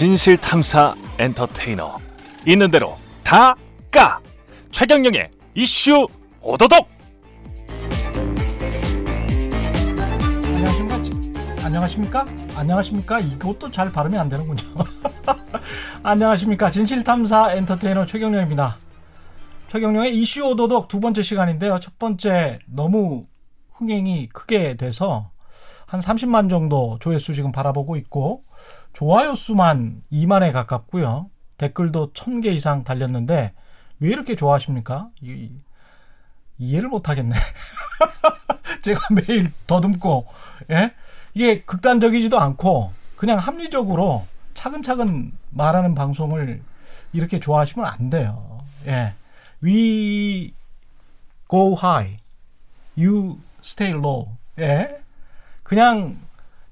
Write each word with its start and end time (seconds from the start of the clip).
진실 0.00 0.38
탐사 0.38 0.94
엔터테이너 1.18 1.98
있는 2.46 2.70
대로 2.70 2.96
다 3.22 3.54
까 3.92 4.18
최경영의 4.72 5.30
이슈 5.54 6.06
오도독 6.40 6.88
안녕하십니까? 10.42 11.66
안녕하십니까? 11.66 12.26
안녕하십니까? 12.56 13.20
이것도 13.20 13.70
잘 13.70 13.92
발음이 13.92 14.16
안 14.16 14.30
되는군요. 14.30 14.62
안녕하십니까? 16.02 16.70
진실 16.70 17.04
탐사 17.04 17.52
엔터테이너 17.52 18.06
최경영입니다. 18.06 18.78
최경영의 19.68 20.16
이슈 20.16 20.46
오도독 20.46 20.88
두 20.88 21.00
번째 21.00 21.22
시간인데요. 21.22 21.78
첫 21.78 21.98
번째 21.98 22.58
너무 22.64 23.26
흥행이 23.74 24.30
크게 24.32 24.78
돼서 24.78 25.30
한 25.84 26.00
30만 26.00 26.48
정도 26.48 26.96
조회수 27.00 27.34
지금 27.34 27.52
바라보고 27.52 27.96
있고 27.96 28.44
좋아요 28.92 29.34
수만 29.34 30.02
2만에 30.12 30.52
가깝고요. 30.52 31.30
댓글도 31.58 32.12
1000개 32.12 32.46
이상 32.46 32.84
달렸는데 32.84 33.52
왜 34.00 34.08
이렇게 34.08 34.34
좋아하십니까? 34.34 35.10
이, 35.20 35.50
이해를 36.58 36.88
못 36.88 37.08
하겠네. 37.08 37.36
제가 38.82 39.00
매일 39.14 39.52
더듬고 39.66 40.26
예? 40.70 40.92
이게 41.34 41.62
극단적이지도 41.62 42.38
않고 42.38 42.92
그냥 43.16 43.38
합리적으로 43.38 44.26
차근차근 44.54 45.32
말하는 45.50 45.94
방송을 45.94 46.62
이렇게 47.12 47.40
좋아하시면 47.40 47.86
안 47.86 48.10
돼요. 48.10 48.60
예. 48.86 49.14
We 49.62 50.54
go 51.50 51.76
high, 51.76 52.16
you 52.96 53.38
stay 53.62 53.94
low. 53.96 54.28
예. 54.58 55.00
그냥 55.62 56.18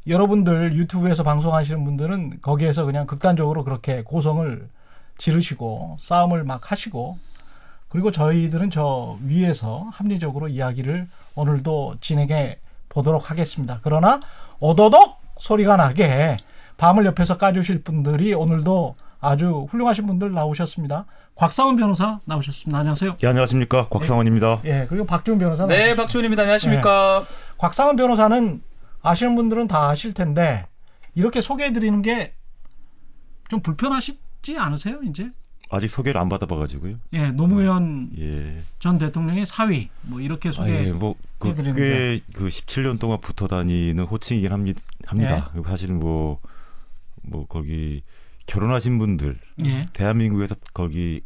여러분들 0.08 0.74
유튜브에서 0.74 1.22
방송하시는 1.22 1.84
분들은 1.84 2.40
거기에서 2.40 2.84
그냥 2.84 3.06
극단적으로 3.06 3.62
그렇게 3.62 4.02
고성을 4.02 4.68
지르시고 5.18 5.96
싸움을 6.00 6.44
막 6.44 6.72
하시고 6.72 7.18
그리고 7.88 8.10
저희들은 8.10 8.70
저 8.70 9.18
위에서 9.24 9.86
합리적으로 9.92 10.48
이야기를 10.48 11.08
오늘도 11.34 11.96
진행해 12.00 12.58
보도록 12.88 13.30
하겠습니다. 13.30 13.80
그러나 13.82 14.20
오도독 14.60 15.18
소리가 15.38 15.76
나게 15.76 16.36
밤을 16.78 17.04
옆에서 17.06 17.36
까주실 17.36 17.82
분들이 17.82 18.32
오늘도 18.34 18.94
아주 19.20 19.66
훌륭하신 19.70 20.06
분들 20.06 20.32
나오셨습니다. 20.32 21.04
곽상원 21.34 21.76
변호사 21.76 22.20
나오셨습니다. 22.24 22.78
안녕하세요. 22.78 23.16
예, 23.22 23.26
안녕하십니까. 23.26 23.88
곽상원입니다. 23.88 24.60
예, 24.64 24.86
그리고 24.88 25.04
박준 25.04 25.38
변호사. 25.38 25.66
네, 25.66 25.74
나오셨습니다. 25.74 26.02
박준입니다. 26.02 26.42
안녕하십니까. 26.42 27.22
곽상원 27.58 27.96
변호사는 27.96 28.62
아시는 29.02 29.34
분들은 29.36 29.68
다 29.68 29.88
아실 29.88 30.12
텐데 30.12 30.66
이렇게 31.14 31.40
소개해 31.40 31.72
드리는 31.72 32.02
게 32.02 32.38
좀 33.48 33.60
불편하시지 33.60 34.56
않으세요, 34.56 35.00
이제? 35.02 35.30
아직 35.70 35.88
소개를 35.90 36.20
안 36.20 36.28
받아봐가지고요. 36.28 36.96
예, 37.12 37.30
노무현 37.30 38.10
예. 38.18 38.62
전 38.78 38.96
대통령의 38.96 39.44
사위 39.44 39.90
뭐 40.02 40.20
이렇게 40.20 40.48
아, 40.50 40.52
소개 40.52 40.86
예. 40.86 40.92
뭐, 40.92 41.14
그, 41.38 41.48
해드리는데. 41.48 41.80
꽤, 41.80 42.20
그 42.32 42.48
17년 42.48 42.98
동안 42.98 43.20
붙어 43.20 43.48
다니는 43.48 44.04
호칭이긴 44.04 44.52
합니다. 44.52 44.80
합니다. 45.06 45.50
네. 45.54 45.62
사실은 45.66 45.98
뭐, 45.98 46.40
뭐, 47.22 47.46
거기, 47.46 48.02
결혼하신 48.46 48.98
분들, 48.98 49.36
예. 49.64 49.84
대한민국에서 49.92 50.54
거기, 50.72 51.22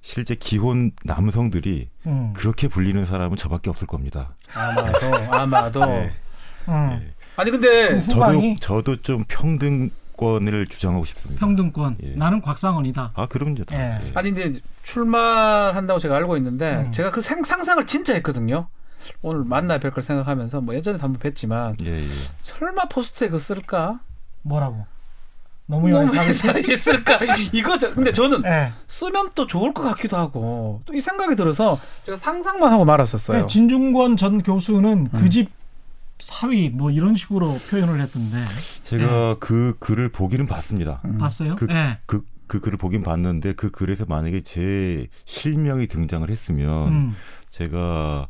실제 0.00 0.34
기혼 0.34 0.92
남성들이 1.04 1.88
음. 2.06 2.32
그렇게 2.34 2.68
불리는 2.68 3.04
사람은 3.04 3.36
저밖에 3.36 3.68
없을 3.68 3.86
겁니다. 3.86 4.34
아마도, 4.54 5.34
아마도. 5.34 5.80
예. 6.68 6.72
음. 6.72 7.12
아니, 7.36 7.50
근데, 7.50 8.00
그 8.00 8.08
저도, 8.08 8.56
저도 8.60 8.96
좀 9.02 9.24
평등 9.28 9.90
권을 10.16 10.66
주장하고 10.66 11.04
싶습니다. 11.04 11.38
평등권. 11.40 11.98
예. 12.02 12.08
나는 12.16 12.40
곽상원이다. 12.40 13.12
아, 13.14 13.26
그럼요. 13.26 13.64
다. 13.64 13.76
예. 13.76 14.00
예. 14.04 14.10
아니, 14.14 14.30
이제 14.30 14.52
출마한다고 14.82 15.98
제가 16.00 16.16
알고 16.16 16.36
있는데, 16.38 16.84
음. 16.86 16.92
제가 16.92 17.10
그 17.10 17.20
상, 17.20 17.42
상상을 17.44 17.86
진짜 17.86 18.14
했거든요. 18.14 18.68
오늘 19.22 19.44
만나 19.44 19.78
뵐 19.78 19.92
걸 19.94 20.02
생각하면서, 20.02 20.60
뭐 20.60 20.74
예전에도 20.74 21.04
한번 21.04 21.20
뵀지만, 21.20 21.80
예, 21.84 22.02
예. 22.02 22.08
설마 22.42 22.86
포스트에 22.88 23.28
그 23.28 23.38
쓸까? 23.38 24.00
뭐라고? 24.42 24.84
노무현의 25.66 26.08
사위. 26.08 26.34
사이에 26.34 26.76
쓸까? 26.76 27.20
이거, 27.52 27.76
저, 27.78 27.92
근데 27.92 28.12
저는 28.12 28.42
예. 28.46 28.72
쓰면 28.88 29.30
또 29.34 29.46
좋을 29.46 29.72
것 29.74 29.82
같기도 29.82 30.16
하고, 30.16 30.82
또 30.86 30.94
이 30.94 31.00
생각이 31.00 31.36
들어서 31.36 31.78
제가 32.04 32.16
상상만 32.16 32.72
하고 32.72 32.84
말았었어요. 32.84 33.42
그 33.42 33.46
진중권 33.46 34.16
전 34.16 34.42
교수는 34.42 35.08
그집 35.10 35.50
사위 36.18 36.68
뭐 36.68 36.90
이런 36.90 37.14
식으로 37.14 37.58
표현을 37.70 38.00
했던데 38.00 38.44
제가 38.82 39.36
그 39.38 39.74
글을 39.78 40.08
보기는 40.10 40.46
봤습니다. 40.46 41.00
음. 41.04 41.18
봤어요? 41.18 41.56
그, 41.56 41.66
예. 41.70 41.98
그, 42.06 42.24
그 42.46 42.60
글을 42.60 42.76
보긴 42.78 43.02
봤는데 43.02 43.52
그 43.52 43.70
글에서 43.70 44.04
만약에 44.08 44.40
제 44.40 45.06
실명이 45.26 45.86
등장을 45.86 46.28
했으면 46.28 46.88
음. 46.88 47.16
제가 47.50 48.28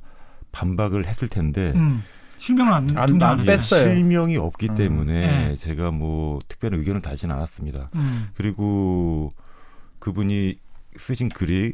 반박을 0.53 1.06
했을 1.06 1.28
텐데 1.28 1.72
음. 1.76 2.03
실명을 2.38 2.72
안, 2.72 2.97
안- 2.97 3.22
안. 3.22 3.44
뺐어요. 3.44 3.82
실명이 3.82 4.37
없기 4.37 4.69
음. 4.70 4.75
때문에 4.75 5.49
네. 5.49 5.55
제가 5.56 5.91
뭐 5.91 6.38
특별한 6.47 6.78
의견을 6.81 7.00
달지는 7.00 7.34
않았습니다. 7.34 7.91
음. 7.94 8.28
그리고 8.34 9.31
그분이 9.99 10.56
쓰신 10.97 11.28
글이 11.31 11.72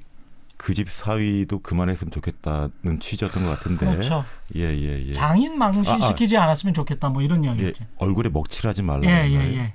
그 0.64 0.72
집 0.72 0.88
사위도 0.88 1.58
그만했으면 1.58 2.10
좋겠다는 2.10 2.98
취지였던 2.98 3.44
것 3.44 3.50
같은데 3.50 3.84
그렇죠. 3.84 4.24
예 4.54 4.62
예 4.74 5.06
예. 5.08 5.12
장인 5.12 5.58
망신 5.58 5.86
아, 5.86 5.96
아. 5.96 6.08
시키지 6.08 6.38
않았으면 6.38 6.72
좋겠다 6.72 7.10
뭐 7.10 7.20
이런 7.20 7.44
예, 7.44 7.48
이야기였죠. 7.48 7.84
얼굴에 7.98 8.30
먹칠하지 8.30 8.80
말라. 8.82 9.02
예, 9.04 9.28
예, 9.30 9.56
예. 9.56 9.74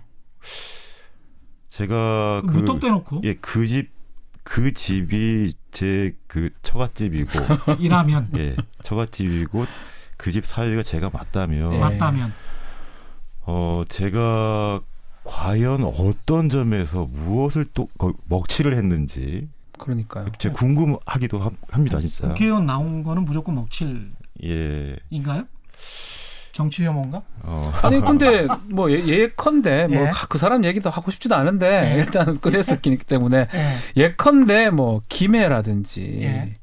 제가 1.70 2.42
그 2.48 2.52
무턱대놓고 2.54 3.22
예, 3.24 3.36
그 3.36 3.66
집, 3.68 3.92
그 4.44 4.74
집이 4.74 5.54
제 5.72 6.14
그 6.28 6.50
처갓집이고, 6.64 7.30
일하면 7.80 8.30
예, 8.38 8.56
처갓집이고, 8.84 9.66
그 10.18 10.32
집 10.32 10.46
사위가 10.46 10.82
제가 10.84 11.12
맞다면, 11.14 11.74
예. 11.76 11.78
맞다면 11.78 12.34
어, 13.42 13.84
제가 13.88 14.82
과연 15.24 15.84
어떤 15.84 16.50
점에서 16.50 17.06
무엇을 17.06 17.66
또 17.76 17.88
거- 18.00 18.16
먹칠을 18.26 18.76
했는지, 18.76 19.48
그러니까요. 19.80 20.28
제가 20.38 20.54
궁금하기도 20.54 21.40
합- 21.40 21.54
합니다, 21.72 22.00
진짜. 22.00 22.28
국회의원 22.28 22.66
나온 22.68 23.02
거는 23.04 23.26
무조건 23.26 23.56
먹칠인가요? 23.56 24.14
예, 24.44 24.96
정치 26.52 26.84
혐오인가? 26.84 27.22
어, 27.44 27.72
아니 27.84 28.00
근데 28.02 28.46
뭐 28.66 28.92
예- 28.92 29.06
예컨대 29.06 29.88
뭐 29.88 29.98
예. 29.98 30.12
그 30.28 30.38
사람 30.38 30.64
얘기도 30.66 30.90
하고 30.90 31.10
싶지도 31.12 31.36
않은데 31.36 31.94
예. 31.96 31.98
일단 32.00 32.40
꺼냈었기 32.40 32.98
때문에 32.98 33.48
예. 33.54 33.76
예컨대 33.96 34.70
뭐 34.70 35.02
김해라든지 35.10 36.20
예. 36.22 36.56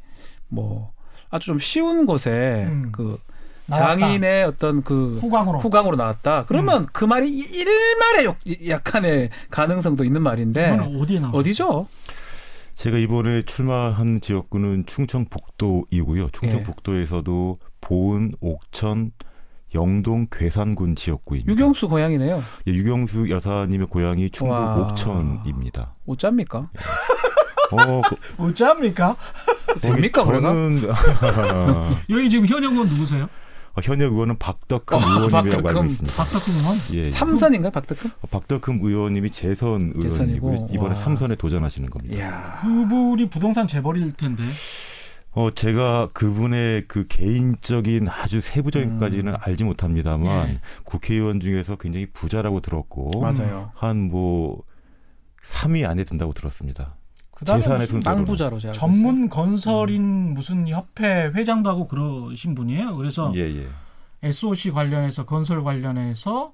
뭐 0.48 0.92
아주 1.30 1.46
좀 1.46 1.58
쉬운 1.58 2.04
곳에 2.06 2.66
음. 2.68 2.90
그 2.92 3.18
나왔다. 3.68 3.96
장인의 3.98 4.44
어떤 4.44 4.82
그 4.84 5.18
후광으로. 5.20 5.58
후광으로 5.58 5.96
나왔다. 5.96 6.44
그러면 6.46 6.82
음. 6.82 6.86
그 6.92 7.04
말이 7.04 7.28
일말의 7.28 8.24
역- 8.26 8.38
약간의 8.68 9.30
가능성도 9.50 10.04
있는 10.04 10.22
말인데 10.22 10.78
어디에 11.00 11.18
나오죠? 11.20 11.38
어디죠? 11.38 11.88
제가 12.76 12.98
이번에 12.98 13.42
출마한 13.42 14.20
지역구는 14.20 14.84
충청북도이고요. 14.86 16.28
충청북도에서도 16.30 17.56
보은, 17.80 18.32
옥천, 18.40 19.12
영동, 19.74 20.26
괴산군 20.30 20.94
지역구입니다. 20.94 21.50
유경수 21.50 21.88
고향이네요. 21.88 22.42
예, 22.68 22.70
유경수 22.72 23.30
여사님의 23.30 23.86
고향이 23.88 24.30
충북 24.30 24.54
와. 24.54 24.76
옥천입니다. 24.76 25.94
어쩝니까? 26.06 26.68
어, 27.72 28.02
그, 28.02 28.44
어찌합니까? 28.44 29.16
됩니까? 29.80 30.24
저는 30.24 30.82
여기 32.10 32.30
지금 32.30 32.46
현역 32.46 32.72
의원 32.72 32.88
누구세요? 32.88 33.28
어, 33.76 33.80
현역 33.82 34.12
의원은 34.12 34.38
박덕흠 34.38 34.94
어, 34.94 34.98
의원님이라고 34.98 35.56
알고 35.56 35.62
박덕흠. 35.62 35.86
있습니다. 35.90 36.16
박덕흠 36.16 36.50
의원? 36.58 36.76
예, 36.94 37.06
예. 37.06 37.10
삼선인가요, 37.10 37.70
박덕흠? 37.70 38.10
어, 38.22 38.26
박덕흠 38.30 38.80
의원님이 38.82 39.30
재선 39.30 39.92
의원이고 39.94 40.68
이번에 40.72 40.88
와. 40.88 40.94
삼선에 40.94 41.34
도전하시는 41.36 41.90
겁니다. 41.90 42.16
이야. 42.16 42.58
그분이 42.62 43.28
부동산 43.28 43.68
재벌일 43.68 44.12
텐데. 44.12 44.44
어, 45.32 45.50
제가 45.50 46.08
그분의 46.14 46.84
그 46.88 47.06
개인적인 47.06 48.08
아주 48.08 48.40
세부적인까지는 48.40 49.34
음. 49.34 49.38
알지 49.38 49.64
못합니다만 49.64 50.48
예. 50.48 50.60
국회의원 50.84 51.40
중에서 51.40 51.76
굉장히 51.76 52.06
부자라고 52.06 52.60
들었고 52.60 53.20
맞아요. 53.20 53.70
한뭐 53.74 54.62
3위 55.44 55.86
안에 55.86 56.04
든다고 56.04 56.32
들었습니다. 56.32 56.96
그다음에 57.36 57.60
재산의 57.62 57.78
무슨 57.80 57.92
순서로. 57.92 58.16
땅부자로 58.16 58.58
제가 58.58 58.72
전문 58.72 59.28
건설인 59.28 60.34
무슨 60.34 60.66
협회 60.68 61.30
회장도 61.34 61.68
하고 61.68 61.86
그러신 61.86 62.54
분이에요. 62.54 62.96
그래서 62.96 63.30
예, 63.36 63.40
예. 63.40 63.66
SOC 64.22 64.70
관련해서 64.70 65.26
건설 65.26 65.62
관련해서 65.62 66.52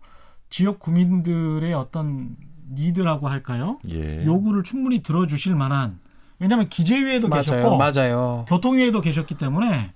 지역 0.51 0.81
구민들의 0.81 1.73
어떤 1.73 2.37
니드라고 2.75 3.29
할까요? 3.29 3.79
예. 3.91 4.25
요구를 4.25 4.65
충분히 4.65 5.03
들어주실 5.03 5.55
만한 5.55 6.01
왜냐하면 6.41 6.69
기재위에도 6.69 7.29
맞아요, 7.29 7.43
계셨고 7.43 7.77
맞아요. 7.77 8.45
교통위에도 8.49 9.01
계셨기 9.01 9.37
때문에 9.37 9.93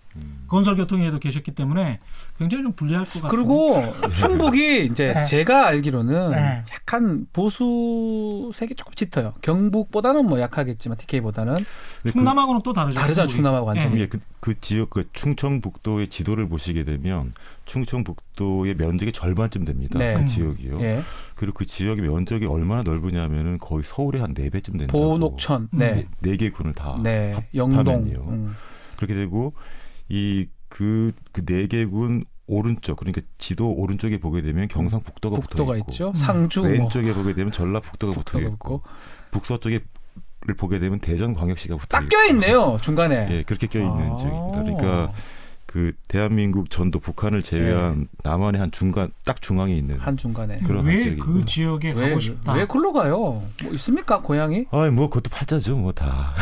건설교통위에도 0.49 1.19
계셨기 1.19 1.53
때문에 1.53 2.01
굉장히 2.39 2.65
좀 2.65 2.73
불리할 2.73 3.07
것 3.07 3.21
같아요. 3.23 3.31
그리고 3.31 3.83
충북이 4.15 4.87
이제 4.87 5.13
네. 5.13 5.23
제가 5.25 5.67
알기로는 5.69 6.31
네. 6.33 6.65
약간 6.73 7.27
보수 7.33 8.51
색이 8.55 8.75
조금 8.77 8.93
짙어요. 8.95 9.35
경북보다는 9.43 10.27
뭐 10.27 10.41
약하겠지만 10.41 10.97
TK보다는 10.99 11.57
충남하고는 12.11 12.63
또 12.63 12.73
다르죠. 12.73 12.99
다르잖아, 12.99 13.27
충북이. 13.27 13.37
충남하고 13.37 13.67
완전히. 13.67 13.97
예. 13.97 14.01
예, 14.03 14.07
그, 14.07 14.19
그 14.41 14.61
지역 14.61 14.91
그 14.91 15.09
충청북도의 15.13 16.09
지도를 16.09 16.49
보시게 16.49 16.85
되면 16.85 17.33
충청북도의 17.65 18.77
면적의 18.77 19.13
절반쯤 19.13 19.65
됩니다. 19.65 19.99
네. 19.99 20.15
그 20.15 20.21
음. 20.21 20.27
지역이요. 20.27 20.81
예. 20.81 21.03
그리고 21.35 21.55
그 21.55 21.67
지역의 21.67 22.09
면적이 22.09 22.47
얼마나 22.47 22.83
넓으냐면은 22.83 23.59
거의 23.59 23.83
서울의 23.85 24.21
한 24.21 24.37
네 24.37 24.51
배쯤 24.51 24.77
된다고. 24.77 24.99
보녹천, 24.99 25.69
네, 25.73 26.07
네 26.21 26.37
개 26.37 26.51
군을 26.51 26.75
다 26.75 26.99
네, 27.03 27.33
합- 27.33 27.45
영동. 27.55 28.05
음. 28.29 28.55
그렇게 28.97 29.15
되고 29.15 29.53
이 30.09 30.49
그 30.69 31.13
그 31.33 31.45
네 31.45 31.67
개군 31.67 32.25
오른쪽 32.49 32.97
그러니까 32.97 33.23
지도 33.39 33.73
오른쪽에 33.73 34.19
보게 34.19 34.43
되면 34.43 34.69
경상북도가 34.69 35.37
붙어 35.37 35.49
북도가 35.49 35.77
있고 35.79 35.91
있죠. 35.93 36.09
음. 36.09 36.15
상주, 36.15 36.61
뭐 36.61 36.71
왼쪽에 36.71 37.13
보게 37.15 37.35
되면 37.35 37.53
전라북도가 37.53 38.13
붙어 38.21 38.41
있고 38.41 38.83
북서쪽에 39.31 39.81
를 40.43 40.55
보게 40.55 40.79
되면 40.79 41.01
대전광역시가 41.01 41.77
붙어 41.77 41.87
딱 41.89 42.05
있고 42.05 42.11
껴 42.11 42.25
있네요 42.31 42.79
중간에. 42.81 43.27
예, 43.31 43.43
그렇게 43.43 43.67
껴 43.67 43.81
있는 43.81 44.13
아. 44.13 44.17
지역입니다. 44.17 44.63
그러니까 44.63 45.13
그 45.77 45.93
대한민국 46.09 46.71
전도 46.71 47.01
북한을 47.01 47.43
제외한 47.43 48.09
남한의 48.23 48.59
한 48.59 48.71
중간 48.71 49.11
딱 49.27 49.43
중앙에 49.43 49.75
있는 49.75 49.97
네. 49.99 50.03
한 50.03 50.17
중간에. 50.17 50.59
그런 50.61 50.79
한 50.79 50.87
왜. 50.87 51.17
그 51.17 51.45
지역에 51.45 51.93
왜, 51.93 52.09
가고 52.09 52.19
싶다. 52.19 52.55
왜 52.55 52.65
글로 52.65 52.95
가요? 52.95 53.43
뭐 53.63 53.73
있습니까 53.75 54.23
고향이? 54.23 54.69
아이 54.71 54.89
뭐 54.89 55.11
그것도 55.11 55.29
팔자죠 55.29 55.77
뭐 55.77 55.93
다. 55.93 56.33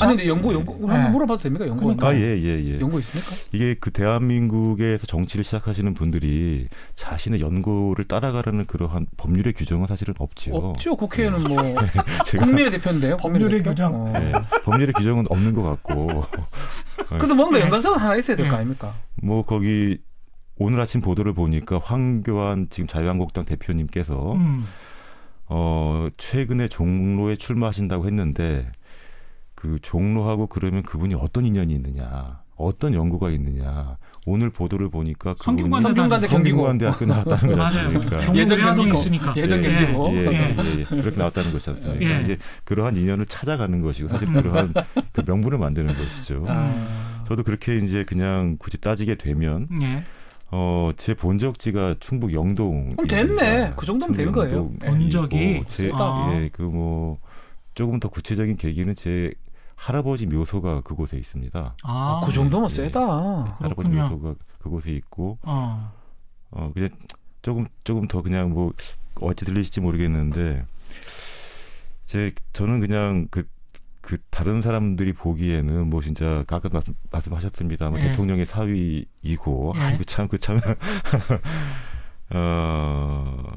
아니 0.00 0.16
근데 0.16 0.26
연고 0.26 0.54
연고 0.54 0.78
네. 0.80 0.94
한번 0.94 1.12
물어봐도 1.12 1.42
됩니까? 1.42 1.66
연고 1.66 1.82
그러니까. 1.82 2.08
아예예 2.08 2.64
예. 2.64 2.80
연고 2.80 2.98
있습니까? 3.00 3.30
이게 3.52 3.74
그 3.78 3.90
대한민국에서 3.90 5.06
정치를 5.06 5.44
시작하시는 5.44 5.92
분들이 5.92 6.66
자신의 6.94 7.42
연고를 7.42 8.06
따라가라는 8.06 8.64
그러한 8.64 9.06
법률의 9.18 9.52
규정은 9.52 9.86
사실은 9.86 10.14
없지요. 10.18 10.54
없죠. 10.54 10.96
국회에는 10.96 11.44
뭐 11.44 11.58
제가 12.24 12.46
국민의 12.46 12.70
대표인데요. 12.70 13.18
법률의? 13.18 13.62
규정. 13.64 14.06
어. 14.06 14.12
예, 14.16 14.32
법률의 14.64 14.94
규정은 14.94 15.26
없는 15.28 15.52
것 15.52 15.62
같고 15.62 16.24
그래도 17.08 17.34
뭔가 17.34 17.58
네. 17.58 17.64
연관성은 17.64 17.98
하나 17.98 18.16
있어야 18.16 18.36
될거 18.36 18.50
네. 18.52 18.56
아닙니까? 18.56 18.77
뭐 19.22 19.44
거기 19.44 19.98
오늘 20.56 20.80
아침 20.80 21.00
보도를 21.00 21.32
보니까 21.32 21.78
황교안 21.82 22.68
지금 22.70 22.86
자유한국당 22.86 23.44
대표님께서 23.44 24.32
음. 24.34 24.64
어 25.46 26.08
최근에 26.16 26.68
종로에 26.68 27.36
출마하신다고 27.36 28.06
했는데 28.06 28.70
그 29.54 29.78
종로하고 29.82 30.46
그러면 30.46 30.82
그분이 30.84 31.14
어떤 31.14 31.44
인연이 31.44 31.74
있느냐, 31.74 32.42
어떤 32.54 32.94
연구가 32.94 33.30
있느냐. 33.30 33.96
오늘 34.24 34.50
보도를 34.50 34.88
보니까 34.88 35.34
성균관대 35.38 36.28
성균관대학교 36.28 37.06
나왔다는. 37.06 37.58
않습니까? 37.60 38.20
경북 38.20 38.36
예전 38.36 38.58
경기고. 38.60 38.96
있으니까. 38.96 39.34
예전 39.36 39.64
예, 39.64 39.72
경기고. 39.72 40.08
예, 40.10 40.16
예. 40.16 40.56
예, 40.58 40.78
예, 40.80 40.84
그렇게 40.84 41.18
나왔다는 41.18 41.52
것이 41.52 41.70
않습니까? 41.70 42.04
예. 42.04 42.22
이제 42.22 42.36
그러한 42.64 42.96
인연을 42.96 43.26
찾아가는 43.26 43.80
것이고 43.80 44.08
사실 44.08 44.28
음. 44.28 44.34
그러한 44.34 44.74
그 45.12 45.22
명분을 45.26 45.58
만드는 45.58 45.96
것이죠. 45.96 46.44
아. 46.46 47.07
저도 47.28 47.42
그렇게 47.42 47.76
이제 47.78 48.04
그냥 48.04 48.56
굳이 48.58 48.78
따지게 48.80 49.16
되면 49.16 49.66
예. 49.82 50.02
어, 50.50 50.90
제 50.96 51.12
본적지가 51.12 51.96
충북 52.00 52.32
영동. 52.32 52.88
그럼 52.90 53.06
됐네. 53.06 53.74
그 53.76 53.84
정도면 53.84 54.16
된 54.16 54.32
거예요. 54.32 54.70
본적이? 54.70 55.62
제, 55.68 55.90
아. 55.92 56.30
예, 56.32 56.48
그 56.48 56.62
뭐 56.62 57.18
조금 57.74 58.00
더 58.00 58.08
구체적인 58.08 58.56
계기는 58.56 58.94
제 58.94 59.30
할아버지 59.76 60.26
묘소가 60.26 60.80
그곳에 60.80 61.16
있습니다. 61.18 61.76
아, 61.84 62.22
그 62.26 62.32
정도면 62.32 62.70
예. 62.70 62.74
세다. 62.74 63.00
할아버지 63.00 63.88
그렇군요. 63.90 64.02
묘소가 64.04 64.34
그곳에 64.58 64.90
있고 64.92 65.38
어. 65.42 65.92
어 66.50 66.72
그냥 66.74 66.88
조금 67.42 67.66
조금 67.84 68.08
더 68.08 68.22
그냥 68.22 68.50
뭐 68.50 68.72
어찌 69.20 69.44
들리실지 69.44 69.80
모르겠는데 69.80 70.64
제 72.04 72.32
저는 72.54 72.80
그냥 72.80 73.28
그 73.30 73.46
그 74.08 74.16
다른 74.30 74.62
사람들이 74.62 75.12
보기에는 75.12 75.90
뭐 75.90 76.00
진짜 76.00 76.42
아까 76.48 76.66
말씀, 76.72 76.94
말씀하셨습니다만 77.10 78.00
예. 78.00 78.04
대통령의 78.08 78.46
사위이고 78.46 79.74
예. 79.76 79.80
아이고 79.80 80.04
참 80.04 80.28
그 80.28 80.38
참 80.38 80.58
어 82.32 83.52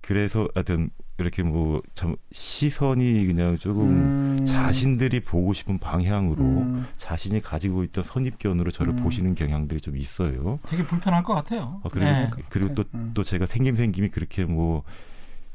그래서 0.00 0.48
하여튼 0.54 0.90
이렇게 1.18 1.42
뭐 1.42 1.82
참 1.94 2.14
시선이 2.30 3.26
그냥 3.26 3.58
조금 3.58 3.90
음. 4.38 4.44
자신들이 4.44 5.20
보고 5.20 5.52
싶은 5.52 5.78
방향으로 5.78 6.42
음. 6.44 6.86
자신이 6.96 7.40
가지고 7.42 7.82
있던 7.84 8.04
선입견으로 8.04 8.70
저를 8.70 8.92
음. 8.92 8.96
보시는 9.02 9.34
경향들이 9.34 9.80
좀 9.80 9.96
있어요. 9.96 10.60
되게 10.68 10.84
불편할 10.84 11.24
것 11.24 11.34
같아요. 11.34 11.80
어, 11.82 11.88
그리고 11.90 12.06
네. 12.06 12.30
그리고 12.48 12.74
또또 12.74 12.88
음. 12.94 13.14
제가 13.24 13.46
생김 13.46 13.74
생김이 13.74 14.08
그렇게 14.10 14.44
뭐 14.44 14.84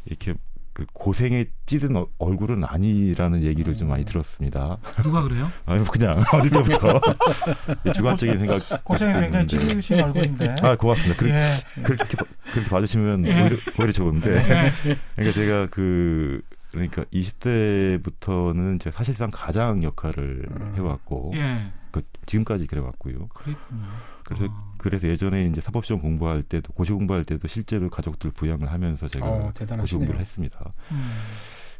이렇게 0.05 0.33
그 0.75 0.85
고생에 0.91 1.45
찌든 1.65 1.95
어- 1.95 2.05
얼굴은 2.17 2.65
아니라는 2.65 3.43
얘기를 3.43 3.77
좀 3.77 3.87
많이 3.87 4.03
들었습니다. 4.03 4.77
누가 5.03 5.23
그래요? 5.23 5.49
아니 5.65 5.79
뭐 5.79 5.89
그냥 5.89 6.21
어릴 6.33 6.51
때부터 6.51 6.99
이 7.87 7.93
주관적인 7.93 8.37
생각. 8.45 8.83
고생이 8.83 9.13
굉장히. 9.21 9.47
찌르신 9.47 10.01
얼굴인데. 10.01 10.55
아 10.61 10.75
고맙습니다. 10.75 11.15
그, 11.17 11.29
예. 11.29 11.43
그렇게 11.81 12.17
봐- 12.17 12.25
그렇게 12.51 12.69
봐주시면 12.69 13.25
예. 13.25 13.41
오히려, 13.43 13.57
오히려 13.79 13.91
좋은데. 13.93 14.35
예. 14.35 14.97
그러니까 15.15 15.33
제가 15.33 15.67
그 15.71 16.41
그러니까 16.71 17.05
20대부터는 17.05 18.79
제가 18.81 18.97
사실상 18.97 19.29
가장 19.31 19.81
역할을 19.81 20.45
음. 20.51 20.73
해왔고 20.75 21.31
예. 21.35 21.71
그 21.91 22.01
지금까지 22.25 22.67
그래왔고요. 22.67 23.27
그랬군요. 23.33 23.87
그래서 24.25 24.45
아. 24.49 24.73
그래서 24.77 25.07
예전에 25.07 25.45
이제 25.45 25.61
사법시험 25.61 26.01
공부할 26.01 26.43
때도 26.43 26.73
고시 26.73 26.91
공부할 26.91 27.23
때도 27.25 27.47
실제로 27.47 27.89
가족들 27.89 28.31
부양을 28.31 28.71
하면서 28.71 29.07
제가 29.07 29.25
어, 29.25 29.51
고시. 29.79 29.95
공부를 29.95 30.19
했습니다. 30.19 30.73
음. 30.91 31.11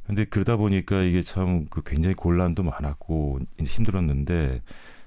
근데 0.07 0.23
그러다 0.25 0.55
보니까 0.55 1.01
이게 1.01 1.21
참 1.23 1.65
그 1.69 1.81
굉장히 1.83 2.13
곤란도 2.15 2.63
많았고 2.63 3.39
힘들었는데 3.59 4.61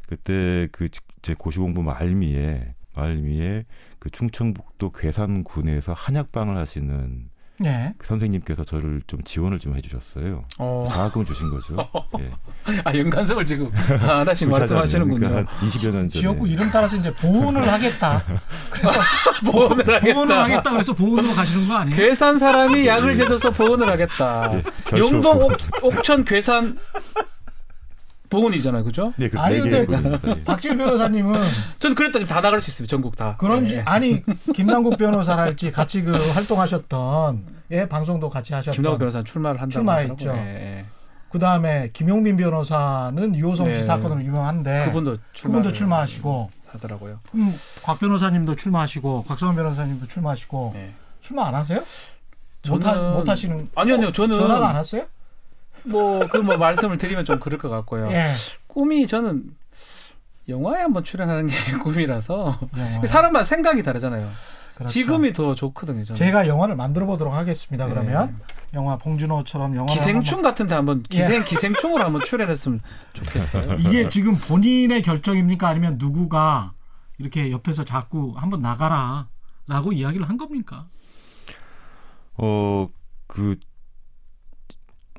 그때 0.09 0.69
그 0.73 0.89
제 1.23 1.35
고시 1.35 1.59
공부 1.59 1.83
말미에 1.83 2.75
말미에 2.95 3.65
그 3.99 4.09
충청북도 4.11 4.93
괴산군에서 4.93 5.93
한약방을 5.95 6.57
하시는 6.57 7.29
예. 7.65 7.93
그 7.99 8.07
선생님께서 8.07 8.63
저를 8.65 9.03
좀 9.07 9.21
지원을 9.25 9.59
좀 9.59 9.77
해주셨어요. 9.77 10.45
어. 10.59 10.85
장학금을 10.89 11.27
주신 11.27 11.51
거죠. 11.51 11.77
예. 12.21 12.31
아 12.85 12.95
연관성을 12.97 13.45
지금 13.47 13.71
하나씩 13.73 14.49
말씀하시는군요. 14.49 15.29
그러니까 15.29 15.53
한 15.53 15.69
20여 15.69 15.85
년 15.91 16.09
전에. 16.09 16.21
지역구 16.21 16.47
이름 16.47 16.71
따라서 16.71 16.97
이제 16.97 17.13
보훈을 17.13 17.67
하겠다. 17.73 18.23
그래서 18.71 19.01
보온을 19.51 19.95
하겠다. 19.95 20.43
하겠다. 20.45 20.71
그래서 20.71 20.93
보훈으로 20.93 21.35
가시는 21.35 21.67
거 21.69 21.75
아니에요? 21.75 21.97
괴산 21.97 22.39
사람이 22.39 22.87
약을 22.87 23.17
재줘서 23.17 23.51
보온을 23.51 23.89
하겠다. 23.91 24.53
예, 24.95 25.01
옥, 25.01 25.53
옥천 25.83 26.25
괴산 26.25 26.79
보온이잖아요, 28.31 28.85
그죠? 28.85 29.13
네, 29.17 29.29
그 29.29 29.39
아니, 29.39 29.57
네 29.57 29.61
근데 29.63 29.87
부분입니다. 29.87 30.29
예. 30.31 30.45
박질 30.45 30.77
변호사님은 30.77 31.41
전 31.81 31.95
그랬다 31.95 32.19
지금 32.19 32.35
다 32.35 32.41
나갈 32.41 32.61
수 32.61 32.71
있어요, 32.71 32.87
전국 32.87 33.17
다. 33.17 33.37
그런지 33.39 33.77
예. 33.77 33.81
아니 33.81 34.23
김남국 34.55 34.99
변호사랄지 34.99 35.73
같이 35.73 36.03
그 36.03 36.13
활동하셨던 36.31 37.45
예 37.71 37.89
방송도 37.89 38.31
같이 38.31 38.55
하셨던 38.55 38.75
김나국 38.75 38.99
변호사는 38.99 39.25
출마를 39.25 39.61
한다고 39.61 39.73
출마했죠. 39.73 40.13
하더라고요. 40.31 40.43
예, 40.47 40.79
예. 40.79 40.85
그 41.31 41.39
다음에 41.39 41.91
김용민 41.93 42.37
변호사는 42.37 43.35
유호성 43.35 43.73
씨 43.73 43.79
네. 43.79 43.85
사건으로 43.85 44.23
유명한데 44.23 44.87
그분도 44.87 45.17
출마 45.33 45.57
그분도 45.59 45.73
출마하시고 45.75 46.51
하더라고요. 46.69 47.21
음, 47.35 47.55
곽 47.83 47.99
변호사님도 48.01 48.57
출마하시고 48.57 49.25
곽성원 49.25 49.57
변호사님도 49.57 50.07
출마하시고 50.07 50.73
예. 50.77 50.91
출마 51.21 51.47
안 51.49 51.55
하세요? 51.55 51.83
못, 52.69 52.85
하, 52.85 52.95
저는- 52.95 53.13
못 53.15 53.29
하시는 53.29 53.69
아니요, 53.75 53.95
아니요, 53.95 54.13
저는 54.13 54.35
전화가 54.37 54.71
안 54.71 54.77
왔어요? 54.77 55.05
뭐 55.85 56.21
그 56.29 56.39
뭐 56.39 56.57
말씀을 56.57 56.99
드리면 56.99 57.25
좀 57.25 57.39
그럴 57.41 57.59
것 57.59 57.69
같고요. 57.69 58.11
예. 58.13 58.33
꿈이 58.67 59.07
저는 59.07 59.45
영화에 60.49 60.83
한번 60.83 61.05
출연하는 61.05 61.47
게 61.47 61.55
꿈이라서 61.83 62.59
영화. 62.77 63.07
사람마다 63.07 63.45
생각이 63.45 63.83
다르잖아요. 63.83 64.25
어. 64.27 64.31
그렇죠. 64.75 64.93
지금이 64.93 65.33
더 65.33 65.55
좋거든요. 65.57 66.05
저는. 66.05 66.17
제가 66.17 66.47
영화를 66.47 66.77
만들어 66.77 67.05
보도록 67.07 67.35
하겠습니다. 67.35 67.85
네. 67.87 67.91
그러면 67.91 68.39
영화 68.75 68.97
봉준호처럼 68.97 69.75
영화 69.75 69.93
기생충 69.93 70.41
같은데 70.41 70.75
한번 70.77 71.03
예. 71.13 71.17
기생 71.17 71.45
기생충으로 71.45 72.05
한번 72.05 72.23
출연했으면 72.25 72.81
좋겠어요. 73.13 73.75
이게 73.81 74.09
지금 74.09 74.37
본인의 74.37 75.03
결정입니까? 75.03 75.67
아니면 75.67 75.97
누구가 75.99 76.73
이렇게 77.19 77.51
옆에서 77.51 77.83
자꾸 77.85 78.35
한번 78.37 78.63
나가라라고 78.63 79.93
이야기를 79.93 80.29
한 80.29 80.37
겁니까? 80.39 80.87
어, 82.35 82.87
그, 83.27 83.57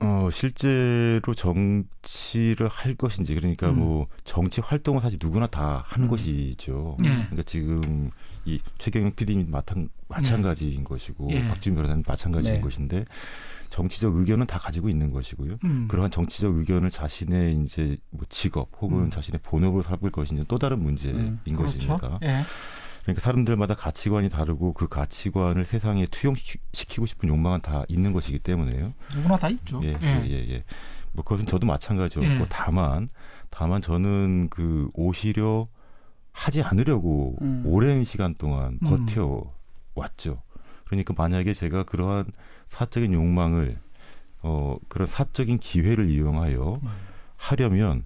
어, 0.02 0.30
실제로 0.32 1.34
정치를 1.36 2.68
할 2.68 2.96
것인지, 2.96 3.36
그러니까 3.36 3.70
음. 3.70 3.80
뭐, 3.80 4.08
정치 4.24 4.62
활동은 4.62 5.02
사실 5.02 5.20
누구나 5.22 5.48
다 5.48 5.84
하는 5.88 6.08
것이죠. 6.08 6.98
예. 7.02 7.08
그러니까 7.08 7.44
지금 7.46 8.12
이 8.46 8.60
최경영 8.78 9.14
PD님 9.16 9.52
마찬, 9.52 9.90
마찬가지인 10.08 10.84
것이고, 10.84 11.30
예. 11.32 11.48
박지훈 11.48 11.76
변호사님 11.76 12.04
마찬가지인 12.08 12.56
네. 12.56 12.62
것인데, 12.62 13.04
정치적 13.70 14.16
의견은 14.16 14.48
다 14.48 14.58
가지고 14.58 14.90
있는 14.90 15.12
것이고요. 15.12 15.56
음. 15.64 15.88
그러한 15.88 16.12
정치적 16.12 16.56
의견을 16.56 16.90
자신의 16.90 17.56
이제 17.58 17.98
뭐 18.10 18.26
직업 18.30 18.70
혹은 18.82 19.04
음. 19.04 19.10
자신의 19.12 19.42
본업으로 19.44 19.84
삼을 19.84 20.12
것이냐 20.12 20.44
또 20.48 20.58
다른 20.58 20.80
문제인 20.80 21.40
음. 21.48 21.56
것입니다. 21.56 22.18
예. 23.10 23.14
그러니까 23.14 23.22
사람들마다 23.22 23.76
가치관이 23.76 24.30
다르고 24.30 24.74
그 24.74 24.88
가치관을 24.88 25.66
세상에 25.66 26.06
투영시키고 26.08 27.06
싶은 27.06 27.30
욕망은 27.30 27.62
다 27.62 27.84
있는 27.90 28.14
것이기 28.14 28.40
때문에요. 28.40 28.94
누구나 29.16 29.38
다 29.38 29.50
있죠. 29.50 29.82
예, 29.84 29.96
예, 30.02 30.26
예, 30.26 30.54
예. 30.54 30.64
뭐 31.12 31.24
그것은 31.24 31.46
저도 31.46 31.66
마찬가지였고 31.66 32.44
예. 32.44 32.46
다만 32.50 33.10
다만 33.50 33.82
저는 33.82 34.50
그 34.50 34.90
오히려 34.94 35.66
하지 36.32 36.62
않으려고 36.62 37.36
음. 37.42 37.64
오랜 37.66 38.04
시간 38.04 38.36
동안 38.36 38.80
음. 38.84 39.06
버텨 39.06 39.52
왔죠. 39.96 40.42
그러니까 40.86 41.14
만약에 41.18 41.54
제가 41.54 41.84
그러한 41.84 42.32
사적인 42.68 43.14
욕망을 43.14 43.78
어 44.42 44.78
그런 44.88 45.08
사적인 45.08 45.58
기회를 45.60 46.10
이용하여 46.10 46.80
음. 46.82 46.90
하려면 47.36 48.06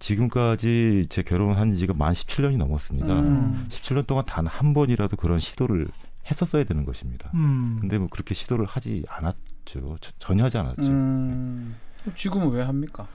지금까지 0.00 1.06
제 1.08 1.22
결혼한 1.22 1.72
지가 1.72 1.94
만 1.96 2.12
17년이 2.12 2.56
넘었습니다. 2.56 3.20
음. 3.20 3.66
17년 3.68 4.06
동안 4.06 4.24
단 4.24 4.46
한 4.46 4.74
번이라도 4.74 5.16
그런 5.16 5.38
시도를 5.38 5.86
했었어야 6.28 6.64
되는 6.64 6.84
것입니다. 6.84 7.30
음. 7.36 7.78
근데 7.80 7.98
뭐 7.98 8.08
그렇게 8.10 8.34
시도를 8.34 8.64
하지 8.66 9.04
않았죠. 9.08 9.98
저- 10.00 10.10
전혀 10.18 10.44
하지 10.44 10.58
않았죠. 10.58 10.82
음. 10.82 11.76
지금은 12.16 12.50
왜 12.50 12.62
합니까? 12.62 13.06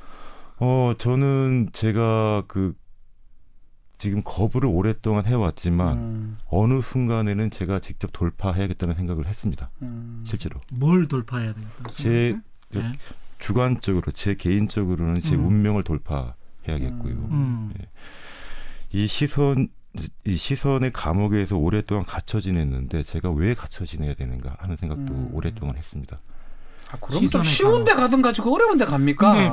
어, 0.60 0.94
저는 0.98 1.70
제가 1.74 2.44
그 2.48 2.74
지금 3.98 4.22
거부를 4.24 4.70
오랫동안 4.70 5.25
해왔지만 5.25 5.98
음. 5.98 6.36
어느 6.48 6.82
순간에는 6.82 7.50
제가 7.50 7.80
직접 7.80 8.12
돌파해야겠다는 8.13 8.94
생각을 8.96 9.25
했습니다. 9.25 9.72
음. 9.82 10.24
실제로 10.25 10.60
뭘 10.72 11.08
돌파해야 11.08 11.54
되겠다. 11.54 11.84
제 11.92 12.38
저- 12.74 12.80
네. 12.80 12.92
주관적으로 13.39 14.12
제 14.12 14.36
개인적으로는 14.36 15.20
제 15.22 15.36
음. 15.36 15.46
운명을 15.48 15.84
돌파 15.84 16.36
해야겠고요. 16.68 17.14
음. 17.32 17.74
이 18.92 19.08
시선 19.08 19.68
이 20.26 20.36
시선의 20.36 20.92
감옥에서 20.92 21.58
오랫동안 21.58 22.04
갇혀 22.06 22.40
지냈는데 22.42 23.04
제가 23.04 23.32
왜 23.32 23.54
갇혀 23.54 23.86
지내야 23.86 24.14
되는가 24.14 24.58
하는 24.60 24.76
생각도 24.76 25.14
음. 25.14 25.30
오랫동안 25.34 25.78
했습니다. 25.78 26.20
아, 26.92 26.98
그럼 27.00 27.28
좀 27.28 27.44
쉬운데 27.44 27.94
가든 27.94 28.22
가지고 28.22 28.54
어려운데 28.54 28.86
갑니까? 28.86 29.32
근데 29.32 29.52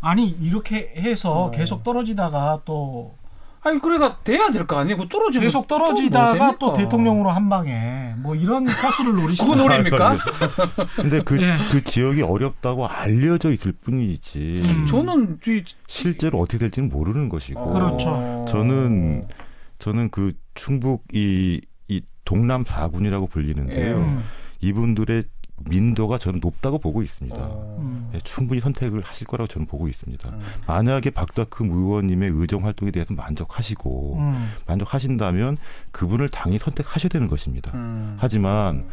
아니 0.00 0.28
이렇게 0.28 0.92
해서 0.96 1.44
어. 1.44 1.50
계속 1.50 1.82
떨어지다가 1.82 2.62
또 2.64 3.16
아니 3.64 3.80
그래가 3.80 4.18
돼야 4.22 4.50
될 4.50 4.66
거 4.66 4.76
아니고 4.78 5.08
떨어지면 5.08 5.44
계속 5.46 5.66
떨어지다가 5.66 6.56
또 6.58 6.72
됩니까? 6.72 6.72
대통령으로 6.74 7.30
한 7.30 7.48
방에 7.48 8.12
뭐 8.18 8.34
이런 8.34 8.66
코스를 8.66 9.14
노리시는 9.14 9.50
그거 9.50 9.62
노립니까? 9.62 10.18
근데 10.96 11.20
그, 11.22 11.36
예. 11.42 11.56
그 11.70 11.82
지역이 11.82 12.22
어렵다고 12.22 12.86
알려져 12.86 13.50
있을 13.50 13.72
뿐이지 13.72 14.62
음. 14.64 14.86
저는 14.86 15.38
이- 15.48 15.64
실제로 15.86 16.40
어떻게 16.40 16.58
될지는 16.58 16.88
모르는 16.90 17.28
것이고 17.30 17.58
어. 17.60 17.72
그렇죠. 17.72 18.44
저는 18.48 19.24
저는 19.78 20.10
그 20.10 20.32
충북 20.54 21.04
이, 21.12 21.60
이 21.88 22.00
동남 22.24 22.64
사군이라고 22.66 23.26
불리는데요. 23.28 23.86
예. 23.96 23.98
음. 23.98 24.22
이분들의 24.60 25.24
민도가 25.68 26.18
저는 26.18 26.40
높다고 26.40 26.78
보고 26.78 27.02
있습니다. 27.02 27.36
어. 27.40 27.76
음. 27.80 28.10
예, 28.14 28.20
충분히 28.20 28.60
선택을 28.60 29.00
하실 29.00 29.26
거라고 29.26 29.48
저는 29.48 29.66
보고 29.66 29.88
있습니다. 29.88 30.28
음. 30.28 30.40
만약에 30.66 31.10
박덕흠 31.10 31.70
의원님의 31.70 32.30
의정 32.34 32.64
활동에 32.64 32.90
대해서 32.90 33.14
만족하시고 33.14 34.16
음. 34.18 34.52
만족하신다면 34.66 35.56
그분을 35.90 36.28
당연히 36.28 36.58
선택하셔야 36.58 37.08
되는 37.08 37.28
것입니다. 37.28 37.72
음. 37.74 38.16
하지만 38.18 38.86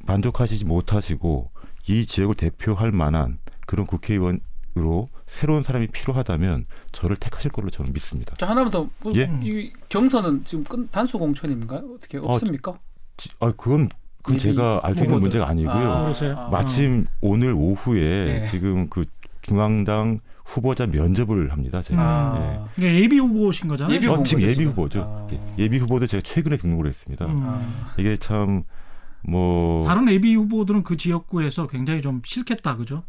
만족하시지 0.00 0.64
못하시고 0.64 1.50
이 1.88 2.06
지역을 2.06 2.34
대표할 2.36 2.92
만한 2.92 3.38
그런 3.66 3.86
국회의원 3.86 4.38
으로 4.74 5.06
새로운 5.26 5.62
사람이 5.62 5.88
필요하다면 5.88 6.64
저를 6.92 7.16
택하실 7.16 7.50
걸로 7.50 7.68
저는 7.68 7.92
믿습니다. 7.92 8.34
자 8.36 8.48
하나만 8.48 8.70
더. 8.70 8.88
뭐, 9.00 9.12
예? 9.16 9.30
이 9.42 9.70
경선은 9.90 10.46
지금 10.46 10.64
끝 10.64 10.90
단수 10.90 11.18
공천입니까? 11.18 11.82
어떻게 11.94 12.16
없습니까? 12.16 12.72
지- 13.18 13.28
아 13.40 13.52
그건 13.54 13.90
예비 14.30 14.40
제가 14.40 14.80
알수 14.84 15.02
있는. 15.04 15.20
문제가 15.20 15.48
아니고요. 15.48 15.72
아? 15.74 16.12
아, 16.36 16.48
마침 16.50 17.06
오늘 17.20 17.52
오후에 17.54 18.38
네. 18.40 18.44
지금 18.46 18.88
그 18.88 19.04
중앙당 19.42 20.20
후보자 20.44 20.86
면접을 20.86 21.50
합니다. 21.52 21.82
제가. 21.82 22.00
아. 22.02 22.68
이게 22.76 23.00
예비 23.00 23.18
후보신 23.18 23.68
거잖아요. 23.68 23.94
예비 23.96 24.06
어, 24.06 24.12
후보죠, 24.12 24.28
지금 24.28 24.42
예비. 24.42 24.64
후보죠. 24.64 25.08
아. 25.10 25.26
예, 25.32 25.40
예비 25.58 25.78
후보도 25.78 26.06
제가 26.06 26.20
최근에 26.24 26.56
등록을 26.56 26.86
했습니다. 26.86 27.26
음. 27.26 27.40
아. 27.44 27.60
이게 27.96 28.16
참뭐한분 28.16 29.86
다른 29.86 30.08
예비 30.10 30.34
후보들은 30.34 30.84
그 30.84 30.96
지역구에서 30.96 31.66
굉장히 31.68 32.02
좀 32.02 32.22
싫겠다, 32.24 32.76
그죠? 32.76 33.02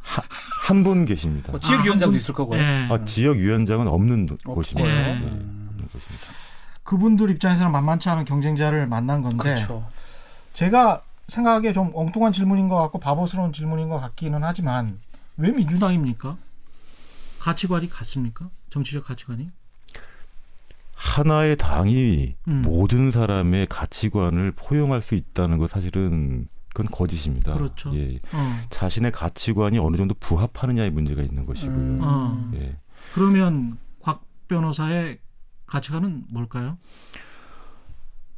계십니다. 1.05 1.51
뭐 1.51 1.59
지역위원장도 1.59 2.05
아, 2.05 2.07
한 2.07 2.11
분- 2.11 2.19
있을 2.19 2.33
거고요. 2.33 2.59
예. 2.59 2.87
아, 2.89 3.05
지역 3.05 3.37
위원장은 3.37 3.87
없는 3.87 4.27
없- 4.31 4.43
곳입니다. 4.43 4.89
예. 4.89 5.09
예, 5.09 5.13
음. 5.13 5.67
없는 5.71 5.87
곳입니다. 5.91 6.27
그분들 6.83 7.29
입장에서는 7.31 7.71
만만치 7.71 8.09
않은 8.09 8.25
경쟁자를 8.25 8.87
만난 8.87 9.21
건데 9.21 9.37
그렇죠. 9.37 9.85
제가 10.53 11.03
생각하기에 11.27 11.73
좀 11.73 11.91
엉뚱한 11.93 12.31
질문인 12.31 12.69
것 12.69 12.77
같고 12.77 12.99
바보스러운 12.99 13.53
질문인 13.53 13.89
것 13.89 13.99
같기는 13.99 14.43
하지만 14.43 14.99
왜 15.37 15.51
민주당입니까? 15.51 16.37
가치관이 17.39 17.89
같습니까? 17.89 18.49
정치적 18.69 19.05
가치관이? 19.05 19.49
하나의 20.95 21.55
당이 21.57 22.35
음. 22.47 22.61
모든 22.61 23.11
사람의 23.11 23.67
가치관을 23.67 24.53
포용할 24.55 25.01
수 25.01 25.15
있다는 25.15 25.57
것 25.57 25.69
사실은 25.69 26.47
그건 26.73 26.89
거짓입니다. 26.91 27.53
그렇죠. 27.53 27.95
예. 27.95 28.17
어. 28.31 28.61
자신의 28.69 29.11
가치관이 29.11 29.77
어느 29.79 29.97
정도 29.97 30.15
부합하느냐의 30.15 30.91
문제가 30.91 31.21
있는 31.21 31.45
것이고요. 31.45 31.75
음. 31.75 31.99
어. 32.01 32.51
예. 32.55 32.77
그러면 33.13 33.77
곽 33.99 34.23
변호사의 34.47 35.19
가치관은 35.67 36.25
뭘까요? 36.31 36.77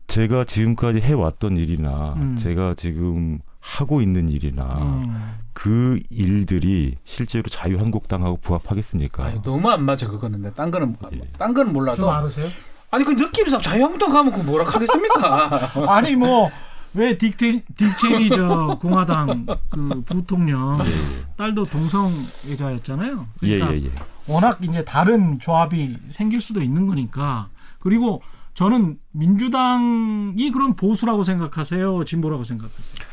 제가 0.08 0.44
지금까지 0.44 1.02
해왔던 1.02 1.58
일이나 1.58 2.14
음. 2.18 2.38
제가 2.38 2.76
지금 2.76 3.40
하고 3.60 4.02
있는 4.02 4.30
일이나 4.30 4.64
음. 4.64 5.38
그 5.54 6.00
일들이 6.10 6.96
실제로 7.06 7.50
자유한국당하고 7.50 8.38
부합하겠습니까? 8.38 9.26
아니, 9.26 9.42
너무 9.42 9.70
안 9.70 9.84
맞아 9.84 10.08
그거는. 10.08 10.52
딴 10.54 10.70
거는 10.72 10.96
예. 11.14 11.22
딴 11.38 11.54
거는 11.54 11.74
몰라도. 11.74 12.04
좀 12.04 12.10
알으세요? 12.10 12.48
아니 12.92 13.04
그 13.04 13.12
느낌상 13.12 13.62
자유한국당 13.62 14.12
가면 14.12 14.34
그 14.34 14.42
뭐라 14.42 14.66
하겠습니까? 14.66 15.72
아니 15.94 16.16
뭐 16.16 16.52
왜 16.96 17.18
딕체니 17.18 18.34
저 18.34 18.78
공화당 18.82 19.46
그 19.70 20.02
부통령 20.06 20.80
예, 20.86 21.26
딸도 21.36 21.66
동성애자였잖아요. 21.66 23.28
예, 23.44 23.60
그러니까 23.60 23.76
예, 23.76 23.86
예. 23.86 23.92
워낙 24.28 24.60
이제 24.64 24.84
다른 24.84 25.40
조합이 25.40 25.98
생길 26.10 26.40
수도 26.42 26.62
있는 26.62 26.88
거니까. 26.88 27.50
그리고 27.80 28.22
저는 28.56 28.98
민주당이 29.12 30.50
그런 30.52 30.76
보수라고 30.76 31.24
생각하세요, 31.24 32.06
진보라고 32.06 32.44
생각하세요. 32.44 33.06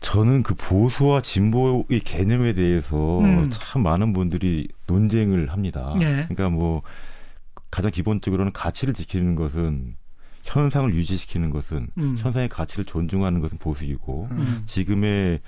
저는 0.00 0.42
그 0.42 0.54
보수와 0.54 1.20
진보의 1.20 2.00
개념에 2.04 2.52
대해서 2.52 3.20
음. 3.20 3.50
참 3.50 3.82
많은 3.82 4.12
분들이 4.12 4.68
논쟁을 4.86 5.50
합니다. 5.52 5.94
예. 6.00 6.26
그러니까 6.28 6.50
뭐 6.50 6.82
가장 7.70 7.90
기본적으로는 7.90 8.52
가치를 8.52 8.94
지키는 8.94 9.34
것은 9.34 9.96
현상을 10.44 10.94
유지시키는 10.94 11.50
것은 11.50 11.88
음. 11.98 12.16
현상의 12.16 12.48
가치를 12.48 12.84
존중하는 12.84 13.40
것은 13.40 13.58
보수이고 13.58 14.28
음. 14.30 14.62
지금의 14.66 15.40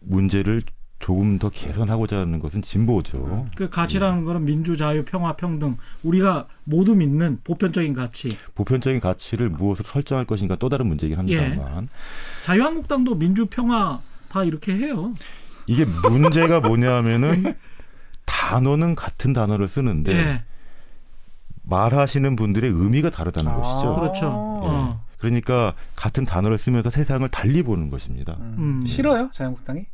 문제를 0.00 0.62
조금 1.04 1.38
더 1.38 1.50
개선하고자 1.50 2.16
하는 2.16 2.38
것은 2.38 2.62
진보죠. 2.62 3.46
그 3.56 3.68
가치라는 3.68 4.24
거는 4.24 4.46
민주, 4.46 4.74
자유, 4.74 5.04
평화, 5.04 5.34
평등 5.34 5.76
우리가 6.02 6.46
모두 6.64 6.94
믿는 6.94 7.40
보편적인 7.44 7.92
가치. 7.92 8.38
보편적인 8.54 9.00
가치를 9.00 9.50
무엇으로 9.50 9.86
설정할 9.86 10.24
것인가 10.24 10.56
또 10.56 10.70
다른 10.70 10.86
문제이긴 10.86 11.18
합니다만 11.18 11.90
자유한국당도 12.44 13.16
민주, 13.16 13.44
평화 13.44 14.00
다 14.30 14.44
이렇게 14.44 14.72
해요. 14.72 15.12
이게 15.66 15.84
문제가 15.84 16.60
뭐냐면은 16.60 17.54
단어는 18.24 18.94
같은 18.94 19.34
단어를 19.34 19.68
쓰는데 19.68 20.10
예, 20.10 20.44
말하시는 21.64 22.34
분들의 22.34 22.70
의미가 22.70 23.10
다르다는 23.10 23.52
아. 23.52 23.56
것이죠. 23.56 23.94
그렇죠. 23.94 24.24
예. 24.64 24.68
어. 24.70 25.04
그러니까 25.18 25.74
같은 25.96 26.24
단어를 26.24 26.56
쓰면서 26.56 26.88
세상을 26.88 27.28
달리 27.28 27.62
보는 27.62 27.90
것입니다. 27.90 28.38
음. 28.40 28.80
음. 28.82 28.86
싫어요 28.86 29.28
자유한국당이? 29.32 29.84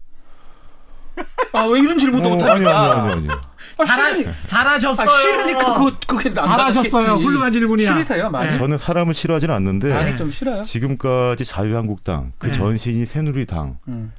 아 1.52 1.66
왜 1.66 1.80
이런 1.80 1.98
질문도 1.98 2.28
어, 2.28 2.32
못합니까? 2.36 2.54
아니요, 2.54 2.68
아니요, 2.70 3.02
아니요, 3.02 3.12
아니요. 3.32 3.40
아, 3.78 3.86
싫으니, 3.86 4.26
아, 4.28 4.32
잘하셨어요. 4.46 5.08
싫으니까 5.20 5.74
그거 5.74 5.96
그게 6.06 6.28
안 6.28 6.34
잘하셨어요. 6.42 7.14
훌륭한 7.16 7.50
질문이야. 7.52 7.88
싫으세요, 7.92 8.30
많이? 8.30 8.50
네. 8.50 8.58
저는 8.58 8.78
사람을 8.78 9.14
싫어하지는 9.14 9.54
않는데 9.54 9.92
아니 9.92 10.16
좀 10.16 10.30
싫어요. 10.30 10.62
지금까지 10.62 11.44
자유한국당 11.44 12.32
그 12.38 12.48
네. 12.48 12.52
전신이 12.52 13.06
새누리당 13.06 13.78
음. 13.88 14.12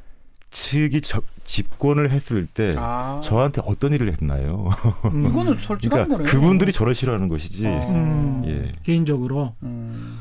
측이 0.50 1.02
저- 1.02 1.22
집권을 1.44 2.10
했을 2.12 2.46
때 2.46 2.76
아, 2.78 3.20
저한테 3.24 3.62
어떤 3.66 3.94
일을 3.94 4.12
했나요? 4.12 4.70
음. 5.06 5.28
이거는 5.30 5.58
솔직한 5.62 6.08
그러니까 6.08 6.18
거네요. 6.18 6.32
그분들이 6.32 6.72
저를 6.72 6.94
싫어하는 6.96 7.30
것이지. 7.30 7.68
어. 7.68 7.90
음. 7.94 8.44
예. 8.48 8.66
개인적으로 8.84 9.56
음. 9.64 10.20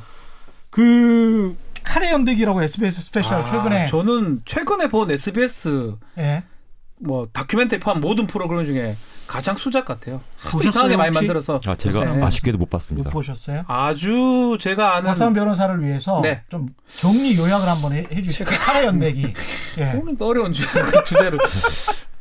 그 0.71 1.57
칼의 1.83 2.11
연대기라고 2.13 2.63
SBS 2.63 3.03
스페셜 3.03 3.39
아, 3.41 3.45
최근에 3.45 3.87
저는 3.87 4.43
최근에 4.45 4.89
본 4.89 5.11
SBS 5.11 5.95
예. 6.19 6.45
뭐 7.01 7.27
다큐멘터리 7.33 7.81
포함 7.81 8.01
모든 8.01 8.27
프로그램 8.27 8.65
중에 8.67 8.95
가장 9.27 9.57
수작 9.57 9.85
같아요. 9.85 10.21
보셨어요, 10.43 10.69
이상하게 10.69 10.97
많이? 10.97 11.15
만들어서 11.15 11.61
아 11.67 11.75
제가 11.77 12.05
네. 12.05 12.23
아쉽게도 12.23 12.59
못못 12.59 12.71
봤습니다. 12.71 13.11
보셨어요? 13.11 13.65
아주 13.69 14.59
제가 14.61 14.97
아는 14.97 15.07
곽상 15.09 15.33
변호사를 15.33 15.83
위해서 15.85 16.21
네. 16.23 16.43
좀 16.49 16.69
정리 16.97 17.37
요약을 17.37 17.67
한번 17.69 17.93
해, 17.93 18.07
해주시죠. 18.13 18.45
카레 18.51 18.85
연대기. 18.87 19.33
예. 19.79 19.99
오늘 20.01 20.17
또 20.17 20.29
어려운 20.29 20.53
주, 20.53 20.63
그 20.69 21.05
주제를 21.05 21.39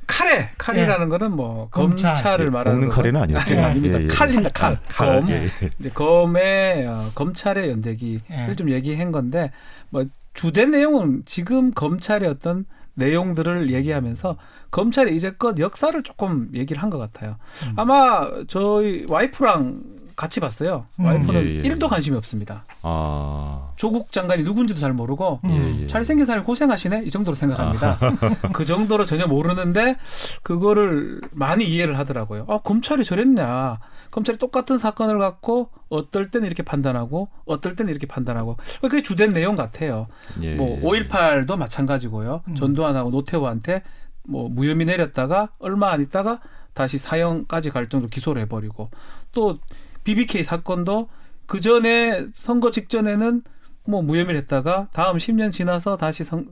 카레 0.08 0.50
칼이라는 0.58 1.10
거는 1.10 1.32
뭐 1.36 1.68
검찰. 1.70 2.14
검찰을 2.16 2.46
예, 2.46 2.50
말하는 2.50 2.80
먹는. 2.80 2.96
카레는 2.96 3.22
아니었죠. 3.24 3.56
예, 3.56 3.60
아닙니다. 3.60 4.00
예, 4.00 4.04
예. 4.04 4.08
칼입니다. 4.08 4.50
칼. 4.50 4.78
칼, 4.88 5.22
검. 5.22 5.30
예, 5.30 5.44
예. 5.44 5.50
이제 5.80 5.90
검의 5.94 6.86
어, 6.88 7.06
검찰의 7.16 7.70
연대기를 7.70 8.20
예. 8.50 8.56
좀 8.56 8.70
얘기한 8.72 9.12
건데 9.12 9.52
뭐 9.90 10.06
주된 10.34 10.72
내용은 10.72 11.24
지금 11.26 11.72
검찰의 11.72 12.28
어떤 12.30 12.66
내용들을 12.96 13.72
얘기하면서 13.74 14.38
검찰의 14.72 15.16
이제껏 15.16 15.58
역사를 15.60 16.02
조금 16.04 16.50
얘기를 16.54 16.82
한 16.82 16.90
것 16.90 16.98
같아요. 16.98 17.36
음. 17.68 17.74
아마 17.76 18.22
저희 18.48 19.06
와이프랑 19.08 19.82
같이 20.16 20.40
봤어요. 20.42 20.86
음. 21.00 21.06
와이프는 21.06 21.48
예, 21.48 21.56
예. 21.56 21.62
1도 21.62 21.88
관심이 21.88 22.18
없습니다. 22.18 22.66
아, 22.82 23.70
조국 23.78 24.12
장관이 24.12 24.44
누군지도 24.44 24.80
잘 24.80 24.92
모르고 24.92 25.40
음. 25.46 25.50
예, 25.50 25.84
예. 25.84 25.88
잘생긴 25.88 26.26
사람이 26.26 26.46
고생하시네 26.46 27.04
이 27.06 27.10
정도로 27.10 27.36
생각합니다. 27.36 27.98
그 28.54 28.66
정도로 28.66 29.06
전혀 29.06 29.28
모르는데 29.28 29.96
그거를 30.44 31.22
많이 31.32 31.66
이해를 31.66 31.98
하더라고요. 31.98 32.46
아 32.50 32.58
검찰이 32.58 33.04
저랬냐? 33.06 33.80
검찰이 34.12 34.38
똑같은 34.38 34.78
사건을 34.78 35.20
갖고 35.20 35.70
어떨 35.90 36.32
때는 36.32 36.48
이렇게 36.48 36.64
판단하고 36.64 37.30
어떨 37.46 37.76
때는 37.76 37.92
이렇게 37.92 38.08
판단하고 38.08 38.58
그게 38.82 39.02
주된 39.02 39.34
내용 39.34 39.56
같아요. 39.56 40.08
예, 40.42 40.56
뭐 40.56 40.70
예. 40.70 40.82
5.18도 40.82 41.58
마찬가지고요. 41.58 42.44
음. 42.48 42.56
전두환하고 42.56 43.12
노태우한테 43.12 43.84
뭐 44.24 44.50
무혐의 44.50 44.86
내렸다가 44.86 45.50
얼마 45.60 45.92
안 45.92 46.02
있다가 46.02 46.40
다시 46.74 46.98
사형까지 46.98 47.72
갈 47.72 47.90
정도로 47.90 48.10
기소를 48.10 48.42
해버리고 48.44 48.90
또 49.32 49.60
BBK 50.04 50.44
사건도 50.44 51.10
그 51.46 51.62
전에 51.62 52.28
선거 52.34 52.72
직전에는 52.72 53.42
뭐 53.86 54.02
무혐의를 54.04 54.36
했다가 54.42 54.86
다음 54.94 55.18
10년 55.18 55.52
지나서 55.52 55.96
다시 55.98 56.24
성, 56.24 56.46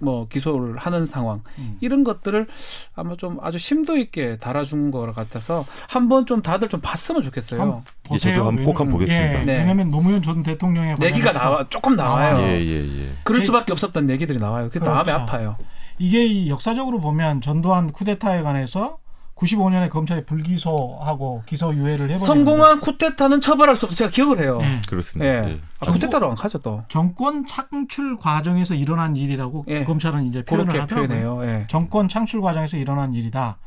뭐 0.00 0.26
기소를 0.28 0.76
하는 0.76 1.06
상황 1.06 1.42
음. 1.58 1.76
이런 1.80 2.02
것들을 2.04 2.48
아마 2.96 3.16
좀 3.16 3.38
아주 3.42 3.58
심도 3.58 3.96
있게 3.96 4.38
달아준 4.38 4.90
것 4.90 5.12
같아서 5.14 5.64
한번 5.88 6.26
좀 6.26 6.42
다들 6.42 6.68
좀 6.68 6.80
봤으면 6.80 7.22
좋겠어요. 7.22 7.60
한번 7.60 7.82
예, 8.12 8.18
저도 8.18 8.44
한번 8.46 8.64
꼭 8.64 8.80
한번 8.80 8.94
보겠습니다. 8.98 9.40
예, 9.42 9.44
네. 9.44 9.58
왜냐하면 9.58 9.90
노무현 9.90 10.22
전 10.22 10.42
대통령의 10.42 10.96
내기가 10.98 11.32
관련해서 11.32 11.38
나와 11.38 11.66
조금 11.68 11.96
나와요. 11.96 12.36
나와요. 12.38 12.48
예, 12.48 12.60
예, 12.60 13.02
예. 13.06 13.12
그럴 13.24 13.40
제- 13.40 13.46
수밖에 13.46 13.72
없었던 13.72 14.10
얘기들이 14.10 14.38
나와요. 14.38 14.68
그래서 14.70 14.84
그렇죠. 14.90 14.94
마음이 15.12 15.22
아파요. 15.22 15.56
이게 15.98 16.24
이 16.24 16.48
역사적으로 16.48 16.98
보면 16.98 17.40
전두환 17.42 17.92
쿠데타에 17.92 18.42
관해서 18.42 18.98
95년에 19.40 19.88
검찰이 19.88 20.24
불기소하고 20.26 21.42
기소 21.46 21.74
유예를 21.74 22.10
해버리는 22.10 22.26
성공한 22.26 22.80
쿠데타는 22.80 23.40
처벌할 23.40 23.76
수 23.76 23.86
없어 23.86 23.96
제가 23.96 24.10
기억을 24.10 24.38
해요. 24.38 24.58
예. 24.60 24.80
그렇습니다. 24.86 25.24
예. 25.24 25.48
예. 25.52 25.60
아, 25.80 25.90
쿠데타로 25.90 26.30
안 26.30 26.36
가죠 26.36 26.58
또. 26.58 26.84
정권 26.88 27.46
창출 27.46 28.18
과정에서 28.18 28.74
일어난 28.74 29.16
일이라고 29.16 29.64
예. 29.68 29.84
검찰은 29.84 30.26
이제 30.26 30.44
표현을 30.44 30.78
하더라고요. 30.82 31.40
예. 31.44 31.66
정권 31.68 32.08
창출 32.08 32.42
과정에서 32.42 32.76
일어난 32.76 33.14
일이다. 33.14 33.58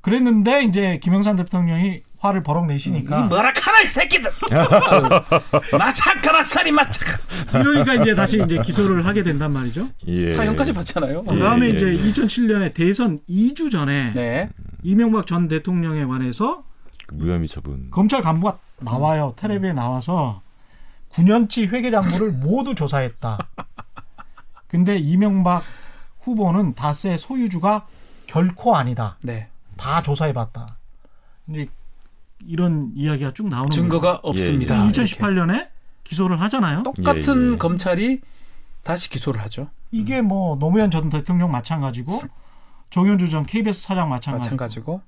그랬는데 0.00 0.62
이제 0.62 1.00
김영삼 1.02 1.36
대통령이 1.36 2.02
화를 2.20 2.42
버럭 2.42 2.66
내시니까 2.66 3.20
이 3.20 3.28
뭐라 3.28 3.52
카나 3.52 3.80
이 3.80 3.84
새끼들. 3.86 4.30
마차카마 5.76 6.42
살이 6.42 6.70
마차카. 6.70 7.18
이러니까 7.60 7.94
이제 7.94 8.14
다시 8.14 8.40
이제 8.42 8.60
기소를 8.60 9.06
하게 9.06 9.22
된단 9.24 9.52
말이죠. 9.52 9.88
예. 10.06 10.34
사형까지 10.36 10.72
받잖아요. 10.72 11.24
예. 11.28 11.34
그다음에 11.34 11.70
이제 11.70 11.86
2007년에 11.86 12.74
대선 12.74 13.18
2주 13.28 13.70
전에 13.70 14.12
네. 14.14 14.48
이명박 14.82 15.26
전 15.26 15.48
대통령에 15.48 16.04
관해서 16.06 16.64
그 17.06 17.14
무혐의 17.14 17.48
처분. 17.48 17.90
검찰 17.90 18.22
간부가 18.22 18.58
나와요. 18.80 19.34
텔레비에 19.36 19.72
나와서 19.72 20.42
9년치 21.12 21.68
회계 21.68 21.90
장부를 21.90 22.32
모두 22.32 22.74
조사했다. 22.74 23.38
근데 24.68 24.98
이명박 24.98 25.64
후보는 26.20 26.74
다스의 26.74 27.18
소유주가 27.18 27.86
결코 28.26 28.76
아니다. 28.76 29.16
네. 29.22 29.48
다 29.76 30.02
조사해봤다. 30.02 30.76
이제 31.48 31.68
이런 32.46 32.92
이야기가 32.94 33.32
쭉 33.32 33.48
나오는 33.48 33.70
증거가 33.70 34.20
없습니다. 34.22 34.84
예. 34.84 34.90
2018년에 34.90 35.68
기소를 36.04 36.40
하잖아요. 36.42 36.82
똑같은 36.82 37.48
예, 37.48 37.52
예. 37.52 37.56
검찰이 37.56 38.20
다시 38.84 39.10
기소를 39.10 39.40
하죠. 39.42 39.68
이게 39.90 40.20
뭐 40.20 40.56
노무현 40.58 40.90
전 40.90 41.08
대통령 41.08 41.50
마찬가지고 41.50 42.22
정현주 42.90 43.28
전 43.28 43.44
KBS 43.44 43.82
사장 43.82 44.08
마찬가지고 44.08 44.56
마찬가지고. 44.56 45.00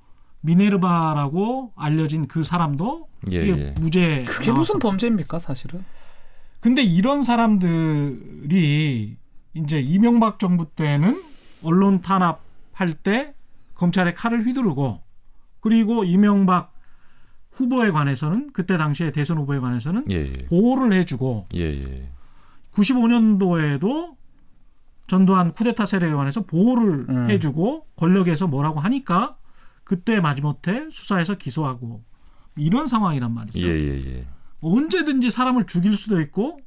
미네르바라고 0.42 1.72
알려진 1.76 2.26
그 2.26 2.44
사람도 2.44 3.08
예, 3.30 3.36
예. 3.36 3.74
무죄 3.78 4.24
그게 4.24 4.46
나왔었고. 4.46 4.58
무슨 4.58 4.78
범죄입니까, 4.78 5.38
사실은? 5.38 5.84
근데 6.60 6.82
이런 6.82 7.22
사람들이 7.22 9.16
이제 9.54 9.80
이명박 9.80 10.38
정부 10.38 10.70
때는 10.74 11.22
언론 11.62 12.00
탄압할 12.00 12.94
때 13.02 13.34
검찰의 13.74 14.14
칼을 14.14 14.44
휘두르고 14.46 15.02
그리고 15.60 16.04
이명박 16.04 16.72
후보에 17.52 17.90
관해서는 17.90 18.50
그때 18.52 18.78
당시에 18.78 19.10
대선 19.10 19.38
후보에 19.38 19.58
관해서는 19.58 20.04
예, 20.10 20.26
예. 20.26 20.32
보호를 20.48 20.92
해주고 20.92 21.48
예, 21.56 21.64
예. 21.64 22.08
95년도에도 22.72 24.16
전두환 25.10 25.52
쿠데타 25.52 25.86
세력에 25.86 26.12
관해서 26.14 26.42
보호를 26.42 27.06
음. 27.08 27.28
해주고 27.28 27.86
권력에서 27.96 28.46
뭐라고 28.46 28.78
하니까 28.78 29.36
그때 29.82 30.20
마지못해 30.20 30.86
수사해서 30.92 31.34
기소하고 31.34 32.04
이런 32.56 32.86
상황이란 32.86 33.34
말이죠. 33.34 33.58
예, 33.58 33.76
예, 33.80 34.04
예. 34.06 34.26
언제든지 34.60 35.32
사람을 35.32 35.66
죽일 35.66 35.96
수도 35.96 36.20
있고 36.20 36.60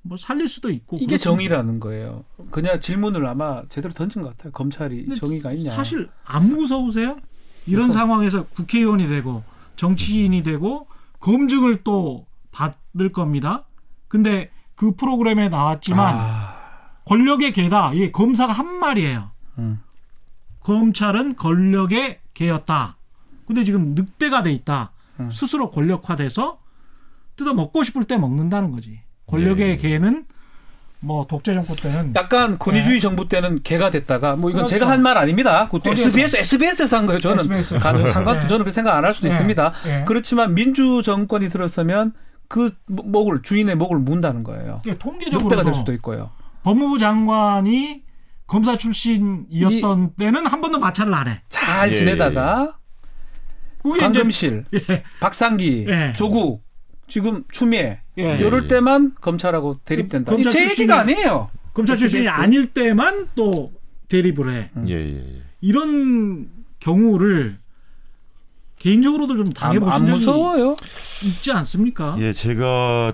뭐 0.00 0.16
살릴 0.16 0.48
수도 0.48 0.70
있고 0.70 0.96
이게 0.96 1.04
그렇습니다. 1.04 1.30
정의라는 1.32 1.80
거예요. 1.80 2.24
그냥 2.50 2.80
질문을 2.80 3.26
아마 3.26 3.62
제대로 3.68 3.92
던진 3.92 4.22
것 4.22 4.30
같아요. 4.30 4.52
검찰이 4.52 5.14
정의가 5.14 5.52
있냐. 5.52 5.72
사실 5.72 6.08
안 6.24 6.48
무서우세요? 6.48 7.18
이런 7.66 7.88
무서워. 7.88 8.06
상황에서 8.06 8.46
국회의원이 8.46 9.06
되고 9.06 9.44
정치인이 9.76 10.42
되고 10.44 10.86
검증을 11.20 11.84
또 11.84 12.24
받을 12.52 13.12
겁니다. 13.12 13.66
근데 14.08 14.50
그 14.76 14.94
프로그램에 14.96 15.50
나왔지만 15.50 16.16
아, 16.18 16.61
권력의 17.06 17.52
개다. 17.52 17.92
이게 17.94 18.10
검사가 18.10 18.52
한 18.52 18.78
말이에요. 18.78 19.30
음. 19.58 19.80
검찰은 20.60 21.36
권력의 21.36 22.20
개였다. 22.34 22.96
근데 23.46 23.64
지금 23.64 23.94
늑대가 23.94 24.42
돼 24.42 24.52
있다. 24.52 24.92
음. 25.20 25.30
스스로 25.30 25.70
권력화돼서 25.70 26.58
뜯어 27.36 27.54
먹고 27.54 27.82
싶을 27.82 28.04
때 28.04 28.16
먹는다는 28.16 28.70
거지. 28.70 29.00
권력의 29.26 29.70
예. 29.70 29.76
개는 29.76 30.26
뭐 31.00 31.26
독재 31.26 31.54
정권 31.54 31.74
때는 31.76 32.12
약간 32.14 32.58
권위주의 32.58 33.00
정부 33.00 33.26
때는 33.26 33.62
개가 33.64 33.90
됐다가 33.90 34.36
뭐 34.36 34.50
이건 34.50 34.62
네. 34.62 34.66
그렇죠. 34.66 34.78
제가 34.78 34.90
한 34.90 35.02
말 35.02 35.18
아닙니다. 35.18 35.66
거기에서. 35.68 36.02
SBS 36.08 36.36
SBS에서 36.36 36.98
한 36.98 37.06
거예요. 37.06 37.18
저는 37.18 37.40
SBS. 37.40 37.78
간- 37.78 38.12
상관 38.12 38.36
네. 38.36 38.42
저는 38.42 38.58
그렇게 38.58 38.70
생각 38.70 38.96
안 38.96 39.04
할 39.04 39.12
수도 39.12 39.26
네. 39.26 39.34
있습니다. 39.34 39.72
예. 39.86 40.04
그렇지만 40.06 40.54
민주 40.54 41.02
정권이 41.04 41.48
들었으면 41.48 42.12
그 42.46 42.72
목을 42.86 43.42
주인의 43.42 43.74
목을 43.74 43.98
문다는 43.98 44.44
거예요. 44.44 44.78
이게 44.84 44.92
늑대가 44.92 45.18
될 45.18 45.30
통계적으로 45.38 45.74
수도 45.74 45.92
있고요. 45.94 46.30
법무부 46.62 46.98
장관이 46.98 48.02
검사 48.46 48.76
출신이었던 48.76 50.14
때는 50.18 50.46
한 50.46 50.60
번도 50.60 50.78
마찰을 50.78 51.12
안 51.14 51.28
해. 51.28 51.42
잘 51.48 51.90
예, 51.90 51.94
지내다가 51.94 52.76
이제 53.84 53.98
강금실, 54.00 54.64
예. 54.74 55.02
박상기, 55.20 55.86
예. 55.88 56.12
조국, 56.14 56.62
지금 57.08 57.44
추미애 57.50 58.00
예. 58.18 58.36
이럴 58.38 58.64
예. 58.64 58.66
때만 58.68 59.14
검찰하고 59.20 59.80
대립된다. 59.84 60.30
검찰 60.30 60.52
제 60.52 60.66
출신이- 60.66 60.70
얘기가 60.82 61.00
아니에요. 61.00 61.50
검찰 61.74 61.96
출신이 61.96 62.26
SBS. 62.26 62.40
아닐 62.42 62.66
때만 62.72 63.28
또 63.34 63.72
대립을 64.08 64.52
해. 64.52 64.70
예, 64.86 64.92
예, 64.94 65.06
예. 65.10 65.42
이런 65.60 66.48
경우를 66.80 67.58
개인적으로도 68.78 69.36
좀 69.36 69.46
안, 69.48 69.52
당해보신 69.54 69.92
안 69.92 70.06
적이 70.06 70.18
무서워요. 70.18 70.76
있지 71.24 71.52
않습니까? 71.52 72.16
예, 72.18 72.32
제가 72.32 73.12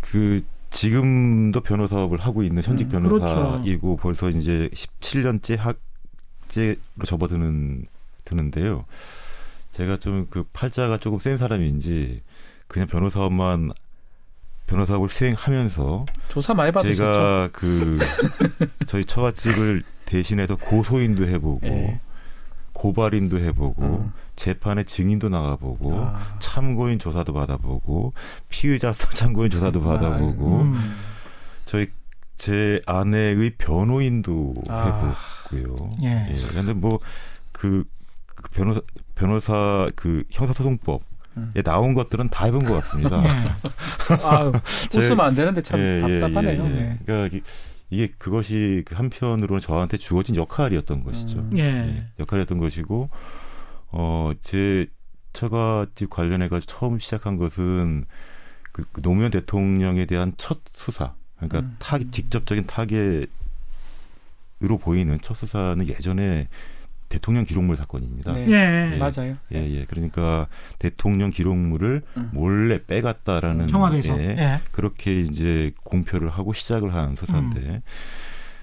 그 0.00 0.42
지금도 0.72 1.60
변호사 1.60 2.02
업을 2.02 2.18
하고 2.18 2.42
있는 2.42 2.62
현직 2.62 2.92
음, 2.92 3.02
변호사이고 3.02 3.96
벌써 3.98 4.30
이제 4.30 4.68
17년째 4.72 5.56
학제로 5.58 6.76
접어드는 7.06 7.86
드는데요. 8.24 8.84
제가 9.70 9.96
좀 9.98 10.26
그 10.30 10.44
팔자가 10.52 10.96
조금 10.98 11.18
센 11.18 11.38
사람인지 11.38 12.20
그냥 12.68 12.88
변호사업만 12.88 13.72
변호사업을 14.66 15.08
수행하면서 15.08 16.06
조사 16.28 16.54
많이 16.54 16.72
받으셨죠. 16.72 16.96
제가 16.96 17.50
그 17.52 17.98
저희 18.86 19.04
처갓집을 19.04 19.82
대신해서 20.06 20.56
고소인도 20.56 21.26
해보고 21.28 21.60
예. 21.66 22.00
고발인도 22.82 23.38
해보고 23.38 23.82
음. 23.84 24.12
재판에 24.34 24.82
증인도 24.82 25.28
나가보고 25.28 25.94
아. 26.00 26.36
참고인 26.40 26.98
조사도 26.98 27.32
받아보고 27.32 28.12
피의자 28.48 28.90
참고인 29.14 29.52
조사도 29.52 29.80
받아보고 29.82 30.62
음. 30.62 30.96
저희 31.64 31.86
제 32.36 32.80
아내의 32.86 33.50
변호인도 33.56 34.54
아. 34.68 35.14
해봤고요. 35.52 35.90
예. 36.02 36.28
예. 36.28 36.34
근데 36.52 36.72
뭐그 36.74 37.84
변호사 38.52 38.80
변호사 39.14 39.88
그 39.94 40.24
형사소송법에 40.32 41.04
음. 41.36 41.52
나온 41.64 41.94
것들은 41.94 42.30
다 42.30 42.46
해본 42.46 42.64
것 42.64 42.74
같습니다. 42.82 43.22
예. 43.22 43.54
제- 44.90 44.98
웃으면 44.98 45.20
안 45.20 45.34
되는데 45.36 45.60
참 45.62 45.78
예, 45.78 46.02
예, 46.08 46.20
답답하네요. 46.20 46.64
예, 46.64 46.68
예. 46.68 46.72
네. 46.72 46.98
그러니까 47.06 47.38
이게, 47.92 48.06
그것이 48.16 48.82
그 48.86 48.94
한편으로는 48.94 49.60
저한테 49.60 49.98
주어진 49.98 50.34
역할이었던 50.34 51.04
것이죠. 51.04 51.40
음. 51.40 51.50
예. 51.58 51.62
예, 51.62 52.06
역할이었던 52.18 52.56
것이고 52.56 53.10
어제 53.90 54.86
처가집 55.34 56.08
관련해 56.08 56.48
가지고 56.48 56.72
처음 56.72 56.98
시작한 56.98 57.36
것은 57.36 58.06
그, 58.72 58.82
그 58.92 59.02
노무현 59.02 59.30
대통령에 59.30 60.06
대한 60.06 60.32
첫 60.38 60.60
수사 60.74 61.14
그러니까 61.36 61.60
음. 61.60 61.76
타 61.78 61.98
직접적인 61.98 62.66
타겟으로 62.66 63.26
보이는 64.80 65.18
첫 65.22 65.34
수사는 65.34 65.86
예전에 65.86 66.48
대통령 67.12 67.44
기록물 67.44 67.76
사건입니다. 67.76 68.32
네. 68.32 68.46
예. 68.48 68.92
예. 68.94 68.96
맞아요. 68.96 69.36
예, 69.54 69.58
예. 69.58 69.84
그러니까 69.84 70.46
대통령 70.78 71.28
기록물을 71.28 72.00
음. 72.16 72.30
몰래 72.32 72.82
빼갔다라는 72.86 73.68
청와대에서. 73.68 74.18
예, 74.18 74.28
예. 74.38 74.60
그렇게 74.70 75.20
이제 75.20 75.72
공표를 75.84 76.30
하고 76.30 76.54
시작을 76.54 76.94
한 76.94 77.14
수사인데 77.14 77.60
음. 77.60 77.80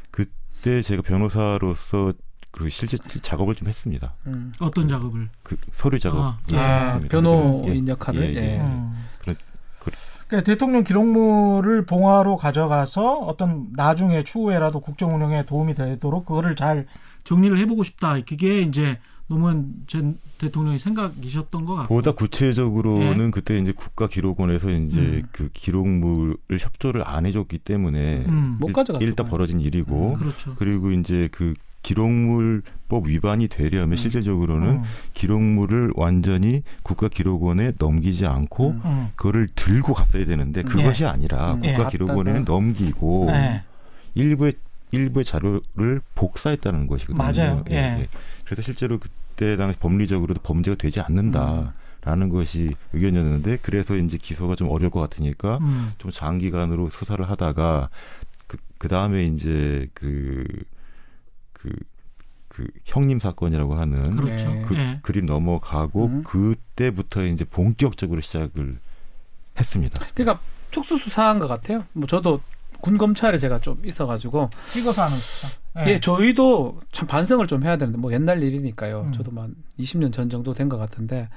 그때 0.09 0.81
제가 0.81 1.03
변호사로서 1.03 2.13
그 2.51 2.69
실제 2.71 2.97
작업을 3.21 3.53
좀 3.53 3.67
했습니다. 3.67 4.15
음. 4.25 4.51
어떤 4.59 4.87
작업을? 4.87 5.29
그 5.43 5.55
서류 5.71 5.99
작업을 5.99 6.23
아, 6.23 6.39
아, 6.59 6.85
했습니다. 6.85 7.09
변호인 7.09 7.87
예, 7.87 7.91
역할을 7.91 8.21
예, 8.23 8.27
예. 8.35 8.53
예. 8.55 8.59
음. 8.61 9.05
그런- 9.19 9.35
그- 9.77 9.91
그러니까 10.27 10.45
대통령 10.51 10.83
기록물을 10.83 11.85
봉화로 11.85 12.35
가져가서 12.37 13.19
어떤 13.19 13.67
나중에 13.75 14.23
추후에라도 14.23 14.79
국정 14.79 15.13
운영에 15.13 15.43
도움이 15.45 15.75
되도록 15.75 16.25
그거를 16.25 16.55
잘 16.55 16.87
정리를 17.23 17.57
해보고 17.59 17.83
싶다. 17.83 18.19
그게 18.21 18.61
이제 18.61 18.99
노무현 19.27 19.73
전 19.85 20.17
대통령의 20.39 20.79
생각이셨던 20.79 21.65
것 21.65 21.75
같고. 21.75 21.95
보다 21.95 22.11
구체적으로는 22.11 23.29
그때 23.29 23.59
이제 23.59 23.71
국가기록원에서 23.71 24.71
이제 24.71 24.99
예. 24.99 25.05
음. 25.05 25.23
그 25.31 25.49
기록물을 25.53 26.37
협조를 26.59 27.07
안 27.07 27.27
해줬기 27.27 27.59
때문에 27.59 28.25
음, 28.27 28.57
못 28.59 28.73
가져갔죠. 28.73 29.05
일단 29.05 29.27
벌어진 29.27 29.61
일이고 29.61 30.17
그렇죠. 30.17 30.55
그리고 30.57 30.91
이제 30.91 31.29
그 31.31 31.53
기록물법 31.83 33.07
위반이 33.07 33.47
되려면 33.47 33.93
음. 33.93 33.97
실제적으로는 33.97 34.69
음, 34.69 34.83
기록물을 35.13 35.93
완전히 35.95 36.63
국가기록원에 36.83 37.73
넘기지 37.77 38.25
않고 38.25 38.69
음. 38.69 38.81
음. 38.83 39.07
그거를 39.15 39.47
들고 39.55 39.93
갔어야 39.93 40.25
되는데 40.25 40.63
그것이 40.63 41.05
아니라 41.05 41.53
음. 41.53 41.61
예. 41.63 41.73
국가기록원에는 41.73 42.45
넘기고 42.45 43.25
네. 43.27 43.63
일부의 44.15 44.53
일부의 44.91 45.25
자료를 45.25 46.01
복사했다는 46.15 46.87
것이거든요. 46.87 47.17
맞아요. 47.17 47.63
예. 47.69 48.07
그래서 48.45 48.61
실제로 48.61 48.99
그때 48.99 49.55
당시 49.57 49.77
법리적으로도 49.79 50.41
범죄가 50.41 50.75
되지 50.75 50.99
않는다라는 51.01 52.29
것이 52.29 52.75
의견이었는데 52.93 53.59
그래서 53.61 53.95
이제 53.95 54.17
기소가 54.17 54.55
좀 54.55 54.69
어려울 54.69 54.89
것 54.89 54.99
같으니까 55.01 55.59
음. 55.61 55.91
좀 55.97 56.11
장기간으로 56.11 56.89
수사를 56.89 57.27
하다가 57.29 57.89
그, 58.47 58.57
그 58.77 58.87
다음에 58.87 59.25
이제 59.25 59.87
그, 59.93 60.45
그, 61.53 61.69
그 62.47 62.65
형님 62.85 63.19
사건이라고 63.19 63.75
하는 63.75 64.15
그렇죠. 64.15 64.49
네. 64.49 64.61
그 64.63 64.75
예. 64.75 64.99
그림 65.03 65.25
넘어가고 65.27 66.05
음. 66.05 66.23
그때부터 66.23 67.25
이제 67.25 67.45
본격적으로 67.45 68.21
시작을 68.21 68.79
했습니다. 69.59 70.05
그러니까 70.15 70.41
특수 70.71 70.97
수사한 70.97 71.39
것 71.39 71.47
같아요. 71.47 71.85
뭐 71.93 72.07
저도 72.07 72.41
군 72.81 72.97
검찰에 72.97 73.37
제가 73.37 73.59
좀 73.59 73.81
있어가지고 73.85 74.49
찍어서 74.71 75.03
하는 75.03 75.17
수사. 75.17 75.47
예, 75.85 75.99
저희도 75.99 76.81
참 76.91 77.07
반성을 77.07 77.45
좀 77.47 77.63
해야 77.63 77.77
되는데 77.77 77.97
뭐 77.97 78.11
옛날 78.11 78.41
일이니까요. 78.43 79.01
음. 79.07 79.11
저도 79.13 79.31
만 79.31 79.53
20년 79.79 80.11
전 80.11 80.29
정도 80.29 80.53
된 80.53 80.69
것 80.69 80.77
같은데 80.77 81.29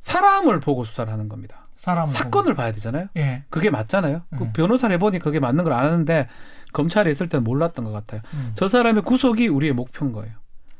사람을 0.00 0.60
보고 0.60 0.84
수사를 0.84 1.12
하는 1.12 1.28
겁니다. 1.28 1.66
사람 1.76 2.06
사건을 2.06 2.54
봐야 2.54 2.72
되잖아요. 2.72 3.08
예. 3.16 3.44
그게 3.50 3.70
맞잖아요. 3.70 4.22
그 4.38 4.44
음. 4.44 4.52
변호사를 4.52 4.92
해보니 4.94 5.18
그게 5.18 5.40
맞는 5.40 5.64
걸 5.64 5.72
아는데 5.72 6.28
검찰에 6.72 7.10
있을 7.10 7.28
때는 7.28 7.44
몰랐던 7.44 7.84
것 7.84 7.92
같아요. 7.92 8.20
음. 8.34 8.52
저 8.54 8.68
사람의 8.68 9.02
구속이 9.02 9.48
우리의 9.48 9.72
목표인 9.72 10.12
거예요. 10.12 10.32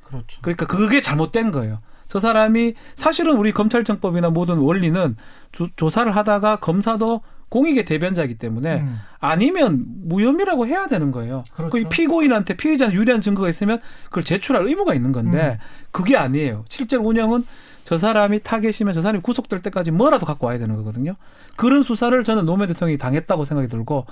그렇죠. 0.04 0.40
그러니까 0.42 0.66
그게 0.66 1.02
잘못된 1.02 1.50
거예요. 1.50 1.80
저 2.08 2.20
사람이 2.20 2.74
사실은 2.94 3.36
우리 3.36 3.52
검찰청법이나 3.52 4.30
모든 4.30 4.58
원리는 4.58 5.16
조, 5.52 5.68
조사를 5.74 6.14
하다가 6.14 6.60
검사도 6.60 7.22
공익의 7.56 7.86
대변자이기 7.86 8.36
때문에 8.36 8.80
음. 8.80 9.00
아니면 9.18 9.86
무혐의라고 10.04 10.66
해야 10.66 10.88
되는 10.88 11.10
거예요. 11.10 11.42
그렇죠. 11.54 11.70
그 11.70 11.88
피고인한테 11.88 12.54
피의자한테 12.54 12.98
유리한 12.98 13.22
증거가 13.22 13.48
있으면 13.48 13.80
그걸 14.04 14.24
제출할 14.24 14.66
의무가 14.66 14.92
있는 14.92 15.12
건데 15.12 15.58
음. 15.58 15.86
그게 15.90 16.18
아니에요. 16.18 16.66
실제로 16.68 17.02
운영은 17.02 17.46
저 17.84 17.96
사람이 17.96 18.40
타겟이면 18.40 18.92
저 18.92 19.00
사람이 19.00 19.22
구속될 19.22 19.62
때까지 19.62 19.90
뭐라도 19.90 20.26
갖고 20.26 20.46
와야 20.46 20.58
되는 20.58 20.76
거거든요. 20.76 21.14
그런 21.56 21.82
수사를 21.82 22.22
저는 22.22 22.44
노무현 22.44 22.68
대통령이 22.68 22.98
당했다고 22.98 23.46
생각이 23.46 23.68
들고 23.68 24.04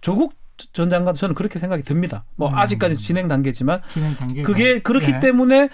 조국 0.00 0.34
전 0.72 0.88
장관도 0.88 1.18
저는 1.18 1.34
그렇게 1.34 1.58
생각이 1.58 1.82
듭니다. 1.82 2.24
뭐 2.36 2.50
음. 2.50 2.54
아직까지 2.54 2.98
진행 2.98 3.26
단계지만 3.26 3.80
진행 3.88 4.14
단계. 4.14 4.42
그게 4.42 4.80
그렇기 4.80 5.10
예. 5.14 5.18
때문에 5.18 5.70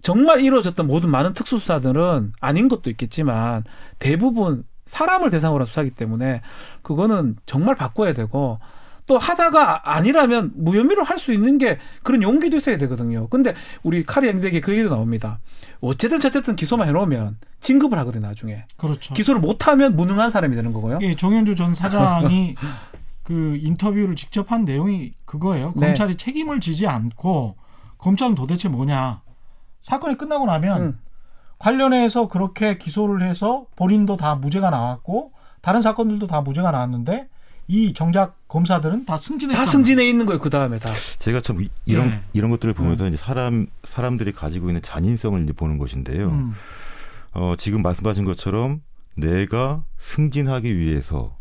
정말 0.00 0.42
이루어졌던 0.42 0.86
모든 0.86 1.10
많은 1.10 1.32
특수수사들은 1.32 2.34
아닌 2.40 2.68
것도 2.68 2.88
있겠지만 2.88 3.64
대부분 3.98 4.62
사람을 4.90 5.30
대상으로 5.30 5.60
한 5.60 5.66
수사기 5.66 5.90
때문에 5.90 6.42
그거는 6.82 7.36
정말 7.46 7.74
바꿔야 7.76 8.12
되고 8.12 8.58
또 9.06 9.18
하다가 9.18 9.92
아니라면 9.96 10.52
무혐의로 10.54 11.02
할 11.04 11.18
수 11.18 11.32
있는 11.32 11.58
게 11.58 11.78
그런 12.02 12.22
용기도 12.22 12.56
있어야 12.56 12.76
되거든요. 12.78 13.28
근데 13.28 13.54
우리 13.82 14.04
카리 14.04 14.28
영대기 14.28 14.60
그 14.60 14.72
얘기도 14.72 14.88
나옵니다. 14.90 15.38
어쨌든 15.80 16.18
저쨌든 16.20 16.56
기소만 16.56 16.88
해놓으면 16.88 17.38
진급을 17.60 17.98
하거든요, 18.00 18.26
나중에. 18.28 18.64
그렇죠. 18.76 19.14
기소를 19.14 19.40
못하면 19.40 19.94
무능한 19.96 20.30
사람이 20.30 20.54
되는 20.56 20.72
거고요. 20.72 20.98
예, 21.02 21.14
정현주 21.14 21.56
전 21.56 21.74
사장이 21.74 22.54
그 23.22 23.58
인터뷰를 23.60 24.16
직접 24.16 24.50
한 24.50 24.64
내용이 24.64 25.12
그거예요. 25.24 25.72
네. 25.76 25.86
검찰이 25.88 26.16
책임을 26.16 26.60
지지 26.60 26.86
않고 26.86 27.56
검찰은 27.98 28.34
도대체 28.34 28.68
뭐냐? 28.68 29.22
사건이 29.82 30.16
끝나고 30.16 30.46
나면 30.46 30.82
음. 30.82 30.98
관련해서 31.60 32.26
그렇게 32.26 32.78
기소를 32.78 33.22
해서 33.22 33.66
본인도 33.76 34.16
다 34.16 34.34
무죄가 34.34 34.70
나왔고 34.70 35.32
다른 35.60 35.82
사건들도 35.82 36.26
다 36.26 36.40
무죄가 36.40 36.70
나왔는데 36.72 37.28
이 37.68 37.92
정작 37.94 38.34
검사들은 38.48 39.04
다 39.04 39.16
승진했다. 39.16 39.60
다 39.60 39.70
승진해 39.70 40.08
있는 40.08 40.26
거예요, 40.26 40.40
그 40.40 40.50
다음에 40.50 40.78
다. 40.80 40.90
제가 41.18 41.40
참 41.40 41.60
이- 41.60 41.68
이런 41.86 42.08
예. 42.08 42.20
이런 42.32 42.50
것들을 42.50 42.74
보면서 42.74 43.06
이제 43.06 43.16
사람 43.16 43.66
사람들이 43.84 44.32
가지고 44.32 44.68
있는 44.70 44.82
잔인성을 44.82 45.40
이제 45.44 45.52
보는 45.52 45.78
것인데요. 45.78 46.30
음, 46.30 46.52
어, 47.32 47.54
지금 47.56 47.82
말씀하신 47.82 48.24
것처럼 48.24 48.80
내가 49.16 49.84
승진하기 49.98 50.76
위해서 50.78 51.36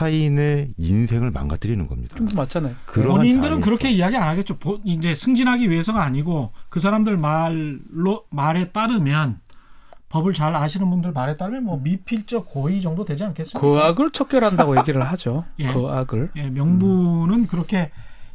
타인의 0.00 0.74
인생을 0.76 1.30
망가뜨리는 1.30 1.86
겁니다. 1.88 2.16
좀 2.16 2.28
맞잖아요. 2.36 2.74
본인들은. 2.86 3.62
그렇게 3.62 3.90
이야기 3.90 4.14
안 4.16 4.28
하겠죠. 4.28 4.58
보- 4.58 4.78
이제 4.84 5.14
승진하기 5.14 5.70
위해서가 5.70 6.02
아니고 6.02 6.52
그 6.68 6.80
사람들 6.80 7.16
말로 7.16 8.24
말에 8.28 8.72
따르면 8.72 9.40
법을 10.10 10.34
잘 10.34 10.54
아시는 10.54 10.90
분들 10.90 11.12
말에 11.12 11.32
따르면 11.32 11.64
뭐 11.64 11.80
미필적 11.82 12.46
고의 12.50 12.82
정도 12.82 13.06
되지 13.06 13.24
않겠습니까? 13.24 13.58
거악을 13.58 14.10
척결한다고 14.10 14.76
얘기를 14.78 15.02
하죠. 15.02 15.44
예. 15.60 15.72
거악을. 15.72 16.30
예, 16.36 16.50
명분은 16.50 17.46
그렇게 17.46 17.90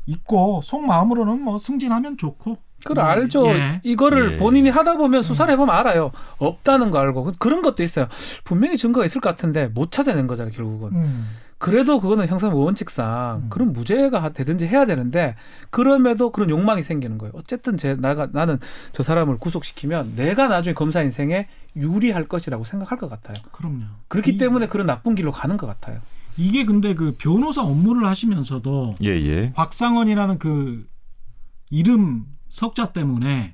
있고 0.07 0.61
속마음으로는 0.63 1.43
뭐 1.43 1.59
승진하면 1.59 2.17
좋고 2.17 2.57
그걸 2.83 2.95
뭐, 2.95 3.03
알죠. 3.03 3.45
예. 3.49 3.81
이거를 3.83 4.33
예. 4.33 4.37
본인이 4.39 4.69
하다 4.71 4.97
보면 4.97 5.21
수사를 5.21 5.51
해보면 5.53 5.75
알아요. 5.75 6.11
없다는 6.39 6.89
거 6.89 6.97
알고 6.97 7.33
그런 7.37 7.61
것도 7.61 7.83
있어요. 7.83 8.07
분명히 8.43 8.77
증거가 8.77 9.05
있을 9.05 9.21
것 9.21 9.29
같은데 9.29 9.67
못 9.67 9.91
찾아낸 9.91 10.25
거잖아요. 10.25 10.51
결국은. 10.55 10.89
음, 10.95 11.27
그래도 11.61 11.99
그거는 11.99 12.27
형사 12.27 12.47
원칙상 12.49 13.41
음. 13.43 13.49
그런 13.51 13.71
무죄가 13.71 14.29
되든지 14.33 14.65
해야 14.65 14.87
되는데 14.87 15.35
그럼에도 15.69 16.31
그런 16.31 16.49
욕망이 16.49 16.81
생기는 16.81 17.19
거예요. 17.19 17.31
어쨌든 17.35 17.77
제 17.77 17.93
나가 17.93 18.27
나는 18.31 18.57
저 18.93 19.03
사람을 19.03 19.37
구속시키면 19.37 20.15
내가 20.15 20.47
나중에 20.47 20.73
검사 20.73 21.03
인생에 21.03 21.47
유리할 21.75 22.27
것이라고 22.27 22.63
생각할 22.63 22.97
것 22.97 23.11
같아요. 23.11 23.35
그럼요. 23.51 23.83
그렇기 24.07 24.31
이- 24.31 24.37
때문에 24.39 24.69
그런 24.69 24.87
나쁜 24.87 25.13
길로 25.13 25.31
가는 25.31 25.55
것 25.55 25.67
같아요. 25.67 25.99
이게 26.35 26.65
근데 26.65 26.95
그 26.95 27.13
변호사 27.19 27.61
업무를 27.61 28.07
하시면서도 28.07 28.95
예, 29.03 29.09
예. 29.09 29.53
박상원이라는 29.53 30.39
그 30.39 30.87
이름 31.69 32.25
석자 32.49 32.91
때문에 32.91 33.53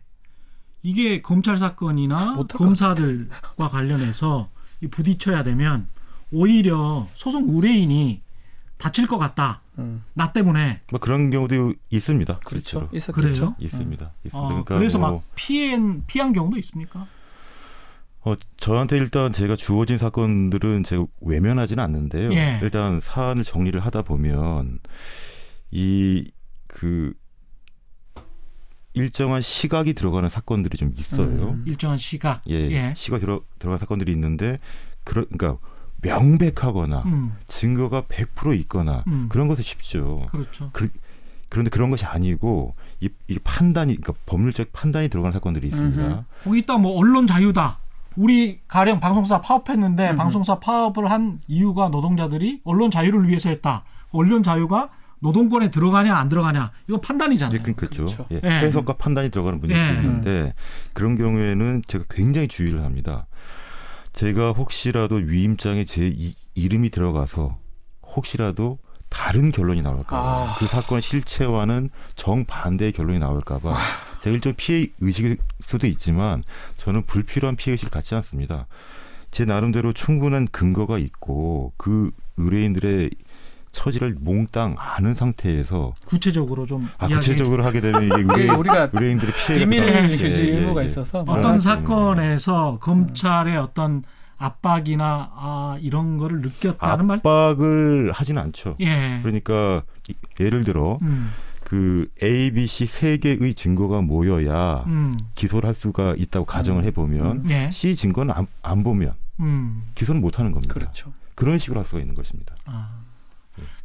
이게 0.81 1.21
검찰 1.21 1.57
사건이나 1.57 2.37
검사들과 2.53 3.67
관련해서 3.67 4.47
이 4.79 4.87
부딪혀야 4.87 5.43
되면 5.43 5.89
오히려 6.31 7.07
소송 7.13 7.45
의뢰인이 7.49 8.21
다칠 8.77 9.07
것 9.07 9.17
같다. 9.17 9.61
음, 9.79 10.03
나 10.13 10.33
때문에 10.33 10.81
뭐 10.91 10.99
그런 10.99 11.29
경우도 11.29 11.73
있습니다. 11.89 12.39
그렇죠. 12.45 12.89
있었겠죠. 12.93 13.11
그래요? 13.13 13.55
있습니다. 13.59 14.13
있습니다. 14.23 14.37
어, 14.39 14.47
그러니까 14.47 14.77
그래서 14.77 14.99
뭐, 14.99 15.11
막 15.11 15.23
피한 15.35 16.03
피한 16.07 16.33
경우도 16.33 16.57
있습니까? 16.59 17.07
어, 18.21 18.35
저한테 18.57 18.97
일단 18.97 19.31
제가 19.31 19.55
주어진 19.55 19.97
사건들은 19.97 20.83
제가 20.83 21.05
외면하지는 21.21 21.83
않는데요. 21.83 22.33
예. 22.33 22.59
일단 22.61 22.99
사안을 22.99 23.43
정리를 23.43 23.79
하다 23.79 24.01
보면 24.03 24.79
이 25.71 26.25
그 26.77 27.11
일정한 28.93 29.41
시각이 29.41 29.93
들어가는 29.93 30.29
사건들이 30.29 30.77
좀 30.77 30.93
있어요. 30.95 31.49
음. 31.49 31.63
일정한 31.67 31.97
시각. 31.97 32.43
예, 32.49 32.53
예. 32.71 32.93
시각 32.95 33.19
들어 33.19 33.41
들어간 33.59 33.79
사건들이 33.79 34.11
있는데 34.11 34.59
그러, 35.03 35.25
그러니까 35.25 35.57
명백하거나 36.07 37.03
음, 37.05 37.33
증거가 37.47 38.01
100% 38.03 38.57
있거나 38.61 39.03
음. 39.07 39.27
그런 39.29 39.47
것은 39.47 39.63
쉽죠. 39.63 40.19
그렇죠. 40.31 40.69
그, 40.73 40.89
그런데 41.49 41.69
그런 41.69 41.89
것이 41.89 42.05
아니고 42.05 42.75
이, 42.99 43.09
이 43.27 43.39
판단이 43.43 43.95
그러니까 44.01 44.13
법률적 44.25 44.73
판단이 44.73 45.09
들어가는 45.09 45.33
사건들이 45.33 45.67
있습니다. 45.67 46.01
음흠. 46.05 46.23
거기다 46.43 46.77
뭐 46.77 46.97
언론 46.97 47.27
자유다. 47.27 47.79
우리 48.15 48.59
가령 48.67 48.99
방송사 48.99 49.41
파업했는데 49.41 50.11
음. 50.11 50.15
방송사 50.15 50.59
파업을 50.59 51.09
한 51.11 51.39
이유가 51.47 51.89
노동자들이 51.89 52.61
언론 52.63 52.89
자유를 52.89 53.27
위해서 53.27 53.49
했다. 53.49 53.83
언론 54.11 54.41
자유가 54.43 54.89
노동권에 55.19 55.71
들어가냐 55.71 56.15
안 56.15 56.29
들어가냐 56.29 56.71
이거 56.87 56.99
판단이잖아요. 56.99 57.57
예, 57.57 57.63
그- 57.63 57.73
그렇죠. 57.73 58.05
그렇죠. 58.05 58.25
예, 58.31 58.39
예. 58.43 58.47
해석과 58.49 58.93
판단이 58.93 59.29
들어가는 59.31 59.59
분이 59.59 59.73
예. 59.73 59.89
있는데 59.89 60.53
그런 60.93 61.15
경우에는 61.17 61.81
제가 61.87 62.05
굉장히 62.09 62.47
주의를 62.47 62.83
합니다. 62.83 63.25
제가 64.17 64.51
혹시라도 64.51 65.17
위임장에 65.17 65.85
제 65.85 66.11
이, 66.11 66.33
이름이 66.55 66.89
들어가서 66.89 67.55
혹시라도 68.01 68.79
다른 69.09 69.51
결론이 69.51 69.81
나올까봐 69.81 70.27
아. 70.27 70.55
그 70.57 70.65
사건 70.65 71.01
실체와는 71.01 71.91
정반대의 72.15 72.93
결론이 72.93 73.19
나올까봐 73.19 73.77
제가 74.23 74.33
일종 74.33 74.53
피해 74.57 74.87
의식일 75.01 75.37
수도 75.59 75.85
있지만 75.85 76.43
저는 76.77 77.03
불필요한 77.03 77.57
피해 77.57 77.73
의식을 77.73 77.91
갖지 77.91 78.15
않습니다. 78.15 78.65
제 79.29 79.45
나름대로 79.45 79.93
충분한 79.93 80.47
근거가 80.47 80.97
있고 80.97 81.73
그 81.77 82.09
의뢰인들의 82.37 83.11
처지를 83.77 84.15
몽땅 84.19 84.75
아는 84.77 85.13
상태에서 85.13 85.93
구체적으로 86.07 86.65
좀 86.65 86.89
아, 86.97 87.07
구체적으로 87.07 87.63
하게 87.63 87.79
되면 87.81 88.03
이게 88.03 88.09
그게 88.23 88.41
의뢰인, 88.41 88.55
우리가 88.55 88.89
의뢰인들의 88.91 89.33
피해가 89.35 89.65
비밀 89.65 89.85
더- 89.93 90.11
유지 90.11 90.25
예, 90.25 90.29
예, 90.53 90.57
의무가 90.59 90.81
예. 90.81 90.85
있어서 90.85 91.19
어떤 91.27 91.55
아, 91.55 91.59
사건에서 91.59 92.79
검찰의 92.81 93.55
어떤 93.57 94.03
압박이나 94.39 95.31
아, 95.35 95.77
이런 95.81 96.17
거를 96.17 96.41
느꼈다는 96.41 97.05
말. 97.05 97.17
압박을 97.17 98.11
하진 98.13 98.37
않죠. 98.37 98.75
예. 98.79 99.19
그러니까 99.21 99.83
이- 100.09 100.13
예를 100.39 100.63
들어 100.63 100.97
음, 101.03 101.31
그 101.63 102.07
A, 102.23 102.51
B, 102.51 102.65
C 102.67 102.85
세 102.87 103.17
개의 103.17 103.53
증거가 103.53 104.01
모여야 104.01 104.83
음, 104.87 105.15
기소를 105.35 105.67
할 105.67 105.75
수가 105.75 106.15
있다고 106.17 106.45
가정을 106.45 106.83
해보면 106.85 107.49
예. 107.49 107.69
C 107.71 107.95
증거는 107.95 108.33
안, 108.33 108.47
안 108.63 108.83
보면 108.83 109.13
음, 109.39 109.83
기소는 109.95 110.21
못 110.21 110.39
하는 110.39 110.51
겁니다. 110.51 110.73
그렇죠. 110.73 111.11
런 111.39 111.59
식으로 111.59 111.79
할 111.81 111.85
수가 111.87 111.99
있는 111.99 112.15
것입니다. 112.15 112.55
아. 112.65 112.96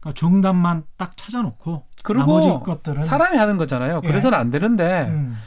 그러니까 0.02 0.18
정답만 0.18 0.82
딱 0.96 1.16
찾아놓고 1.16 1.84
나머지 2.14 2.48
것들은 2.64 3.02
사람이 3.02 3.38
하는 3.38 3.56
거잖아요. 3.56 4.00
예. 4.02 4.06
그래서는 4.08 4.36
안 4.36 4.50
되는데 4.50 5.06
음, 5.08 5.38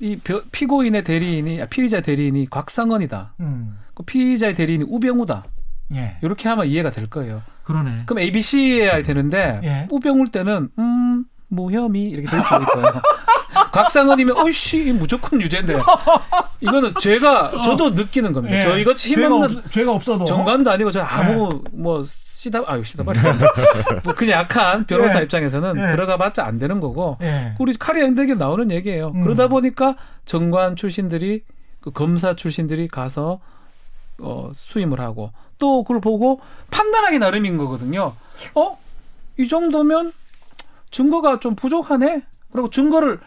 이 0.00 0.16
벼- 0.16 0.42
피고인의 0.50 1.04
대리인이 1.04 1.60
아, 1.62 1.66
피의자 1.66 2.00
대리인이 2.00 2.46
곽상원이다. 2.48 3.34
음, 3.40 3.78
그 3.94 4.02
피의자의 4.02 4.54
대리인이 4.54 4.84
우병우다. 4.88 5.44
예. 5.94 6.16
이렇게 6.22 6.48
하면 6.48 6.66
이해가 6.66 6.90
될 6.90 7.06
거예요. 7.06 7.42
그러네. 7.64 8.04
그럼 8.06 8.20
ABC해야 8.20 9.02
되는데 9.02 9.60
예. 9.64 9.86
우병우일 9.90 10.32
때는 10.32 10.70
음 10.78 11.24
무혐의 11.48 12.04
이렇게 12.10 12.28
될 12.28 12.40
수도 12.40 12.62
있고요. 12.62 12.84
곽상원이면 13.72 14.36
어이씨 14.38 14.92
무조건 14.92 15.40
유죄인데 15.42 15.76
이거는 16.60 16.94
제가 17.00 17.50
저도 17.64 17.90
느끼는 17.90 18.32
겁니다. 18.32 18.56
예. 18.56 18.62
저희같이 18.62 19.10
죄가, 19.10 19.20
힘없는 19.26 19.58
없, 19.58 19.70
죄가 19.70 19.92
없어도 19.92 20.24
정관도 20.24 20.70
아니고 20.70 20.90
저 20.90 21.00
아무 21.02 21.62
뭐 21.72 22.04
시다 22.40 22.62
아유 22.66 22.82
시다발이 22.82 23.18
뭐 24.02 24.14
그냥 24.14 24.40
약한 24.40 24.86
변호사 24.86 25.18
예. 25.18 25.24
입장에서는 25.24 25.76
예. 25.76 25.92
들어가봤자 25.92 26.42
안 26.42 26.58
되는 26.58 26.80
거고 26.80 27.18
예. 27.20 27.54
우리 27.58 27.74
카리 27.74 28.00
연대기 28.00 28.36
나오는 28.36 28.70
얘기예요. 28.70 29.08
음. 29.14 29.24
그러다 29.24 29.48
보니까 29.48 29.96
정관 30.24 30.74
출신들이 30.74 31.44
그 31.82 31.90
검사 31.90 32.34
출신들이 32.34 32.88
가서 32.88 33.40
어, 34.20 34.52
수임을 34.56 35.00
하고 35.00 35.32
또 35.58 35.82
그걸 35.82 36.00
보고 36.00 36.40
판단하기 36.70 37.18
나름인 37.18 37.58
거거든요. 37.58 38.14
어? 38.54 38.78
이 39.38 39.46
정도면 39.46 40.10
증거가 40.90 41.40
좀 41.40 41.54
부족하네. 41.54 42.22
그리고 42.52 42.70
증거를 42.70 43.20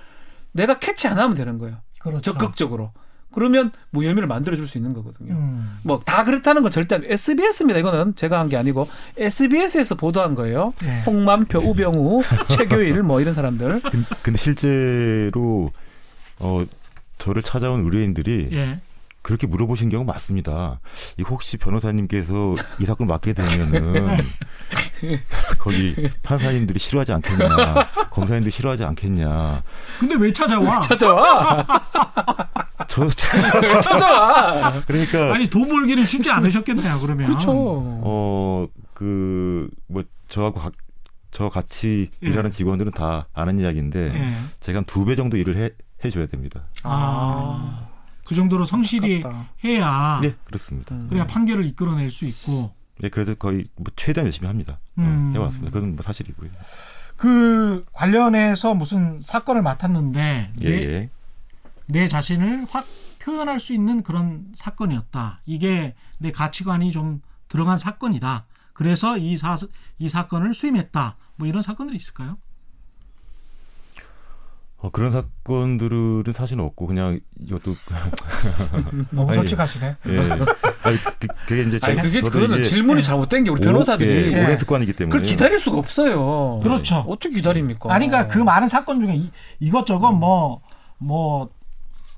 내가 0.53 0.79
캐치 0.79 1.07
안 1.07 1.19
하면 1.19 1.37
되는 1.37 1.59
거예요. 1.59 1.77
그렇죠. 1.99 2.31
적극적으로. 2.31 2.91
그러면 3.33 3.71
무혐의를 3.91 4.27
만들어 4.27 4.55
줄 4.55 4.67
수 4.67 4.77
있는 4.77 4.93
거거든요. 4.93 5.33
음. 5.33 5.77
뭐다 5.83 6.23
그렇다는 6.23 6.61
건 6.61 6.71
절대 6.71 6.95
아니고 6.95 7.11
SBS입니다. 7.13 7.79
이거는 7.79 8.15
제가 8.15 8.39
한 8.39 8.49
게 8.49 8.57
아니고 8.57 8.87
SBS에서 9.17 9.95
보도한 9.95 10.35
거예요. 10.35 10.73
예. 10.83 11.01
홍만표, 11.05 11.59
우병우, 11.59 12.21
최교일 12.49 13.03
뭐 13.03 13.19
이런 13.21 13.33
사람들. 13.33 13.81
근- 13.81 14.05
근데 14.21 14.37
실제로 14.37 15.69
어 16.39 16.63
저를 17.17 17.41
찾아온 17.41 17.83
의뢰인들이 17.85 18.49
예. 18.53 18.79
그렇게 19.21 19.47
물어보신 19.47 19.89
경우 19.89 20.03
많습니다. 20.03 20.81
이 21.17 21.23
혹시 21.23 21.55
변호사님께서 21.57 22.55
이 22.79 22.85
사건 22.85 23.07
맡게 23.07 23.31
되면은 23.33 24.17
거기 25.59 25.95
판사님들이 26.23 26.77
싫어하지 26.79 27.13
않겠냐, 27.13 27.47
검사님들이 28.09 28.51
싫어하지 28.51 28.83
않겠냐. 28.83 29.63
근데 29.99 30.15
왜 30.15 30.31
찾아와? 30.33 30.79
찾아와. 30.81 31.65
저 32.87 33.07
찾아와. 33.81 34.81
그러니까 34.85 35.33
아니 35.33 35.49
돈 35.49 35.67
벌기는 35.67 36.05
쉽지 36.05 36.29
않으셨겠네요. 36.29 36.99
그러면. 36.99 37.27
그렇죠. 37.27 37.51
어그 38.03 39.69
뭐 39.87 40.03
저하고 40.29 40.59
가, 40.59 40.71
저 41.31 41.49
같이 41.49 42.09
예. 42.23 42.27
일하는 42.27 42.51
직원들은 42.51 42.91
다 42.93 43.27
아는 43.33 43.59
이야기인데 43.59 43.99
예. 44.13 44.33
제가 44.59 44.77
한 44.79 44.85
두 44.85 45.05
배 45.05 45.15
정도 45.15 45.37
일을 45.37 45.57
해 45.57 45.69
해줘야 46.05 46.25
됩니다. 46.27 46.65
아. 46.83 47.87
그 48.25 48.35
정도로 48.35 48.65
성실히 48.65 49.19
아깝다. 49.19 49.49
해야 49.65 50.19
네 50.21 50.33
그렇습니다. 50.45 50.95
음. 50.95 51.07
그래야 51.09 51.25
판결을 51.27 51.65
이끌어낼 51.65 52.09
수 52.09 52.25
있고 52.25 52.71
네 52.99 53.09
그래도 53.09 53.35
거의 53.35 53.65
뭐 53.75 53.85
최대한 53.95 54.27
열심히 54.27 54.47
합니다. 54.47 54.79
네, 54.95 55.03
음. 55.03 55.33
해왔습니다. 55.35 55.71
그건 55.73 55.95
뭐 55.95 56.03
사실이고요. 56.03 56.49
그 57.17 57.85
관련해서 57.93 58.75
무슨 58.75 59.19
사건을 59.21 59.61
맡았는데 59.61 60.51
예, 60.61 60.69
내, 60.69 60.83
예. 60.83 61.09
내 61.87 62.07
자신을 62.07 62.65
확 62.69 62.85
표현할 63.19 63.59
수 63.59 63.73
있는 63.73 64.03
그런 64.03 64.51
사건이었다. 64.55 65.41
이게 65.45 65.95
내 66.19 66.31
가치관이 66.31 66.91
좀 66.91 67.21
들어간 67.47 67.77
사건이다. 67.77 68.45
그래서 68.73 69.17
이 69.17 69.37
사, 69.37 69.57
이 69.99 70.09
사건을 70.09 70.53
수임했다. 70.53 71.17
뭐 71.35 71.47
이런 71.47 71.61
사건들이 71.61 71.95
있을까요? 71.95 72.37
어, 74.77 74.89
그런 74.89 75.13
사건들은 75.13 76.23
사실 76.33 76.59
없고 76.59 76.87
그냥 76.87 77.17
이것도 77.39 77.73
너무 79.11 79.29
아니, 79.29 79.37
솔직하시네. 79.37 79.95
예. 80.07 80.19
아니, 80.83 80.97
그, 81.19 81.27
그게 81.47 81.61
이제 81.61 81.79
아니 81.83 81.95
제가 81.95 82.01
그게 82.01 82.19
그거는 82.21 82.57
이게 82.57 82.65
질문이 82.65 82.99
예. 82.99 83.01
잘못된 83.03 83.45
게 83.45 83.49
우리 83.49 83.61
오- 83.61 83.63
변호사들이 83.63 84.33
예, 84.33 84.37
예. 84.37 84.43
오랜 84.43 84.57
습관이기 84.57 84.91
때문에 84.91 85.11
그걸 85.17 85.23
기다릴 85.25 85.59
수가 85.61 85.77
없어요. 85.77 86.59
그렇죠. 86.61 86.97
어떻게 87.07 87.35
기다립니까? 87.35 87.93
아니 87.93 88.07
그러니까 88.09 88.33
그 88.33 88.39
많은 88.39 88.67
사건 88.67 88.99
중에 88.99 89.15
이, 89.15 89.31
이것저것 89.61 90.11
뭐뭐 90.11 91.49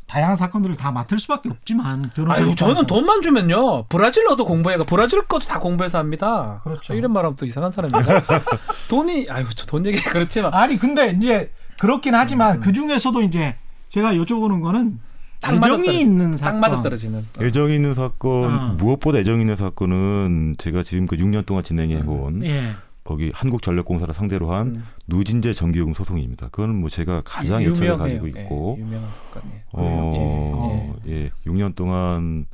다양한 0.07 0.35
사건들을 0.35 0.75
다 0.75 0.91
맡을 0.91 1.17
수밖에 1.19 1.49
없지만 1.49 2.11
변호사 2.15 2.41
아유 2.41 2.55
저는. 2.55 2.85
돈만 2.85 3.21
주면요 3.23 3.85
브라질어도 3.87 4.45
공부해가 4.45 4.83
브라질 4.83 5.23
것도 5.23 5.45
다 5.45 5.59
공부해서 5.59 5.97
합니다. 5.97 6.59
그렇죠. 6.63 6.93
이런 6.93 7.11
말하면 7.11 7.35
또 7.37 7.45
이상한 7.45 7.71
사람인가? 7.71 8.21
돈이 8.89 9.27
아유 9.29 9.45
저 9.55 9.65
돈 9.65 9.85
얘기 9.87 10.01
그렇지만 10.03 10.53
아니 10.53 10.77
근데 10.77 11.09
이제 11.17 11.51
그렇긴 11.79 12.13
하지만 12.15 12.59
그 12.59 12.71
중에서도 12.71 13.21
이제 13.23 13.55
제가 13.89 14.13
여쭤보는 14.13 14.61
거는 14.61 14.99
애정이 15.43 15.59
떨어지- 15.59 15.99
있는 15.99 16.31
딱 16.31 16.37
사건. 16.37 16.59
맞아 16.61 16.81
떨어지는. 16.81 17.25
애정 17.41 17.69
있는 17.69 17.93
사건 17.93 18.53
어. 18.53 18.75
무엇보다 18.77 19.19
애정 19.19 19.39
있는 19.41 19.55
사건은 19.55 20.55
제가 20.57 20.83
지금 20.83 21.07
그 21.07 21.17
6년 21.17 21.45
동안 21.45 21.63
진행해 21.63 22.01
온 22.05 22.43
예. 22.45 22.71
거기 23.05 23.31
한국전력공사를 23.33 24.11
상대로 24.15 24.51
한 24.51 24.67
음. 24.67 24.83
누진제 25.07 25.53
정기요금 25.53 25.93
소송입니다. 25.93 26.49
그거는 26.49 26.75
뭐 26.75 26.89
제가 26.89 27.21
가장 27.23 27.61
애착을 27.61 27.75
유명해요. 27.77 27.97
가지고 27.99 28.27
있고 28.27 28.75
예, 28.79 28.81
유명한 28.81 29.09
사건이에요. 29.11 29.61
어, 29.73 30.95
예, 31.07 31.29
6년 31.45 31.75
동안 31.75 32.47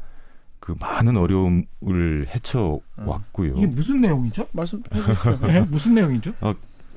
그 0.59 0.75
많은 0.77 1.15
어려움을 1.15 2.27
헤쳐 2.35 2.81
왔고요. 2.97 3.53
이게 3.55 3.65
무슨 3.65 4.01
내용이죠? 4.01 4.45
말씀해 4.51 4.83
주시죠. 4.93 5.39
예? 5.47 5.61
무슨 5.61 5.95
내용이죠? 5.95 6.33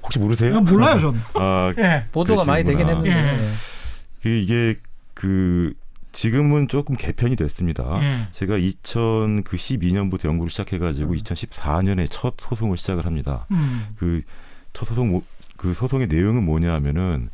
혹시 0.02 0.18
모르세요? 0.18 0.56
아, 0.56 0.60
몰라요, 0.60 0.98
전. 0.98 1.14
아, 1.34 1.72
예. 1.78 2.06
보도가 2.10 2.44
많이 2.44 2.64
되긴. 2.64 2.88
했는데. 2.88 3.10
예. 3.10 3.50
그 4.20 4.28
이게 4.28 4.74
그 5.14 5.72
지금은 6.14 6.68
조금 6.68 6.96
개편이 6.96 7.36
됐습니다. 7.36 8.00
예. 8.02 8.28
제가 8.30 8.56
2012년부터 8.56 10.26
연구를 10.26 10.48
시작해가지고 10.50 11.12
음. 11.12 11.16
2014년에 11.18 12.06
첫 12.08 12.34
소송을 12.40 12.76
시작을 12.76 13.04
합니다. 13.04 13.46
음. 13.50 13.88
그첫 13.98 14.88
소송 14.88 15.10
모- 15.10 15.24
그 15.56 15.74
소송의 15.74 16.06
내용은 16.06 16.44
뭐냐 16.44 16.72
하면은 16.74 17.30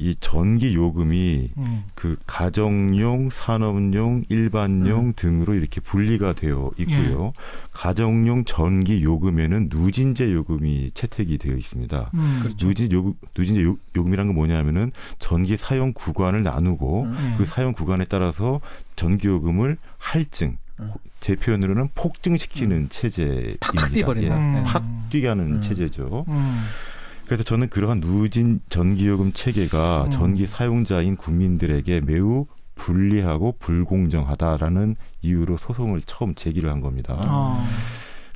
이 0.00 0.16
전기 0.18 0.74
요금이 0.74 1.50
음. 1.58 1.84
그 1.94 2.16
가정용, 2.26 3.28
산업용, 3.30 4.24
일반용 4.30 5.08
음. 5.08 5.12
등으로 5.14 5.52
이렇게 5.54 5.82
분리가 5.82 6.32
되어 6.32 6.70
있고요. 6.78 7.26
예. 7.26 7.30
가정용 7.70 8.46
전기 8.46 9.02
요금에는 9.02 9.68
누진제 9.70 10.32
요금이 10.32 10.92
채택이 10.94 11.36
되어 11.36 11.54
있습니다. 11.54 12.10
음. 12.14 12.38
그렇죠. 12.42 12.66
누진 12.66 12.90
요금 12.92 13.12
누진제 13.36 13.62
요, 13.62 13.76
요금이란 13.94 14.28
건 14.28 14.34
뭐냐면은 14.34 14.90
전기 15.18 15.58
사용 15.58 15.92
구간을 15.92 16.42
나누고 16.42 17.02
음. 17.02 17.32
예. 17.34 17.36
그 17.36 17.44
사용 17.44 17.74
구간에 17.74 18.06
따라서 18.06 18.58
전기 18.96 19.28
요금을 19.28 19.76
할증 19.98 20.56
음. 20.80 20.92
제 21.20 21.36
표현으로는 21.36 21.90
폭증시키는 21.94 22.88
체제입니다. 22.88 23.58
팍팍. 23.60 24.16
음. 24.16 24.54
네. 24.54 24.62
팍 24.64 24.82
뛰게 25.10 25.28
하는 25.28 25.56
음. 25.56 25.60
체제죠. 25.60 26.24
음. 27.30 27.36
그래서 27.36 27.44
저는 27.44 27.68
그러한 27.68 28.00
누진 28.00 28.60
전기요금 28.70 29.32
체계가 29.32 30.06
음. 30.06 30.10
전기 30.10 30.48
사용자인 30.48 31.16
국민들에게 31.16 32.00
매우 32.00 32.46
불리하고 32.74 33.54
불공정하다라는 33.60 34.96
이유로 35.22 35.56
소송을 35.56 36.02
처음 36.06 36.34
제기를 36.34 36.68
한 36.70 36.80
겁니다. 36.80 37.20
어. 37.26 37.64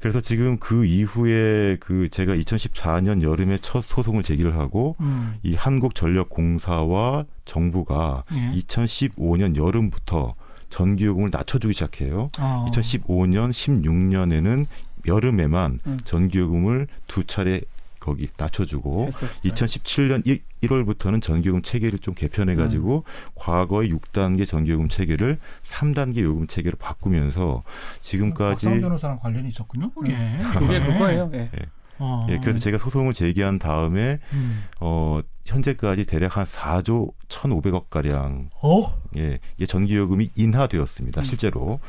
그래서 0.00 0.20
지금 0.20 0.59
그 0.59 0.85
이후에 0.85 1.78
그 1.80 2.09
제가 2.09 2.35
2014년 2.35 3.22
여름에 3.22 3.59
첫 3.62 3.83
소송을 3.85 4.22
제기를 4.22 4.57
하고 4.57 4.94
음. 5.00 5.38
이 5.42 5.54
한국전력공사와 5.54 7.24
정부가 7.46 8.22
예. 8.33 8.61
2015년 8.61 9.57
여름부터 9.57 10.35
전기요금을 10.68 11.30
낮춰주기 11.33 11.74
시작해요. 11.74 12.28
어. 12.38 12.66
2015년, 12.70 13.50
16년에는 13.50 14.66
여름에만 15.07 15.78
음. 15.87 15.98
전기요금을 16.04 16.87
두 17.09 17.24
차례 17.24 17.61
거기 18.04 18.28
낮춰주고 18.36 19.06
했었죠. 19.06 19.32
2017년 19.44 20.26
1, 20.26 20.42
1월부터는 20.62 21.22
전기요금 21.22 21.62
체계를 21.62 21.98
좀 22.00 22.12
개편해 22.12 22.54
가지고 22.54 22.98
음. 22.98 23.30
과거의 23.34 23.88
6단계 23.90 24.46
전기요금 24.46 24.90
체계를 24.90 25.38
3단계 25.62 26.18
요금 26.18 26.46
체계로 26.46 26.76
바꾸면서 26.76 27.62
지금까지 28.00 28.66
박상 28.66 28.82
변호사랑 28.82 29.18
관련이 29.20 29.48
있었군요. 29.48 29.90
그게. 29.92 30.14
그게 30.52 30.78
네. 30.80 30.86
그거예요. 30.86 31.30
예. 31.32 31.50
어. 31.98 32.26
예, 32.28 32.38
그래서 32.40 32.58
제가 32.58 32.76
소송을 32.76 33.14
제기한 33.14 33.58
다음에 33.58 34.18
음. 34.32 34.64
어 34.80 35.20
현재까지 35.46 36.04
대략 36.04 36.36
한 36.36 36.44
4조 36.44 37.12
1,500억 37.28 37.88
가량 37.88 38.50
어? 38.62 39.00
예, 39.16 39.38
이 39.58 39.66
전기요금이 39.66 40.30
인하되었습니다. 40.34 41.20
음. 41.20 41.24
실제로 41.24 41.80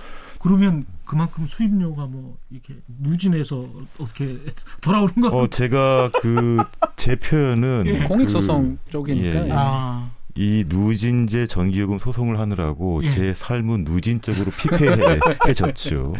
그러면 0.45 0.85
그만큼 1.05 1.47
수입료가 1.47 2.05
뭐 2.05 2.37
이렇게 2.51 2.75
누진해서 2.99 3.67
어떻게 3.99 4.39
돌아오는 4.81 5.13
건? 5.15 5.33
어 5.33 5.47
제가 5.47 6.11
그 6.21 6.63
제 7.05 7.15
표현은 7.15 7.83
예. 7.85 7.99
공익소송 8.07 8.79
그, 8.83 8.91
쪽이니까. 8.91 9.27
예, 9.27 9.45
예. 9.45 9.51
아. 9.53 10.09
이 10.33 10.65
누진제 10.67 11.45
전기요금 11.45 11.99
소송을 11.99 12.39
하느라고 12.39 13.03
예. 13.03 13.07
제 13.07 13.33
삶은 13.35 13.83
누진적으로 13.83 14.51
피폐해졌죠. 14.51 16.13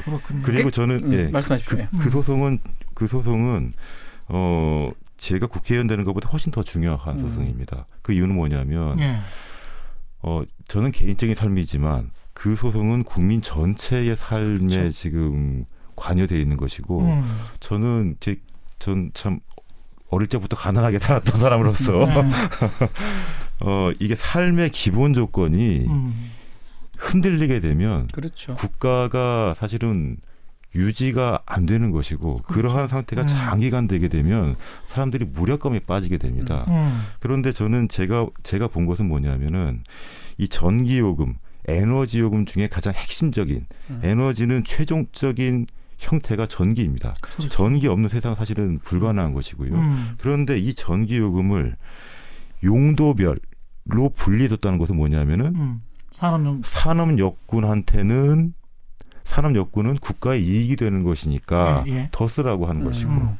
그리고 0.42 0.70
저는 0.70 1.04
음, 1.04 1.12
예, 1.12 1.28
말씀하십시오. 1.28 1.76
그, 1.76 1.82
예. 1.82 1.88
그 2.00 2.08
소송은 2.08 2.58
그 2.94 3.06
소송은 3.06 3.74
어 4.28 4.90
제가 5.18 5.46
국회의원 5.46 5.86
되는 5.86 6.04
것보다 6.04 6.30
훨씬 6.30 6.50
더 6.50 6.62
중요한 6.62 7.18
음. 7.20 7.28
소송입니다. 7.28 7.84
그 8.00 8.14
이유는 8.14 8.34
뭐냐면 8.34 8.98
예. 8.98 9.18
어 10.22 10.42
저는 10.68 10.90
개인적인 10.90 11.34
삶이지만 11.36 12.10
그 12.40 12.56
소송은 12.56 13.04
국민 13.04 13.42
전체의 13.42 14.16
삶에 14.16 14.58
그렇죠. 14.58 14.90
지금 14.90 15.64
관여되어 15.96 16.38
있는 16.38 16.56
것이고 16.56 17.00
음. 17.02 17.24
저는 17.60 18.16
제 18.20 18.36
전 18.80 19.10
참 19.14 19.38
어릴 20.08 20.26
때부터 20.26 20.56
가난하게 20.56 20.98
살았던 20.98 21.38
사람으로서 21.38 21.92
네. 22.06 22.30
어 23.60 23.90
이게 24.00 24.16
삶의 24.16 24.70
기본 24.70 25.14
조건이 25.14 25.86
음. 25.86 26.30
흔들리게 26.98 27.60
되면 27.60 28.08
그렇죠. 28.08 28.54
국가가 28.54 29.54
사실은 29.54 30.16
유지가 30.74 31.42
안 31.46 31.66
되는 31.66 31.90
것이고 31.90 32.36
그러한 32.46 32.88
상태가 32.88 33.22
음. 33.22 33.26
장기간 33.26 33.86
되게 33.86 34.08
되면 34.08 34.56
사람들이 34.86 35.26
무력감에 35.26 35.80
빠지게 35.80 36.16
됩니다. 36.18 36.64
음. 36.68 37.02
그런데 37.20 37.52
저는 37.52 37.88
제가 37.88 38.26
제가 38.42 38.68
본 38.68 38.86
것은 38.86 39.06
뭐냐면은 39.06 39.82
이 40.38 40.48
전기 40.48 40.98
요금, 40.98 41.34
에너지 41.70 42.20
요금 42.20 42.46
중에 42.46 42.68
가장 42.68 42.92
핵심적인 42.94 43.60
음. 43.90 44.00
에너지는 44.02 44.64
최종적인 44.64 45.66
형태가 45.98 46.46
전기입니다. 46.46 47.14
그렇죠. 47.20 47.48
전기 47.50 47.86
없는 47.86 48.08
세상은 48.08 48.36
사실은 48.36 48.78
불가능한 48.78 49.34
것이고요. 49.34 49.74
음. 49.74 50.14
그런데 50.18 50.56
이 50.56 50.74
전기 50.74 51.18
요금을 51.18 51.76
용도별로 52.64 53.38
분리했다는 54.14 54.78
것은 54.78 54.96
뭐냐면은 54.96 55.54
음. 55.54 55.82
산업용 56.10 56.62
산업 56.64 57.18
여군한테는 57.18 58.54
산업 59.24 59.54
여군은 59.54 59.98
국가의 59.98 60.42
이익이 60.42 60.76
되는 60.76 61.04
것이니까 61.04 61.84
예, 61.86 61.92
예. 61.92 62.08
더 62.10 62.26
쓰라고 62.26 62.66
하는 62.66 62.82
음. 62.82 62.86
것이고 62.86 63.10
음. 63.10 63.36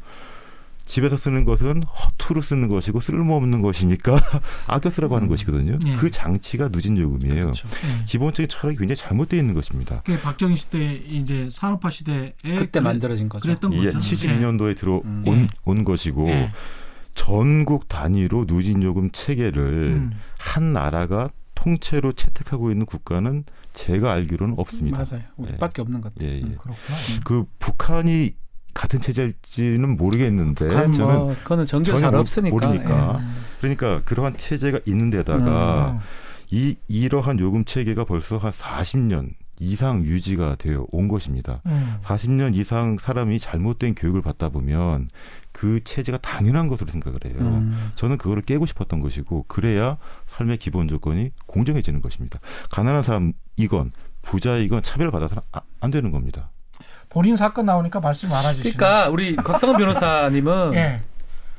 집에서 0.86 1.16
쓰는 1.16 1.44
것은 1.44 1.82
허투루 1.84 2.42
쓰는 2.42 2.68
것이고 2.68 3.00
쓸모없는 3.00 3.62
것이니까 3.62 4.20
아껴 4.66 4.90
쓰라고 4.90 5.14
하는 5.14 5.26
음. 5.26 5.30
것이거든요. 5.30 5.78
예. 5.86 5.96
그 5.96 6.10
장치가 6.10 6.68
누진 6.68 6.98
요금이에요. 6.98 7.42
그렇죠. 7.44 7.68
예. 7.84 8.04
기본적인 8.06 8.48
철학이 8.48 8.76
굉장히 8.78 8.96
잘못되어 8.96 9.38
있는 9.38 9.54
것입니다. 9.54 9.98
그게 10.04 10.20
박정희 10.20 10.56
시대 10.56 10.94
이제 10.94 11.48
산업화 11.50 11.90
시대에 11.90 12.32
그때 12.42 12.66
그래- 12.66 12.80
만들어진 12.80 13.28
거죠. 13.28 13.42
그랬던 13.42 13.70
거죠. 13.70 13.98
72년도에 13.98 14.76
들어온 14.76 15.02
음. 15.04 15.24
예. 15.28 15.48
온 15.64 15.84
것이고 15.84 16.28
예. 16.28 16.50
전국 17.14 17.88
단위로 17.88 18.46
누진 18.46 18.82
요금 18.82 19.10
체계를 19.10 19.62
음. 19.94 20.10
한 20.38 20.72
나라가 20.72 21.28
통째로 21.54 22.12
채택하고 22.14 22.70
있는 22.70 22.86
국가는 22.86 23.44
제가 23.74 24.10
알기로는 24.12 24.54
없습니다. 24.58 25.04
맞아요. 25.08 25.22
우리밖에 25.36 25.82
없는 25.82 26.00
것 26.00 26.14
같아요. 26.14 26.30
예, 26.30 26.36
예. 26.38 26.42
음, 26.42 26.56
그렇구나. 26.58 26.74
그 27.24 27.44
북한이 27.58 28.32
같은 28.80 28.98
체제일지는 28.98 29.96
모르겠는데 29.98 30.68
북한 30.68 30.92
저는 30.92 31.14
뭐 31.18 31.34
그거는 31.34 31.66
전혀 31.66 31.94
잘 31.96 32.10
모- 32.12 32.18
없으니까. 32.18 32.50
모르니까. 32.54 33.18
음. 33.18 33.36
그러니까 33.60 34.00
그러한 34.06 34.38
체제가 34.38 34.80
있는 34.86 35.10
데다가 35.10 35.90
음. 35.92 35.98
이 36.50 36.74
이러한 36.88 37.38
요금 37.40 37.66
체계가 37.66 38.04
벌써 38.06 38.38
한 38.38 38.50
40년 38.50 39.34
이상 39.58 40.02
유지가 40.04 40.56
되어 40.56 40.86
온 40.92 41.08
것입니다. 41.08 41.60
음. 41.66 41.96
40년 42.02 42.54
이상 42.56 42.96
사람이 42.96 43.38
잘못된 43.38 43.94
교육을 43.94 44.22
받다 44.22 44.48
보면 44.48 45.10
그 45.52 45.84
체제가 45.84 46.16
당연한 46.16 46.66
것으로 46.68 46.90
생각을 46.90 47.18
해요. 47.26 47.34
예. 47.36 47.42
음. 47.42 47.90
저는 47.96 48.16
그거를 48.16 48.42
깨고 48.42 48.64
싶었던 48.64 49.00
것이고 49.00 49.44
그래야 49.46 49.98
삶의 50.24 50.56
기본 50.56 50.88
조건이 50.88 51.32
공정해지는 51.44 52.00
것입니다. 52.00 52.40
가난한 52.70 53.02
사람이건 53.02 53.92
부자이건 54.22 54.82
차별받아서는 54.82 55.42
아- 55.52 55.60
안 55.80 55.90
되는 55.90 56.10
겁니다. 56.10 56.48
본인 57.10 57.36
사건 57.36 57.66
나오니까 57.66 58.00
말씀 58.00 58.28
많아지시네. 58.28 58.72
그러니까 58.74 59.08
우리 59.10 59.36
곽성원 59.36 59.78
변호사님은 59.78 60.72
예. 60.76 61.02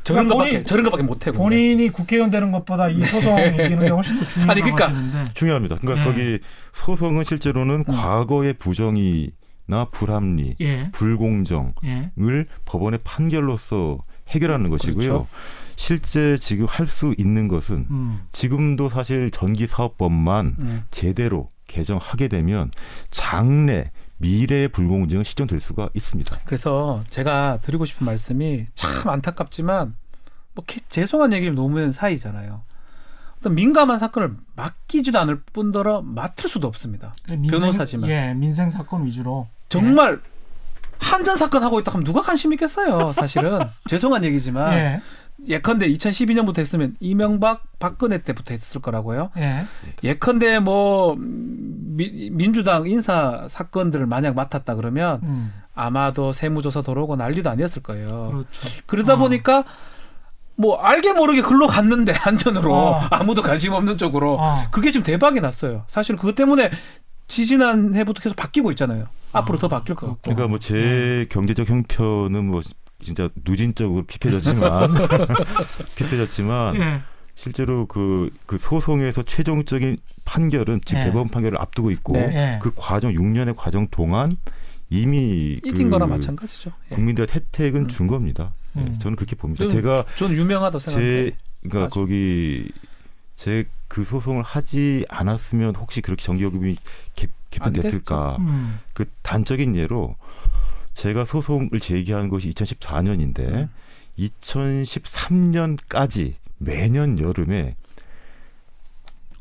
저런 0.04 0.28
그러니까 0.28 0.36
본인- 0.52 0.66
저런 0.66 0.84
거밖에 0.86 1.04
못 1.04 1.14
해. 1.28 1.32
근데. 1.32 1.38
본인이 1.38 1.90
국회의원 1.90 2.32
되는 2.32 2.52
것보다 2.52 2.90
이 2.90 3.02
소송 3.04 3.38
이기는 3.40 3.80
게 3.82 3.90
훨씬 3.90 4.20
더 4.20 4.28
중요하다고 4.28 4.52
아니, 4.52 4.62
그러니까 4.62 4.88
하시는데. 4.90 5.34
중요합니다. 5.36 5.76
그러니까 5.76 6.02
예. 6.02 6.06
거기 6.12 6.40
소송은 6.74 7.24
실제로는 7.24 7.84
과거의 7.84 8.54
부정이나 8.54 9.86
불합리, 9.92 10.56
예. 10.62 10.90
불공정을 10.94 11.74
예. 11.86 12.12
법원의 12.66 13.02
판결로서 13.04 14.00
해결하는 14.30 14.70
것이고요. 14.70 15.08
그렇죠. 15.10 15.28
실제 15.76 16.38
지금 16.38 16.66
할 16.70 16.88
수 16.88 17.14
있는 17.18 17.48
것은 17.48 17.86
음. 17.90 18.22
지금도 18.32 18.90
사실 18.90 19.30
전기 19.32 19.68
사업법만 19.68 20.56
음. 20.60 20.84
제대로 20.92 21.50
개정하게 21.68 22.28
되면 22.28 22.72
장래 23.10 23.92
미래의 24.22 24.68
불공정은 24.70 25.24
시정될 25.24 25.60
수가 25.60 25.90
있습니다. 25.94 26.38
그래서 26.46 27.04
제가 27.10 27.60
드리고 27.62 27.86
싶은 27.86 28.06
말씀이 28.06 28.66
참 28.76 29.10
안타깝지만 29.10 29.96
뭐 30.54 30.64
개- 30.68 30.82
죄송한 30.90 31.34
얘기를 31.34 31.54
노무현 31.56 31.92
사이잖아요. 31.92 32.62
어떤 33.40 33.56
민감한 33.56 33.98
사건을 33.98 34.36
맡기지도 34.56 35.18
않을 35.20 35.42
뿐더러 35.52 36.02
맡을 36.04 36.50
수도 36.50 36.68
없습니다. 36.68 37.14
민생, 37.28 37.50
변호사지만. 37.60 38.10
예, 38.10 38.34
민생 38.36 38.70
사건 38.70 39.06
위주로. 39.06 39.48
정말 39.70 40.22
한전 41.00 41.36
사건 41.36 41.64
하고 41.64 41.80
있다 41.80 41.92
하면 41.94 42.04
누가 42.06 42.22
관심 42.22 42.54
있겠어요. 42.54 43.14
사실은 43.14 43.60
죄송한 43.90 44.24
얘기지만 44.26 44.74
예. 44.74 45.02
예컨대 45.48 45.88
2012년부터 45.92 46.60
했으면 46.60 46.96
이명박 47.00 47.64
박근혜 47.80 48.20
때부터 48.22 48.54
했을 48.54 48.82
거라고요. 48.82 49.32
예. 49.38 49.66
예컨대 50.04 50.60
뭐 50.60 51.16
미- 51.18 52.30
민주당 52.32 52.88
인사 52.88 53.48
사건들을 53.50 54.06
만약 54.06 54.36
맡았다 54.36 54.76
그러면 54.76 55.20
음. 55.24 55.54
아마도 55.74 56.32
세무조사 56.32 56.82
들어오고 56.84 57.16
난리도 57.16 57.50
아니었을 57.50 57.82
거예요. 57.82 58.30
그렇죠. 58.32 58.84
그러다 58.86 59.14
아. 59.14 59.16
보니까 59.16 59.64
뭐 60.58 60.78
알게 60.80 61.14
모르게 61.14 61.42
글로 61.42 61.66
갔는데 61.68 62.14
안전으로 62.24 62.74
어. 62.76 63.00
아무도 63.10 63.42
관심 63.42 63.74
없는 63.74 63.98
쪽으로 63.98 64.38
아. 64.40 64.68
그게 64.70 64.92
지금 64.92 65.04
대박이 65.04 65.42
났어요. 65.42 65.86
사실 65.88 66.18
그것 66.18 66.36
때문에 66.36 66.70
지지난 67.28 67.96
해부터 67.96 68.22
계속 68.22 68.36
바뀌고 68.36 68.70
있잖아요. 68.72 69.06
앞으로 69.32 69.58
더 69.58 69.68
바뀔 69.70 69.96
것 69.96 70.08
같고. 70.08 70.20
그러니까 70.24 70.48
뭐 70.50 70.60
제 70.60 71.26
경제적 71.30 71.70
형편은 71.70 72.46
뭐 72.46 72.62
진짜 73.02 73.30
누진적으로 73.46 74.04
피폐졌지만 74.04 74.90
피폐졌지만 75.96 76.76
예. 76.76 77.02
실제로 77.36 77.86
그, 77.86 78.30
그 78.46 78.58
소송에서 78.58 79.24
최종적인 79.24 79.98
판결은 80.26 80.82
즉 80.86 80.98
예. 80.98 81.04
대법원 81.06 81.30
판결을 81.30 81.60
앞두고 81.60 81.92
있고 81.92 82.14
네. 82.14 82.32
예. 82.34 82.60
그 82.62 82.72
과정 82.76 83.12
6년의 83.12 83.56
과정 83.56 83.88
동안 83.90 84.32
이미 84.90 85.54
이긴 85.66 85.86
그 85.86 85.90
거나 85.90 86.06
마찬가지죠. 86.06 86.72
예. 86.92 86.96
국민들한테 86.96 87.36
혜택은 87.36 87.82
음. 87.82 87.88
준 87.88 88.08
겁니다. 88.08 88.54
예, 88.78 88.82
음. 88.82 88.98
저는 89.00 89.16
그렇게 89.16 89.36
봅니다. 89.36 89.66
그 89.66 89.72
제가 89.72 90.06
저는 90.18 90.36
유명하다 90.36 90.80
생각해요. 90.80 91.26
제 91.30 91.36
그러니까 91.62 91.80
맞아. 91.80 91.90
거기 91.90 92.72
제 93.36 93.66
그 93.92 94.06
소송을 94.06 94.42
하지 94.42 95.06
않았으면 95.10 95.76
혹시 95.76 96.00
그렇게 96.00 96.24
전기요금이 96.24 96.78
개편됐을까? 97.50 98.38
음. 98.40 98.80
그 98.94 99.04
단적인 99.22 99.76
예로 99.76 100.16
제가 100.94 101.26
소송을 101.26 101.80
제기한 101.80 102.30
것이 102.30 102.50
2014년인데 102.50 103.40
음. 103.40 103.70
2013년까지 104.20 106.34
매년 106.58 107.20
여름에 107.20 107.76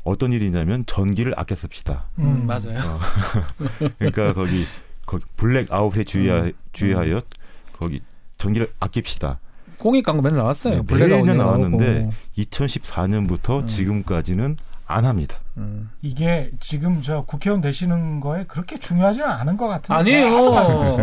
어떤 0.03 0.33
일이냐면 0.33 0.83
전기를 0.87 1.33
아껴 1.37 1.55
씁시다. 1.55 2.07
음, 2.17 2.47
맞아요. 2.47 2.99
그러니까 3.99 4.33
거기 4.33 4.65
거기 5.05 5.23
블랙 5.35 5.71
아웃에 5.71 6.03
주의하, 6.03 6.41
음. 6.43 6.53
주의하여 6.73 7.21
거기 7.77 8.01
전기를 8.37 8.71
아낍시다. 8.79 9.37
공익 9.79 10.05
광고 10.05 10.21
맨날 10.21 10.39
나왔어요. 10.39 10.75
네, 10.77 10.81
블랙아웃 10.81 11.25
매년 11.25 11.37
나오고. 11.37 11.57
나왔는데 11.59 12.09
2014년부터 12.37 13.61
음. 13.61 13.67
지금까지는 13.67 14.57
안 14.87 15.05
합니다. 15.05 15.39
음. 15.57 15.89
이게 16.01 16.51
지금 16.59 17.01
저 17.01 17.23
국회의원 17.25 17.61
되시는 17.61 18.19
거에 18.19 18.45
그렇게 18.47 18.77
중요하지는 18.77 19.27
않은 19.27 19.57
것 19.57 19.67
같은데 19.67 19.99
아니에요. 19.99 20.39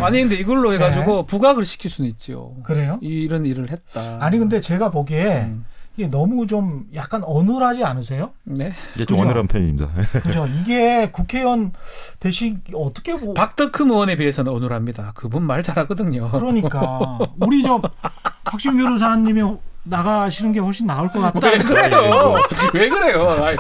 아니 0.03 0.21
근데 0.21 0.37
이걸로 0.37 0.73
해가지고 0.73 1.17
네. 1.17 1.27
부각을 1.27 1.65
시킬 1.65 1.91
수는 1.91 2.09
있지요. 2.11 2.55
그래요? 2.63 2.99
이런 3.03 3.45
일을 3.47 3.71
했다. 3.71 4.19
아니 4.21 4.39
근데 4.39 4.61
제가 4.61 4.91
보기에 4.91 5.45
음. 5.45 5.65
이게 5.99 6.07
너무 6.07 6.47
좀 6.47 6.87
약간 6.95 7.25
어눌하지 7.25 7.83
않으세요? 7.85 8.31
네. 8.45 8.73
이제 8.95 9.05
좀 9.05 9.17
그죠? 9.17 9.29
어눌한 9.29 9.49
편입니다. 9.49 9.89
그죠? 10.23 10.47
이게 10.47 11.11
국회의원 11.11 11.73
되시 12.21 12.57
어떻게 12.73 13.15
뭐 13.15 13.35
박덕흠 13.35 13.91
의원에 13.91 14.17
비해서는 14.17 14.53
어눌합니다. 14.53 15.13
그분 15.17 15.43
말 15.43 15.65
잘하거든요. 15.65 16.31
그러니까 16.31 17.19
우리 17.41 17.65
저 17.65 17.83
박신 18.45 18.77
변호사님이 18.77 19.43
나가시는 19.89 20.53
게 20.53 20.61
훨씬 20.61 20.87
나을 20.87 21.11
것 21.11 21.21
같다. 21.21 21.47
왜 21.49 21.59
그래요? 21.59 22.35
왜 22.75 22.89
그래요? 22.89 23.29
아니, 23.31 23.57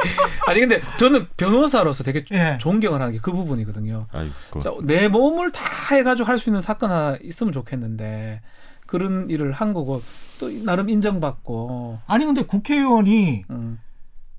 아니, 0.46 0.60
근데 0.60 0.80
저는 0.98 1.26
변호사로서 1.36 2.04
되게 2.04 2.24
예. 2.32 2.58
존경을 2.60 3.00
하는 3.00 3.12
게 3.14 3.18
그 3.20 3.32
부분이거든요. 3.32 4.06
아이고. 4.12 4.60
자, 4.60 4.70
내 4.82 5.08
몸을 5.08 5.52
다 5.52 5.62
해가지고 5.94 6.28
할 6.28 6.38
수 6.38 6.48
있는 6.50 6.60
사건 6.60 6.90
하나 6.90 7.16
있으면 7.22 7.52
좋겠는데 7.52 8.40
그런 8.86 9.28
일을 9.28 9.52
한 9.52 9.72
거고 9.72 10.00
또 10.40 10.48
나름 10.64 10.88
인정받고 10.88 11.98
아니 12.06 12.24
근데 12.24 12.42
국회의원이 12.42 13.44
음. 13.50 13.78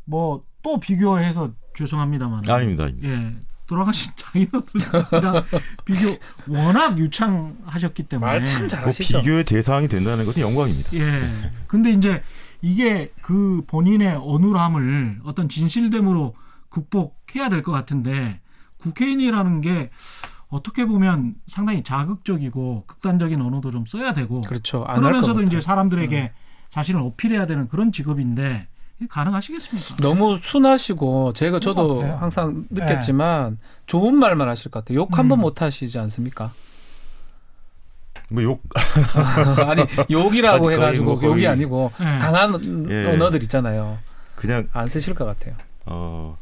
뭐또 0.05 0.79
비교해서 0.81 1.51
죄송합니다만 1.77 2.43
아닙니다. 2.49 2.85
아닙니다. 2.85 3.07
예. 3.07 3.33
돌아가신 3.70 4.11
장인어른이랑 4.15 5.45
비교 5.86 6.17
워낙 6.47 6.97
유창하셨기 6.97 8.03
때문에 8.03 8.32
말참뭐 8.39 8.67
잘하시죠. 8.67 9.20
비교의 9.20 9.43
대상이 9.45 9.88
된다는 9.88 10.26
것은 10.26 10.41
영광입니다. 10.41 10.89
예. 10.95 11.51
근데 11.67 11.91
이제 11.91 12.22
이게 12.61 13.13
그 13.22 13.61
본인의 13.67 14.17
어눌함을 14.20 15.22
어떤 15.24 15.47
진실됨으로 15.47 16.36
극복해야 16.70 17.47
될 17.49 17.61
것 17.63 17.72
같은데 17.72 18.41
국회의원이라는 18.80 19.61
게 19.61 19.91
어떻게 20.47 20.86
보면 20.86 21.36
상당히 21.47 21.84
자극적이고 21.84 22.86
극단적인 22.88 23.39
언어도 23.39 23.70
좀 23.72 23.86
써야 23.86 24.13
되고 24.13 24.41
그렇죠. 24.41 24.84
그러면서도. 24.84 25.41
음. 25.41 25.45
이제 25.47 25.61
사람들에게 25.61 26.34
자신을 26.70 27.01
어필해야 27.01 27.45
되는 27.45 27.67
그런 27.67 27.91
직업인데 27.91 28.67
가능하시겠습니까? 29.07 29.95
너무 30.01 30.39
순하시고 30.43 31.33
제가 31.33 31.59
저도. 31.59 32.01
항상 32.01 32.65
느꼈지만 32.69 33.57
좋은 33.85 34.15
말만 34.15 34.47
하실 34.47 34.71
것 34.71 34.83
같아요. 34.83 34.99
욕 34.99 35.17
한번 35.17 35.39
음. 35.39 35.41
못 35.41 35.61
하시지 35.61 35.97
않습니까? 35.99 36.51
뭐 38.31 38.43
욕 38.43 38.61
아니 39.65 39.83
욕이라고 40.11 40.71
해가지고 40.71 41.03
뭐 41.15 41.23
욕이 41.23 41.47
아니고 41.47 41.91
예. 41.99 42.03
강한 42.03 42.87
예. 42.89 43.05
언어들 43.13 43.41
있잖아요. 43.43 43.97
그냥 44.35 44.67
안 44.71 44.87
쓰실 44.87 45.15
것 45.15 45.25
같아요. 45.25 45.55
어 45.85 46.37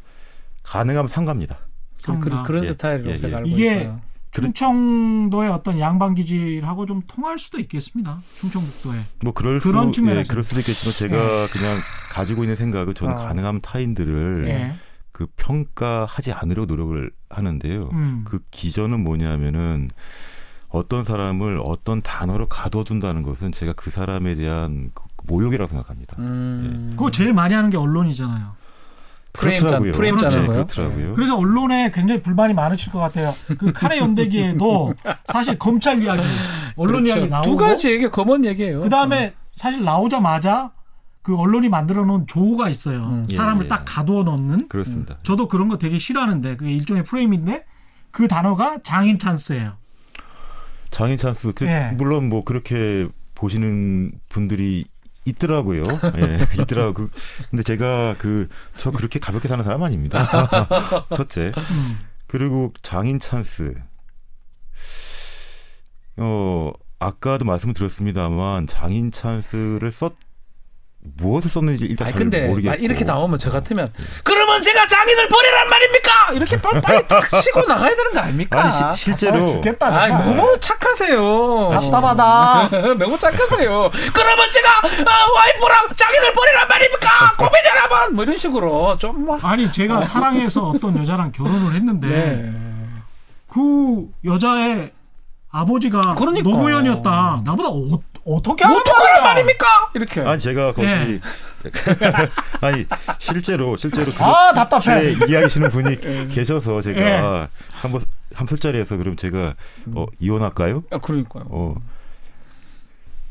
가능하면 0.63 1.07
상갑니다. 1.07 1.55
그, 1.55 2.01
상가. 2.01 2.43
그 2.43 2.51
런 2.51 2.63
예, 2.63 2.67
스타일로 2.67 3.11
예, 3.11 3.17
제가 3.17 3.31
예. 3.31 3.35
알고 3.37 3.47
이게 3.49 3.75
있어요. 3.77 4.01
충청도의 4.41 5.49
어떤 5.49 5.79
양반 5.79 6.15
기질하고 6.15 6.85
좀 6.85 7.01
통할 7.07 7.39
수도 7.39 7.59
있겠습니다. 7.59 8.19
충청북도에. 8.35 8.99
뭐 9.23 9.33
그럴 9.33 9.59
그런 9.59 9.87
수 9.87 9.93
측면에서. 9.93 10.19
예, 10.19 10.23
그럴 10.29 10.43
수도 10.43 10.59
있겠지만 10.59 10.93
제가 10.93 11.47
그냥 11.47 11.77
가지고 12.11 12.43
있는 12.43 12.55
생각은 12.55 12.93
저는 12.93 13.13
아. 13.13 13.15
가능하면 13.15 13.61
타인들을 13.61 14.45
예. 14.47 14.75
그 15.11 15.27
평가하지 15.35 16.31
않으려고 16.31 16.67
노력을 16.67 17.11
하는데요. 17.29 17.89
음. 17.91 18.21
그 18.25 18.39
기전은 18.51 19.03
뭐냐면은 19.03 19.89
어떤 20.69 21.03
사람을 21.03 21.59
어떤 21.63 22.01
단어로 22.01 22.47
가둬둔다는 22.47 23.23
것은 23.23 23.51
제가 23.51 23.73
그 23.73 23.89
사람에 23.89 24.35
대한 24.35 24.91
그 24.93 25.03
모욕이라고 25.25 25.69
생각합니다. 25.69 26.17
음. 26.19 26.89
그거 26.91 27.09
제일 27.09 27.33
많이 27.33 27.53
하는 27.53 27.69
게 27.69 27.77
언론이잖아요. 27.77 28.55
프레임 29.33 29.67
짠. 29.67 29.91
프레임 29.91 30.15
그렇죠. 30.15 30.29
짜는 30.29 30.41
네, 30.41 30.47
거요. 30.47 30.65
그렇더라고요. 30.65 31.13
그래서 31.13 31.37
언론에 31.37 31.91
굉장히 31.91 32.21
불만이 32.21 32.53
많으실 32.53 32.91
것 32.91 32.99
같아요. 32.99 33.35
그 33.57 33.71
카레 33.71 33.97
연대기에도 33.97 34.93
사실 35.31 35.57
검찰 35.59 36.01
이야기, 36.01 36.23
언론 36.75 37.03
그렇죠. 37.03 37.19
이야기 37.19 37.29
나오고 37.29 37.49
두 37.49 37.57
가지 37.57 37.91
얘기 37.91 38.09
검은 38.09 38.45
얘기예요. 38.45 38.81
그 38.81 38.89
다음에 38.89 39.33
사실 39.55 39.83
나오자마자 39.83 40.71
그 41.21 41.35
언론이 41.35 41.67
만들어 41.67 42.05
놓은 42.05 42.25
조어가 42.25 42.69
있어요. 42.69 43.03
음. 43.05 43.25
사람을 43.29 43.63
예, 43.63 43.65
예. 43.65 43.67
딱 43.67 43.83
가두어 43.85 44.23
놓는. 44.23 44.69
그렇습니다. 44.69 45.17
저도 45.23 45.47
그런 45.49 45.67
거 45.67 45.77
되게 45.77 45.99
싫어하는데 45.99 46.55
그게 46.55 46.71
일종의 46.71 47.03
프레임인데 47.03 47.65
그 48.11 48.27
단어가 48.27 48.77
장인 48.81 49.19
찬스예요. 49.19 49.73
장인 50.89 51.17
찬스 51.17 51.53
그 51.53 51.65
예. 51.65 51.91
물론 51.95 52.29
뭐 52.29 52.43
그렇게 52.43 53.07
보시는 53.35 54.13
분들이 54.29 54.85
있더라고요. 55.27 55.83
예, 56.17 56.37
있더라고. 56.61 56.93
그, 56.93 57.11
근데 57.49 57.63
제가 57.63 58.15
그 58.17 58.47
저 58.77 58.91
그렇게 58.91 59.19
가볍게 59.19 59.47
사는 59.47 59.63
사람 59.63 59.83
아닙니다. 59.83 60.27
첫째. 61.15 61.51
음. 61.57 61.99
그리고 62.27 62.71
장인 62.81 63.19
찬스. 63.19 63.75
어 66.17 66.71
아까도 66.99 67.45
말씀을 67.45 67.73
드렸습니다만 67.73 68.67
장인 68.67 69.11
찬스를 69.11 69.91
썼 69.91 70.15
무엇을 71.17 71.49
썼는지 71.49 71.85
일단 71.85 72.07
아니 72.07 72.13
잘 72.13 72.21
근데 72.21 72.47
모르겠고. 72.47 72.71
아, 72.73 72.75
이렇게 72.75 73.03
나오면 73.03 73.39
저 73.39 73.49
같으면 73.49 73.91
그러면 74.23 74.61
제가 74.61 74.85
장인을 74.87 75.29
버리란 75.29 75.67
말입니까? 75.67 76.11
이렇게 76.33 76.59
빨리 76.61 77.07
탁 77.07 77.21
치고 77.41 77.61
나가야 77.61 77.95
되는 77.95 78.13
거 78.13 78.19
아닙니까? 78.19 78.61
아니 78.61 78.71
시- 78.71 79.03
실제로 79.05 79.43
아, 79.43 79.47
죽겠다. 79.47 79.87
아니. 80.01 80.13
너무 80.13 80.57
착하세요. 80.59 81.69
답답하다. 81.71 82.69
너무 82.99 83.17
착하세요. 83.17 83.91
그러면 84.13 84.51
제가 84.51 84.69
아, 84.79 85.31
와이프랑 85.35 85.87
장인을 85.95 86.33
버리란 86.33 86.67
말입니까? 86.67 87.35
고민 87.37 87.53
여러분 87.75 88.15
뭐 88.15 88.23
이런 88.23 88.37
식으로 88.37 88.97
좀 88.97 89.25
뭐. 89.25 89.37
아니 89.41 89.71
제가 89.71 90.03
사랑해서 90.03 90.69
어떤 90.69 90.97
여자랑 90.97 91.31
결혼을 91.31 91.73
했는데 91.73 92.07
네. 92.07 92.53
그 93.47 94.07
여자의 94.25 94.91
아버지가 95.49 96.15
그러니까. 96.15 96.47
노무현이었다. 96.49 97.41
나보다 97.45 97.69
어, 97.69 97.99
어떻게 98.27 98.63
하는 98.65 98.81
말이야? 98.85 99.21
말입니까? 99.21 99.91
이렇게. 99.93 100.21
아니 100.21 100.39
제가 100.39 100.73
거기 100.73 100.87
예. 100.87 101.19
아니 102.61 102.85
실제로 103.19 103.77
실제로 103.77 104.11
그아 104.11 104.53
답답해. 104.53 105.11
이야기하시는 105.13 105.69
분이 105.69 106.27
계셔서 106.35 106.81
제가 106.81 106.99
예. 106.99 107.47
한번 107.73 108.01
한 108.35 108.45
술자리에서 108.45 108.97
그럼 108.97 109.15
제가 109.15 109.53
어, 109.95 110.05
이혼할까요? 110.19 110.83
아, 110.91 110.97
그러니까요. 110.97 111.45
어 111.49 111.75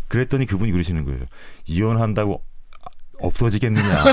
그랬더니 0.08 0.46
그분이 0.46 0.72
그러시는 0.72 1.04
거예요. 1.04 1.20
이혼한다고 1.66 2.42
없어지겠느냐. 3.20 4.04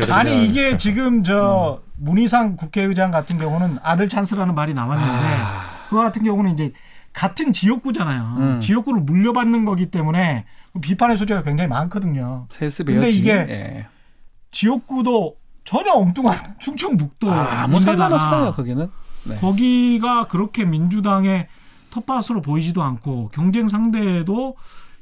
아니 0.10 0.46
이게 0.46 0.76
지금 0.78 1.22
저 1.22 1.82
문희상 1.96 2.56
국회의장 2.56 3.10
같은 3.10 3.36
경우는 3.38 3.78
아들 3.82 4.08
찬스라는 4.08 4.54
말이 4.54 4.72
나왔는데 4.72 5.36
그거 5.90 6.02
같은 6.02 6.24
경우는 6.24 6.54
이제 6.54 6.72
같은 7.12 7.52
지역구잖아요. 7.52 8.36
음. 8.38 8.60
지역구를 8.60 9.02
물려받는 9.02 9.64
거기 9.64 9.86
때문에 9.90 10.44
비판의 10.80 11.16
소지가 11.16 11.42
굉장히 11.42 11.68
많거든요. 11.68 12.46
세습 12.50 12.86
근데. 12.86 13.08
이게 13.08 13.30
예. 13.32 13.86
지역구도 14.52 15.36
전혀 15.64 15.92
엉뚱한 15.92 16.36
충청북도 16.60 17.30
아, 17.30 17.62
아무 17.62 17.80
상관 17.80 18.12
없어요 18.12 18.52
거기는. 18.54 18.88
네. 19.24 19.36
거기가 19.36 20.26
그렇게 20.28 20.64
민주당의 20.64 21.48
텃밭으로 21.90 22.40
보이지도 22.42 22.82
않고 22.82 23.30
경쟁 23.34 23.68
상대도 23.68 24.56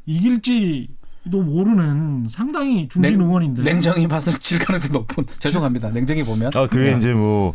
이길지 0.07 0.89
도 1.31 1.43
모르는 1.43 2.27
상당히 2.31 2.89
중진 2.89 3.03
냉- 3.19 3.21
의원인데 3.21 3.63
냉정히 3.63 4.07
맛을 4.07 4.33
질 4.39 4.59
가능성이 4.59 4.93
높은. 4.93 5.27
죄송합니다. 5.39 5.91
냉정히 5.91 6.23
보면 6.25 6.53
아 6.55 6.67
그게 6.67 6.97
이제 6.97 7.13
뭐 7.13 7.55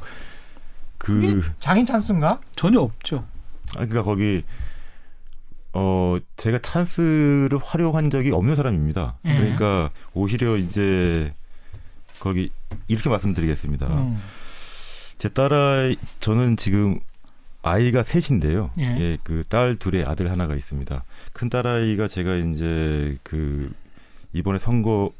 그 1.00 1.44
장인 1.60 1.86
찬스인가? 1.86 2.40
전혀 2.56 2.80
없죠. 2.80 3.26
아, 3.76 3.86
그러니까 3.86 4.04
거기 4.04 4.44
어 5.74 6.18
제가 6.38 6.60
찬스를 6.60 7.58
활용한 7.62 8.10
적이 8.12 8.32
없는 8.32 8.56
사람입니다. 8.56 9.18
예. 9.26 9.34
그러니까 9.36 9.90
오히려 10.14 10.56
이제 10.58 11.32
거기 12.20 12.52
이렇게 12.88 13.10
말씀드리겠습니다. 13.10 13.88
음. 13.88 14.22
제 15.18 15.30
딸아 15.30 15.94
저는 16.20 16.58
지금 16.58 17.00
아이가 17.64 18.04
셋인데요. 18.04 18.70
예. 18.80 18.84
예, 19.00 19.18
그 19.24 19.44
딸 19.50 19.78
둘에 19.78 20.04
아들 20.06 20.30
하나가 20.30 20.54
있습니다. 20.56 21.04
큰 21.32 21.50
딸아이가 21.50 22.08
제가 22.08 22.36
이제 22.36 23.18
그 23.24 23.72
이번에 24.34 24.60
선거 24.60 25.12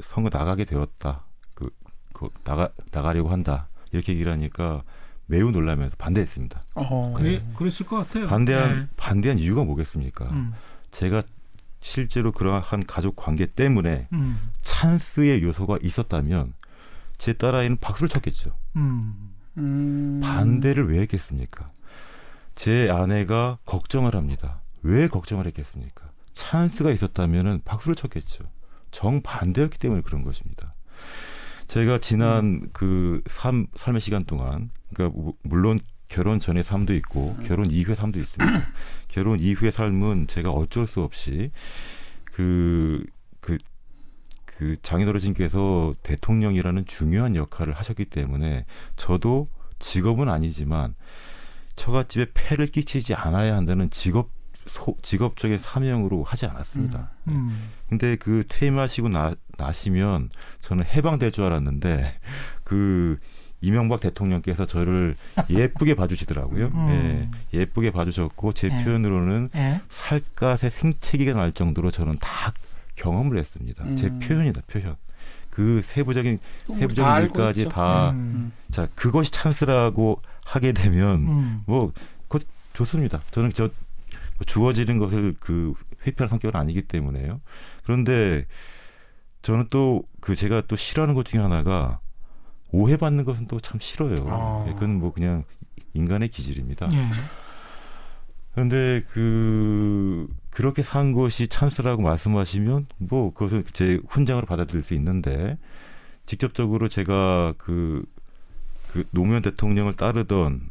선거 0.00 0.28
나가게 0.36 0.64
되었다. 0.64 1.22
그, 1.54 1.70
그 2.12 2.28
나가 2.44 2.68
나가려고 2.90 3.30
한다. 3.30 3.68
이렇게 3.92 4.12
얘기를 4.12 4.30
하니까 4.32 4.82
매우 5.26 5.50
놀라면서 5.50 5.96
반대했습니다. 5.96 6.62
어. 6.74 7.12
그래 7.14 7.42
그랬을 7.56 7.86
것 7.86 7.96
같아요. 7.96 8.26
반대한 8.26 8.80
네. 8.80 8.88
반대한 8.96 9.38
이유가 9.38 9.64
뭐겠습니까? 9.64 10.26
음. 10.30 10.52
제가 10.90 11.22
실제로 11.80 12.32
그러한 12.32 12.84
가족 12.86 13.16
관계 13.16 13.46
때문에 13.46 14.08
음. 14.12 14.38
찬스의 14.62 15.42
요소가 15.42 15.78
있었다면 15.82 16.54
제 17.18 17.32
딸아이는 17.32 17.76
박수를 17.78 18.08
쳤겠죠. 18.08 18.52
음. 18.76 19.32
음. 19.58 20.20
반대를 20.22 20.90
왜 20.90 21.00
했겠습니까? 21.00 21.68
제 22.54 22.90
아내가 22.90 23.58
걱정을 23.64 24.14
합니다. 24.14 24.60
왜 24.82 25.08
걱정을 25.08 25.46
했겠습니까? 25.46 26.06
찬스가 26.32 26.90
있었다면은 26.90 27.62
박수를 27.64 27.94
쳤겠죠. 27.94 28.44
정반대였기 28.90 29.78
때문에 29.78 30.02
그런 30.02 30.22
것입니다. 30.22 30.71
제가 31.72 31.96
지난 31.96 32.68
그 32.74 33.22
삶, 33.24 33.66
삶의 33.76 34.02
시간 34.02 34.24
동안, 34.24 34.68
그러니까 34.92 35.18
무- 35.18 35.32
물론 35.42 35.80
결혼 36.06 36.38
전의 36.38 36.64
삶도 36.64 36.92
있고 36.96 37.34
결혼 37.46 37.70
이후의 37.70 37.96
삶도 37.96 38.20
있습니다. 38.20 38.68
결혼 39.08 39.40
이후의 39.40 39.72
삶은 39.72 40.26
제가 40.26 40.50
어쩔 40.50 40.86
수 40.86 41.00
없이 41.00 41.50
그, 42.24 43.02
그, 43.40 43.56
그 44.44 44.76
장인어르신께서 44.82 45.94
대통령이라는 46.02 46.84
중요한 46.84 47.36
역할을 47.36 47.72
하셨기 47.72 48.04
때문에 48.04 48.66
저도 48.96 49.46
직업은 49.78 50.28
아니지만 50.28 50.94
처갓집에 51.76 52.32
폐를 52.34 52.66
끼치지 52.66 53.14
않아야 53.14 53.56
한다는 53.56 53.88
직업 53.88 54.28
소, 54.66 54.94
직업적인 55.00 55.58
사명으로 55.58 56.22
하지 56.22 56.44
않았습니다. 56.44 57.12
음. 57.28 57.70
근데 57.88 58.16
그 58.16 58.44
퇴임하시고 58.46 59.08
나, 59.08 59.34
나시면 59.58 60.30
저는 60.60 60.84
해방될 60.84 61.32
줄 61.32 61.44
알았는데 61.44 62.12
그 62.64 63.18
이명박 63.60 64.00
대통령께서 64.00 64.66
저를 64.66 65.14
예쁘게 65.48 65.94
봐주시더라고요. 65.94 66.66
음. 66.74 67.30
예, 67.54 67.60
예쁘게 67.60 67.92
봐주셨고 67.92 68.52
제 68.54 68.68
예. 68.72 68.84
표현으로는 68.84 69.50
예. 69.54 69.80
살갗에 69.88 70.68
생채기가 70.68 71.34
날 71.34 71.52
정도로 71.52 71.90
저는 71.92 72.18
다 72.18 72.52
경험을 72.96 73.38
했습니다. 73.38 73.84
제 73.94 74.08
음. 74.08 74.18
표현이다 74.18 74.62
표현. 74.66 74.96
그 75.48 75.82
세부적인 75.84 76.38
다 76.38 76.74
세부적인 76.74 77.22
일까지 77.22 77.60
있죠. 77.60 77.70
다 77.70 78.10
음. 78.10 78.52
자 78.70 78.88
그것이 78.94 79.30
찬스라고 79.30 80.20
하게 80.44 80.72
되면 80.72 81.28
음. 81.28 81.62
뭐 81.66 81.92
그것 82.26 82.42
좋습니다. 82.72 83.20
저는 83.30 83.52
저뭐 83.52 83.70
주어지는 84.46 84.98
것을 84.98 85.36
그 85.38 85.74
회피할 86.06 86.28
성격은 86.28 86.58
아니기 86.58 86.82
때문에요. 86.82 87.40
그런데 87.84 88.46
저는 89.42 89.66
또 89.70 90.04
그 90.22 90.36
제가 90.36 90.62
또 90.68 90.76
싫어하는 90.76 91.14
것 91.14 91.26
중에 91.26 91.40
하나가 91.40 92.00
오해받는 92.70 93.24
것은 93.24 93.48
또 93.48 93.58
참 93.60 93.80
싫어요. 93.80 94.24
아. 94.28 94.64
예, 94.68 94.72
그건 94.72 94.98
뭐 94.98 95.12
그냥 95.12 95.44
인간의 95.94 96.28
기질입니다. 96.28 96.88
예. 96.94 97.08
그런데 98.54 99.02
그 99.10 100.28
그렇게 100.50 100.82
산 100.82 101.12
것이 101.12 101.48
찬스라고 101.48 102.02
말씀하시면 102.02 102.86
뭐 102.98 103.32
그것은 103.34 103.64
제 103.72 103.98
훈장으로 104.08 104.46
받아들일 104.46 104.84
수 104.84 104.94
있는데 104.94 105.58
직접적으로 106.24 106.88
제가 106.88 107.54
그, 107.58 108.04
그 108.88 109.04
노무현 109.10 109.42
대통령을 109.42 109.94
따르던 109.94 110.70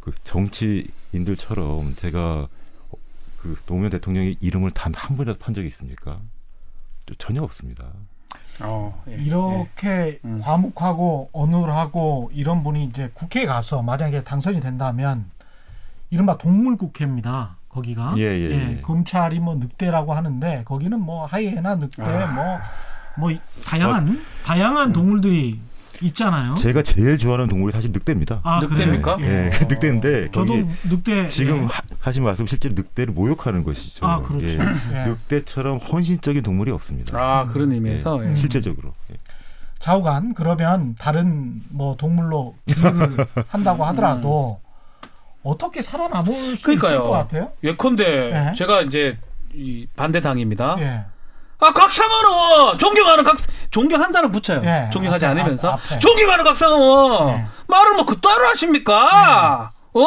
그 0.00 0.12
정치인들처럼 0.22 1.96
제가 1.96 2.46
그 3.38 3.56
노무현 3.66 3.90
대통령의 3.90 4.36
이름을 4.40 4.70
단 4.70 4.92
한 4.94 5.16
번이라도 5.16 5.38
판 5.40 5.52
적이 5.54 5.66
있습니까? 5.68 6.20
또 7.08 7.14
전혀 7.14 7.42
없습니다. 7.42 7.86
어, 8.60 9.02
예, 9.08 9.12
예. 9.12 9.16
이렇게 9.16 10.20
음. 10.24 10.40
과묵하고 10.42 11.30
어눌하고 11.32 12.30
이런 12.34 12.62
분이 12.62 12.84
이제 12.84 13.10
국회에 13.14 13.46
가서 13.46 13.82
만약에 13.82 14.24
당선이 14.24 14.60
된다면 14.60 15.30
이른바 16.10 16.36
동물 16.36 16.76
국회입니다. 16.76 17.56
거기가 17.68 18.14
예, 18.18 18.22
예, 18.22 18.50
예. 18.50 18.80
검찰이 18.82 19.40
뭐 19.40 19.54
늑대라고 19.54 20.12
하는데 20.12 20.64
거기는 20.64 21.00
뭐 21.00 21.24
하이에나 21.26 21.76
늑대 21.76 22.02
아. 22.02 22.62
뭐뭐 23.16 23.38
다양한 23.64 24.24
다양한 24.44 24.92
동물들이 24.92 25.60
있잖아요. 26.02 26.54
제가 26.54 26.82
제일 26.82 27.18
좋아하는 27.18 27.48
동물이 27.48 27.72
사실 27.72 27.90
늑대입니다. 27.92 28.40
아, 28.44 28.60
늑대입니까? 28.62 29.16
예, 29.20 29.46
예. 29.46 29.50
늑대인데 29.66 30.30
저도 30.30 30.54
늑대 30.88 31.28
지금 31.28 31.62
예. 31.62 31.66
하, 31.66 31.82
하신 32.00 32.24
말씀 32.24 32.46
실제로 32.46 32.74
늑대를 32.74 33.12
모욕하는 33.14 33.64
것이죠. 33.64 34.06
아 34.06 34.20
그렇죠. 34.22 34.46
예. 34.46 34.64
예. 34.94 35.04
늑대처럼 35.08 35.78
헌신적인 35.78 36.42
동물이 36.42 36.70
없습니다. 36.72 37.18
아 37.18 37.46
그런 37.46 37.72
의미에서 37.72 38.24
예, 38.24 38.30
예. 38.30 38.34
실제적으로. 38.34 38.92
예. 39.12 39.16
좌우간 39.80 40.34
그러면 40.34 40.94
다른 40.98 41.60
뭐 41.70 41.94
동물로 41.96 42.56
비유를 42.66 43.26
한다고 43.48 43.84
하더라도 43.86 44.60
어떻게 45.42 45.82
살아남을 45.82 46.32
수 46.32 46.52
있을 46.72 46.78
그러니까요. 46.78 47.02
것 47.04 47.10
같아요? 47.10 47.52
예컨대 47.62 48.04
예. 48.32 48.54
제가 48.56 48.82
이제 48.82 49.18
이 49.54 49.86
반대 49.96 50.20
당입니다. 50.20 50.76
예. 51.62 51.66
아 51.66 51.72
각상원 51.72 52.24
의원 52.26 52.78
존경하는 52.78 53.24
각 53.24 53.36
존경한다는 53.70 54.32
붙여요. 54.32 54.62
예. 54.64 54.90
존경하지 54.92 55.26
앞에, 55.26 55.40
않으면서 55.40 55.70
앞- 55.70 55.80
앞에. 55.86 55.98
존경하는 55.98 56.44
의원 56.46 57.28
예. 57.30 57.46
말을 57.66 57.94
뭐 57.94 58.04
그따로 58.06 58.46
하십니까? 58.48 59.70
어? 59.94 60.02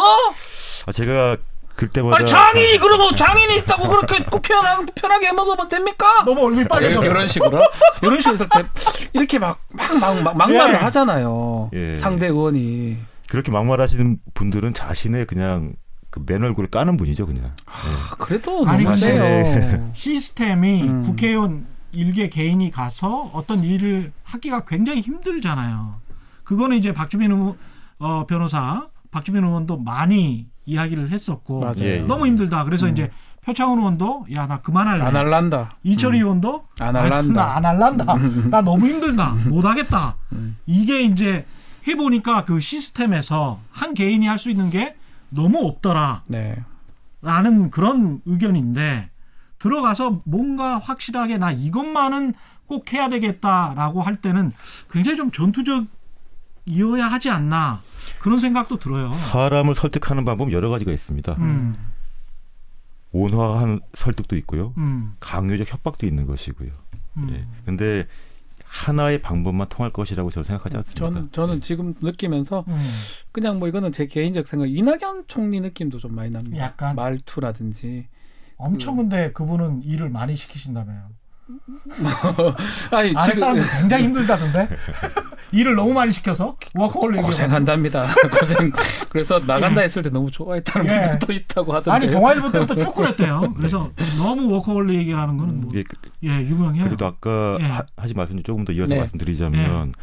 아, 0.85 0.91
제가 0.91 1.37
그때마다 1.75 2.17
아니 2.17 2.27
장인이 2.27 2.77
그러고 2.77 3.15
장인이 3.15 3.55
있다고 3.57 3.87
그렇게 3.87 4.23
꼭 4.25 4.41
편한, 4.41 4.85
편하게 4.95 5.31
먹으면 5.31 5.67
됩니까? 5.67 6.23
너무 6.25 6.45
얼굴이 6.45 6.67
빨개졌어. 6.67 7.05
이런 7.09 7.27
식으로 7.27 7.59
이런 8.03 8.21
식으로 8.21 8.33
했을 8.33 8.47
때 8.49 8.63
이렇게 9.13 9.39
막 9.39 9.59
막 9.73 10.21
막 10.23 10.37
막말을 10.37 10.73
예. 10.75 10.77
하잖아요. 10.77 11.69
예. 11.73 11.97
상대 11.97 12.27
의원이 12.27 12.97
그렇게 13.29 13.51
막말하시는 13.51 14.17
분들은 14.33 14.73
자신의 14.73 15.25
그냥 15.25 15.73
그맨 16.11 16.43
얼굴을 16.43 16.69
까는 16.69 16.97
분이죠, 16.97 17.25
그냥. 17.25 17.45
아, 17.65 18.15
그래도 18.17 18.63
아니, 18.67 18.83
근데- 18.83 18.97
세요. 18.97 19.89
시스템이 19.93 20.83
음. 20.83 21.03
국회의원 21.03 21.65
일개 21.93 22.29
개인이 22.29 22.69
가서 22.71 23.29
어떤 23.33 23.63
일을 23.63 24.11
하기가 24.23 24.65
굉장히 24.65 25.01
힘들잖아요. 25.01 25.93
그거는 26.43 26.77
이제 26.77 26.93
박주민 26.93 27.31
의원, 27.31 27.57
어, 27.99 28.25
변호사, 28.27 28.87
박주민 29.09 29.43
의원도 29.43 29.77
많이 29.79 30.47
이야기를 30.65 31.09
했었고 31.11 31.61
맞아요. 31.61 31.75
예, 31.81 31.85
예. 31.97 31.99
너무 32.01 32.27
힘들다. 32.27 32.63
그래서 32.65 32.85
음. 32.87 32.91
이제 32.91 33.09
표창원 33.43 33.79
의원도 33.79 34.27
야 34.33 34.45
나 34.47 34.61
그만할래. 34.61 35.03
안 35.03 35.15
할란다. 35.15 35.71
이철희 35.83 36.19
의원도 36.19 36.63
안 36.79 36.95
할란다. 36.95 37.33
나안 37.33 37.65
할란다. 37.65 38.05
나 38.51 38.61
너무 38.61 38.85
힘들다. 38.87 39.33
못 39.49 39.65
하겠다. 39.65 40.15
음. 40.33 40.57
이게 40.65 41.01
이제 41.03 41.45
해보니까 41.87 42.45
그 42.45 42.59
시스템에서 42.59 43.59
한 43.71 43.93
개인이 43.93 44.25
할 44.27 44.37
수 44.37 44.49
있는 44.49 44.69
게 44.69 44.95
너무 45.31 45.59
없더라. 45.59 46.23
네. 46.27 46.63
라는 47.21 47.69
그런 47.69 48.21
의견인데 48.25 49.09
들어가서 49.59 50.21
뭔가 50.25 50.77
확실하게 50.77 51.37
나 51.37 51.51
이것만은 51.51 52.33
꼭 52.65 52.93
해야 52.93 53.09
되겠다라고 53.09 54.01
할 54.01 54.15
때는 54.15 54.53
굉장히 54.89 55.17
좀 55.17 55.29
전투적이어야 55.31 57.07
하지 57.07 57.29
않나 57.29 57.81
그런 58.19 58.39
생각도 58.39 58.79
들어요. 58.79 59.13
사람을 59.13 59.75
설득하는 59.75 60.25
방법 60.25 60.51
여러 60.51 60.69
가지가 60.69 60.91
있습니다. 60.91 61.33
음, 61.39 61.75
온화한 63.11 63.81
설득도 63.93 64.35
있고요. 64.37 64.73
음, 64.77 65.15
강요적 65.19 65.71
협박도 65.71 66.07
있는 66.07 66.25
것이고요. 66.25 66.71
음. 67.17 67.29
예. 67.31 67.45
근데 67.65 68.07
하나의 68.71 69.21
방법만 69.21 69.67
통할 69.69 69.91
것이라고 69.91 70.31
저는 70.31 70.45
생각하지 70.45 70.77
않습니다. 70.77 70.99
저는 70.99 71.27
저는 71.31 71.61
지금 71.61 71.93
느끼면서 71.99 72.63
음. 72.69 72.91
그냥 73.33 73.59
뭐 73.59 73.67
이거는 73.67 73.91
제 73.91 74.07
개인적 74.07 74.47
생각 74.47 74.69
이낙연 74.69 75.25
총리 75.27 75.59
느낌도 75.59 75.99
좀 75.99 76.15
많이 76.15 76.31
납니다. 76.31 76.57
약간. 76.57 76.95
말투라든지 76.95 78.07
엄청 78.55 78.95
근데 78.95 79.33
그분은 79.33 79.83
일을 79.83 80.09
많이 80.09 80.37
시키신다며요. 80.37 81.09
아니 82.91 83.13
아래 83.15 83.33
지금 83.33 83.35
사람들 83.35 83.63
굉장히 83.79 84.03
힘들다던데 84.05 84.69
일을 85.51 85.75
너무 85.75 85.93
많이 85.93 86.11
시켜서 86.11 86.55
워커홀릭 86.73 87.21
고생한답니다. 87.21 88.13
고생. 88.39 88.71
그래서 89.09 89.39
나간다 89.39 89.81
했을 89.81 90.01
때 90.01 90.09
너무 90.09 90.31
좋아했다는 90.31 90.89
예. 90.89 91.01
분들도 91.01 91.33
있다고 91.33 91.73
하던데. 91.73 91.91
아니 91.91 92.09
동아일보 92.09 92.51
때부터 92.51 92.75
쭉 92.75 92.95
그랬대요. 92.95 93.53
그래서 93.57 93.91
너무 94.17 94.49
워커홀릭이라는 94.53 95.37
거는 95.37 95.61
뭐, 95.61 95.69
예, 95.75 95.83
예 96.23 96.41
유명해요. 96.45 96.85
그래도 96.85 97.05
아까 97.05 97.57
예. 97.59 97.65
하, 97.65 97.83
하신 97.97 98.15
말씀 98.15 98.35
좀 98.37 98.43
조금 98.43 98.65
더 98.65 98.71
이어서 98.73 98.93
네. 98.93 98.99
말씀드리자면 98.99 99.93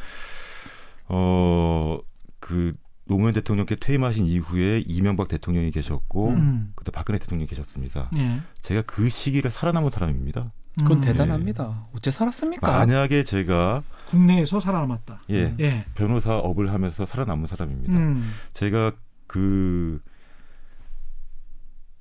어그 1.06 2.74
노무현 3.08 3.32
대통령께 3.32 3.76
퇴임하신 3.76 4.26
이후에 4.26 4.82
이명박 4.86 5.28
대통령이 5.28 5.70
계셨고 5.70 6.28
음. 6.28 6.72
그때 6.74 6.92
박근혜 6.92 7.18
대통령이 7.18 7.48
계셨습니다. 7.48 8.10
예. 8.16 8.40
제가 8.60 8.82
그 8.82 9.08
시기를 9.08 9.50
살아남은 9.50 9.90
사람입니다. 9.90 10.52
그건 10.78 10.98
음. 10.98 11.02
대단합니다. 11.02 11.86
어째 11.94 12.10
살았습니까? 12.10 12.70
만약에 12.70 13.24
제가 13.24 13.82
국내에서 14.06 14.60
살아남았다. 14.60 15.22
예 15.30 15.54
예. 15.60 15.84
변호사 15.94 16.38
업을 16.38 16.72
하면서 16.72 17.06
살아남은 17.06 17.46
사람입니다. 17.46 17.96
음. 17.96 18.32
제가 18.52 18.92
그 19.26 20.00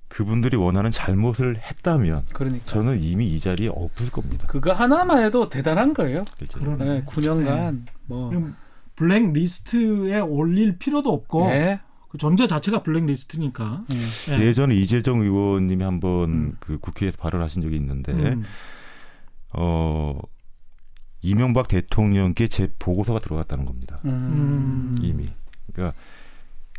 그분들이 0.07 0.55
원하는 0.57 0.89
잘못을 0.89 1.59
했다면 1.61 2.25
그러니까 2.33 2.65
저는 2.65 3.01
이미 3.01 3.27
이 3.27 3.39
자리에 3.39 3.69
없을 3.69 4.09
겁니다. 4.09 4.47
그거 4.47 4.71
하나만 4.71 5.23
해도 5.23 5.49
대단한 5.49 5.93
거예요. 5.93 6.23
실제로. 6.37 6.77
그러네. 6.77 6.85
네, 6.85 7.03
9년간 7.05 7.85
뭐 8.05 8.29
그럼 8.29 8.55
블랙 8.95 9.31
리스트에 9.31 10.19
올릴 10.19 10.77
필요도 10.77 11.11
없고 11.11 11.47
예. 11.51 11.81
그 12.17 12.19
존재 12.19 12.47
자체가 12.47 12.81
블랙 12.81 13.05
리스트니까. 13.05 13.85
음. 13.91 14.07
예. 14.31 14.45
예전에 14.45 14.75
이재정 14.75 15.21
의원님이 15.21 15.83
한번 15.83 16.29
음. 16.29 16.57
그 16.59 16.79
국회에서 16.79 17.17
발언하신 17.17 17.61
적이 17.61 17.77
있는데 17.77 18.11
음. 18.11 18.43
어 19.53 20.19
이명박 21.21 21.67
대통령께 21.67 22.47
제 22.47 22.73
보고서가 22.79 23.19
들어갔다는 23.19 23.65
겁니다. 23.65 23.99
음. 24.05 24.97
이미. 25.01 25.29
그러니까 25.71 25.97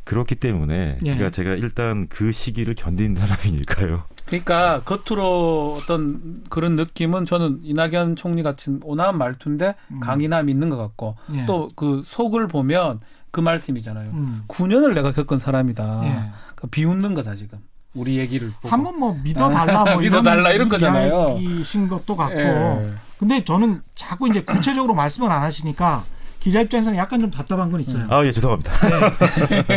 그렇기 0.05 0.35
때문에 0.35 0.99
예. 0.99 0.99
그러니까 0.99 1.31
제가 1.31 1.55
일단 1.55 2.09
그 2.09 2.33
시기를 2.33 2.75
견딘 2.75 3.15
사람이니까요. 3.15 4.03
그러니까 4.29 4.83
겉으로 4.85 5.79
어떤 5.79 6.43
그런 6.51 6.77
느낌은 6.77 7.25
저는 7.25 7.61
이낙연 7.63 8.17
총리 8.17 8.43
같은 8.43 8.81
온화한 8.85 9.17
말투인데 9.17 9.75
음. 9.89 10.01
강인함이 10.01 10.53
있는 10.53 10.69
것 10.69 10.77
같고 10.77 11.17
예. 11.33 11.47
또그 11.47 12.03
속을 12.07 12.47
보면 12.47 13.01
그 13.31 13.41
말씀이잖아요. 13.41 14.11
음. 14.13 14.45
9년을 14.49 14.95
내가 14.95 15.13
겪은 15.13 15.39
사람이다. 15.39 16.01
예. 16.05 16.09
그러니까 16.11 16.69
비웃는 16.71 17.15
거다 17.15 17.35
지금 17.35 17.59
우리 17.95 18.19
얘기를. 18.19 18.51
한번 18.65 18.99
뭐 18.99 19.17
믿어달라 19.23 19.85
뭐 19.85 19.97
믿어달라 20.03 20.53
이런 20.53 20.69
거잖아요. 20.69 21.39
이야기신 21.41 21.89
것도 21.89 22.15
같고. 22.15 22.39
예. 22.39 22.93
근데 23.19 23.43
저는 23.45 23.81
자꾸 23.97 24.29
이제 24.29 24.43
구체적으로 24.45 24.95
말씀을 24.95 25.33
안 25.33 25.43
하시니까 25.43 26.05
기자 26.49 26.63
입장에서는 26.63 26.97
약간 26.99 27.21
좀 27.21 27.31
답답한 27.31 27.71
건 27.71 27.79
있어요. 27.79 28.07
아 28.09 28.25
예 28.25 28.33
죄송합니다. 28.33 28.73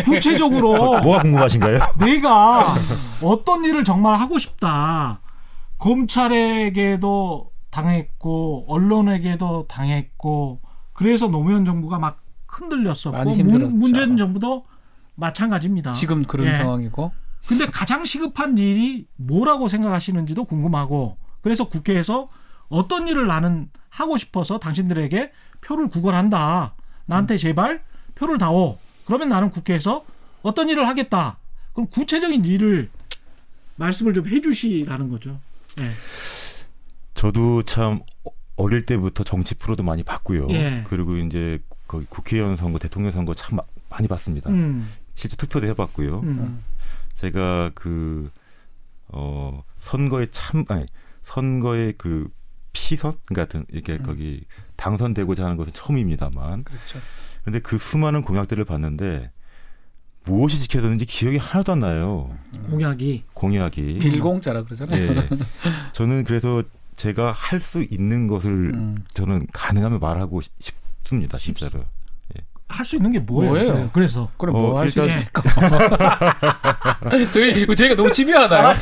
구체적으로 0.05 0.71
뭐가 1.03 1.21
궁금하신가요? 1.21 1.79
내가 1.99 2.75
어떤 3.21 3.65
일을 3.65 3.83
정말 3.83 4.13
하고 4.17 4.37
싶다. 4.37 5.19
검찰에게도 5.77 7.51
당했고 7.71 8.65
언론에게도 8.69 9.65
당했고 9.67 10.61
그래서 10.93 11.27
노무현 11.27 11.65
정부가 11.65 11.99
막 11.99 12.23
흔들렸었고 12.47 13.17
많이 13.17 13.35
힘들었죠. 13.35 13.67
문, 13.67 13.79
문재인 13.79 14.15
정부도 14.15 14.63
마찬가지입니다. 15.15 15.91
지금 15.91 16.23
그런 16.23 16.47
예. 16.47 16.53
상황이고. 16.53 17.11
근데 17.47 17.65
가장 17.65 18.05
시급한 18.05 18.57
일이 18.57 19.07
뭐라고 19.17 19.67
생각하시는지도 19.67 20.45
궁금하고 20.45 21.17
그래서 21.41 21.65
국회에서 21.65 22.29
어떤 22.69 23.09
일을 23.09 23.27
나는 23.27 23.69
하고 23.89 24.15
싶어서 24.15 24.57
당신들에게 24.57 25.31
표를 25.61 25.87
구걸한다. 25.89 26.75
나한테 27.07 27.37
제발 27.37 27.83
표를 28.15 28.37
다오. 28.37 28.77
그러면 29.05 29.29
나는 29.29 29.49
국회에서 29.49 30.05
어떤 30.41 30.69
일을 30.69 30.87
하겠다. 30.87 31.37
그럼 31.73 31.87
구체적인 31.89 32.45
일을 32.45 32.89
말씀을 33.75 34.13
좀 34.13 34.27
해주시라는 34.27 35.09
거죠. 35.09 35.39
예. 35.79 35.91
저도 37.13 37.63
참 37.63 38.01
어릴 38.55 38.85
때부터 38.85 39.23
정치 39.23 39.55
프로도 39.55 39.83
많이 39.83 40.03
봤고요. 40.03 40.47
예. 40.49 40.83
그리고 40.87 41.17
이제 41.17 41.59
거기 41.87 42.05
국회의원 42.07 42.55
선거, 42.57 42.79
대통령 42.79 43.11
선거 43.11 43.33
참 43.33 43.57
마- 43.57 43.63
많이 43.89 44.07
봤습니다. 44.07 44.49
음, 44.49 44.89
실제 45.15 45.35
투표도 45.35 45.67
해봤고요. 45.67 46.19
음, 46.21 46.63
제가 47.15 47.71
그 47.75 48.29
어, 49.09 49.63
선거에 49.79 50.27
참 50.31 50.63
아니 50.69 50.85
선거에 51.23 51.93
그 51.97 52.29
피선 52.71 53.13
같은 53.35 53.65
이렇게 53.69 53.93
음. 53.93 54.03
거기 54.03 54.43
당선되고자 54.81 55.43
하는 55.45 55.57
것은 55.57 55.73
처음입니다만, 55.73 56.63
그렇죠. 56.63 56.99
근데 57.43 57.59
그 57.59 57.77
수많은 57.77 58.23
공약들을 58.23 58.65
봤는데 58.65 59.29
무엇이 60.25 60.59
지켜졌는지 60.59 61.05
기억이 61.05 61.37
하나도 61.37 61.73
안 61.73 61.79
나요. 61.81 62.35
공약이 62.69 63.23
공약이. 63.33 63.99
빌공짜라 63.99 64.63
그러잖아요. 64.63 65.01
예. 65.15 65.27
저는 65.93 66.23
그래서 66.23 66.63
제가 66.95 67.31
할 67.31 67.59
수 67.61 67.83
있는 67.89 68.27
것을 68.27 68.51
음. 68.73 69.03
저는 69.13 69.41
가능하면 69.53 69.99
말하고 69.99 70.41
싶- 70.41 70.51
싶습니다, 70.59 71.37
진짜로. 71.37 71.83
할수 72.67 72.95
있는 72.95 73.11
게 73.11 73.19
뭐예요? 73.19 73.51
뭐예요? 73.51 73.71
그래요. 73.73 73.89
그래서 73.91 74.31
그럼 74.37 74.55
어, 74.55 74.61
뭐할수 74.61 74.99
일단- 75.01 75.17
있을까? 75.17 75.43
저희 77.33 77.75
저희가 77.75 77.95
너무 77.95 78.11
집요하나요? 78.13 78.73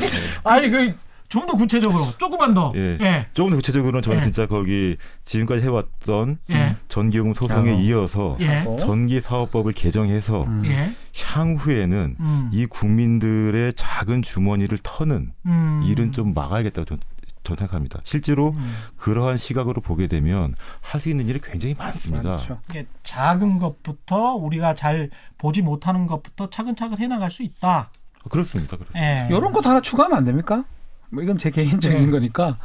아니 0.44 0.70
그 0.70 0.94
좀 1.30 1.46
더 1.46 1.54
구체적으로 1.56 2.12
조금만 2.18 2.52
더. 2.52 2.72
예. 2.76 2.98
예. 3.00 3.26
조금 3.32 3.50
더 3.50 3.56
구체적으로는 3.56 4.02
저는 4.02 4.18
예. 4.18 4.22
진짜 4.22 4.46
거기 4.46 4.96
지금까지 5.24 5.62
해왔던 5.62 6.38
예. 6.50 6.76
전기요금 6.88 7.34
소송에 7.34 7.70
어. 7.70 7.74
이어서 7.76 8.36
예. 8.40 8.64
어? 8.66 8.76
전기 8.76 9.20
사업법을 9.20 9.72
개정해서 9.72 10.42
음. 10.44 10.62
예. 10.66 10.92
향후에는 11.16 12.16
음. 12.20 12.50
이 12.52 12.66
국민들의 12.66 13.72
작은 13.74 14.22
주머니를 14.22 14.78
터는 14.82 15.32
음. 15.46 15.82
일은 15.86 16.12
좀 16.12 16.34
막아야겠다고 16.34 16.84
전, 16.84 16.98
전 17.44 17.56
생각합니다. 17.56 18.00
실제로 18.04 18.50
음. 18.56 18.74
그러한 18.96 19.38
시각으로 19.38 19.80
보게 19.80 20.08
되면 20.08 20.52
할 20.80 21.00
수 21.00 21.08
있는 21.08 21.28
일이 21.28 21.40
굉장히 21.40 21.74
많습니다. 21.78 22.36
이게 22.68 22.86
작은 23.04 23.58
것부터 23.58 24.34
우리가 24.34 24.74
잘 24.74 25.10
보지 25.38 25.62
못하는 25.62 26.06
것부터 26.06 26.50
차근차근 26.50 26.98
해나갈 26.98 27.30
수 27.30 27.42
있다. 27.44 27.90
그렇습니다. 28.28 28.76
그렇습니다. 28.76 29.00
예. 29.00 29.28
이런 29.30 29.52
것 29.52 29.64
하나 29.64 29.80
추가하면 29.80 30.18
안 30.18 30.24
됩니까? 30.24 30.64
뭐 31.10 31.22
이건 31.22 31.38
제 31.38 31.50
개인적인 31.50 32.04
네. 32.06 32.10
거니까 32.10 32.58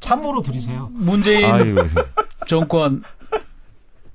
참고로 0.00 0.42
들으세요. 0.42 0.88
문재인 0.92 1.44
아유, 1.44 1.76
정권 2.46 3.02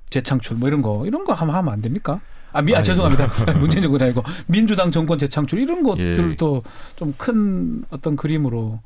재창출 0.10 0.58
뭐 0.58 0.68
이런 0.68 0.82
거 0.82 1.06
이런 1.06 1.26
거 1.26 1.34
하면 1.34 1.56
하면 1.56 1.74
안 1.74 1.82
됩니까? 1.82 2.20
아, 2.52 2.62
미, 2.62 2.74
아 2.74 2.78
아이고. 2.78 2.86
죄송합니다. 2.86 3.28
문재인 3.60 3.84
정권 3.84 4.02
아니고 4.02 4.24
민주당 4.48 4.92
정권 4.92 5.18
재창출 5.18 5.60
이런 5.60 5.80
예. 5.80 6.16
것들도 6.16 6.64
좀큰 6.96 7.86
어떤 7.90 8.16
그림으로 8.16 8.80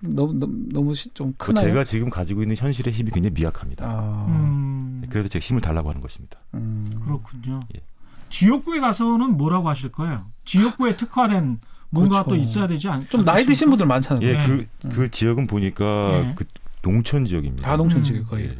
너무 0.00 0.34
너무, 0.34 0.52
너무 0.72 0.94
시- 0.94 1.08
좀그 1.10 1.48
크나요? 1.48 1.66
제가 1.66 1.84
지금 1.84 2.10
가지고 2.10 2.42
있는 2.42 2.56
현실의 2.56 2.92
힘이 2.92 3.10
굉장히 3.10 3.34
미약합니다. 3.34 3.86
아, 3.86 4.26
음. 4.28 5.02
그래서 5.10 5.28
제가 5.28 5.42
힘을 5.42 5.60
달라고 5.60 5.88
하는 5.88 6.00
것입니다. 6.00 6.38
음. 6.54 6.86
그렇군요. 7.04 7.64
예. 7.74 7.80
지역구에 8.28 8.80
가서는 8.80 9.36
뭐라고 9.36 9.68
하실 9.68 9.90
거예요? 9.90 10.26
지역구에 10.44 10.96
특화된 10.96 11.58
뭔가 11.90 12.24
그렇죠. 12.24 12.30
또 12.30 12.36
있어야 12.36 12.66
되지 12.66 12.88
않? 12.88 13.06
좀 13.08 13.24
나이 13.24 13.44
드신 13.46 13.68
분들 13.70 13.86
많잖아요. 13.86 14.26
예, 14.26 14.32
네. 14.32 14.46
그, 14.46 14.88
그 14.88 15.10
지역은 15.10 15.46
보니까 15.46 15.84
예. 16.24 16.34
그 16.36 16.44
농촌 16.82 17.26
지역입니다. 17.26 17.68
다 17.68 17.76
농촌 17.76 18.00
음. 18.00 18.04
지역 18.04 18.28
거의. 18.28 18.46
예. 18.46 18.58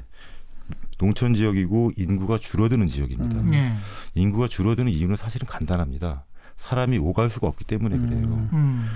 농촌 0.98 1.34
지역이고 1.34 1.92
인구가 1.96 2.38
줄어드는 2.38 2.86
지역입니다. 2.88 3.40
음. 3.40 3.54
예. 3.54 3.72
인구가 4.14 4.48
줄어드는 4.48 4.90
이유는 4.90 5.16
사실은 5.16 5.46
간단합니다. 5.46 6.24
사람이 6.56 6.98
오갈 6.98 7.30
수가 7.30 7.46
없기 7.48 7.64
때문에 7.64 7.98
그래요. 7.98 8.24
음. 8.24 8.48
음. 8.52 8.86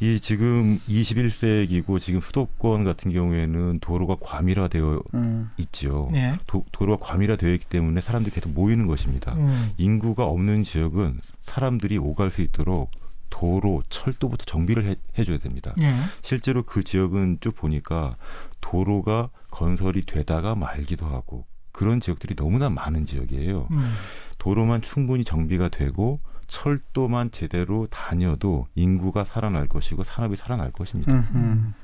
이 0.00 0.20
지금 0.20 0.78
21세기고 0.88 2.00
지금 2.00 2.20
수도권 2.20 2.84
같은 2.84 3.12
경우에는 3.12 3.80
도로가 3.80 4.16
과밀화되어 4.20 5.02
음. 5.14 5.48
있죠. 5.58 6.08
예. 6.14 6.38
도, 6.46 6.64
도로가 6.70 7.04
과밀화되어 7.04 7.52
있기 7.54 7.66
때문에 7.66 8.00
사람들이 8.00 8.32
계속 8.32 8.50
모이는 8.52 8.86
것입니다. 8.86 9.34
음. 9.34 9.72
인구가 9.76 10.24
없는 10.26 10.62
지역은 10.62 11.20
사람들이 11.42 11.98
오갈 11.98 12.30
수 12.30 12.42
있도록 12.42 12.90
도로, 13.30 13.82
철도부터 13.88 14.44
정비를 14.44 14.84
해, 14.86 14.96
해줘야 15.18 15.38
됩니다. 15.38 15.74
예. 15.80 15.94
실제로 16.22 16.62
그 16.62 16.82
지역은 16.82 17.38
쭉 17.40 17.54
보니까 17.54 18.16
도로가 18.60 19.30
건설이 19.50 20.04
되다가 20.06 20.54
말기도 20.54 21.06
하고 21.06 21.44
그런 21.72 22.00
지역들이 22.00 22.34
너무나 22.34 22.70
많은 22.70 23.06
지역이에요. 23.06 23.68
음. 23.70 23.94
도로만 24.38 24.82
충분히 24.82 25.24
정비가 25.24 25.68
되고 25.68 26.18
철도만 26.48 27.30
제대로 27.30 27.86
다녀도 27.88 28.66
인구가 28.74 29.22
살아날 29.22 29.68
것이고 29.68 30.02
산업이 30.02 30.36
살아날 30.36 30.72
것입니다. 30.72 31.12
음. 31.12 31.28
음. 31.34 31.74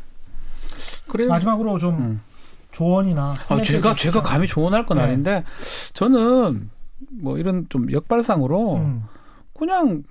그래요. 1.06 1.28
마지막으로 1.28 1.78
좀 1.78 1.98
음. 1.98 2.20
조언이나 2.72 3.34
아, 3.48 3.62
제가. 3.62 3.94
제가 3.94 4.22
감히 4.22 4.46
조언할 4.46 4.84
건 4.84 4.98
네. 4.98 5.04
아닌데 5.04 5.44
저는 5.92 6.70
뭐 7.10 7.38
이런 7.38 7.66
좀 7.68 7.92
역발상으로 7.92 8.76
음. 8.76 9.04
그냥 9.56 10.02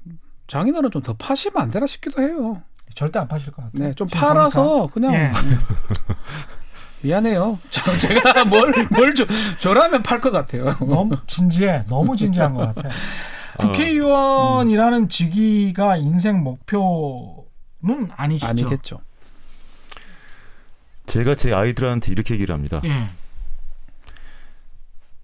장인어른 0.53 0.91
좀 0.91 1.01
더 1.01 1.13
파시면 1.13 1.61
안 1.63 1.71
되나 1.71 1.87
싶기도 1.87 2.21
해요. 2.21 2.61
절대 2.93 3.17
안 3.17 3.27
파실 3.27 3.51
것 3.51 3.63
같아요. 3.63 3.87
네, 3.89 3.95
좀 3.95 4.07
팔아서 4.07 4.87
그냥 4.93 5.11
보니까. 5.33 5.41
미안해요. 7.01 7.57
저- 7.71 7.97
제가 7.97 8.45
뭘뭘 8.45 9.15
저라면 9.59 10.03
팔 10.03 10.21
것 10.21 10.29
같아요. 10.31 10.67
예. 10.67 10.85
너무 10.85 11.17
진지해, 11.25 11.85
너무 11.89 12.15
진지한 12.15 12.53
것 12.53 12.73
같아. 12.75 12.89
어. 12.89 12.91
국회의원이라는 13.67 15.09
직위가 15.09 15.97
인생 15.97 16.43
목표는 16.43 18.11
아니시죠? 18.15 18.47
아니겠죠. 18.47 18.99
제가 21.07 21.33
제 21.35 21.51
아이들한테 21.51 22.11
이렇게 22.11 22.35
얘기를 22.35 22.53
합니다. 22.53 22.79
예. 22.85 23.07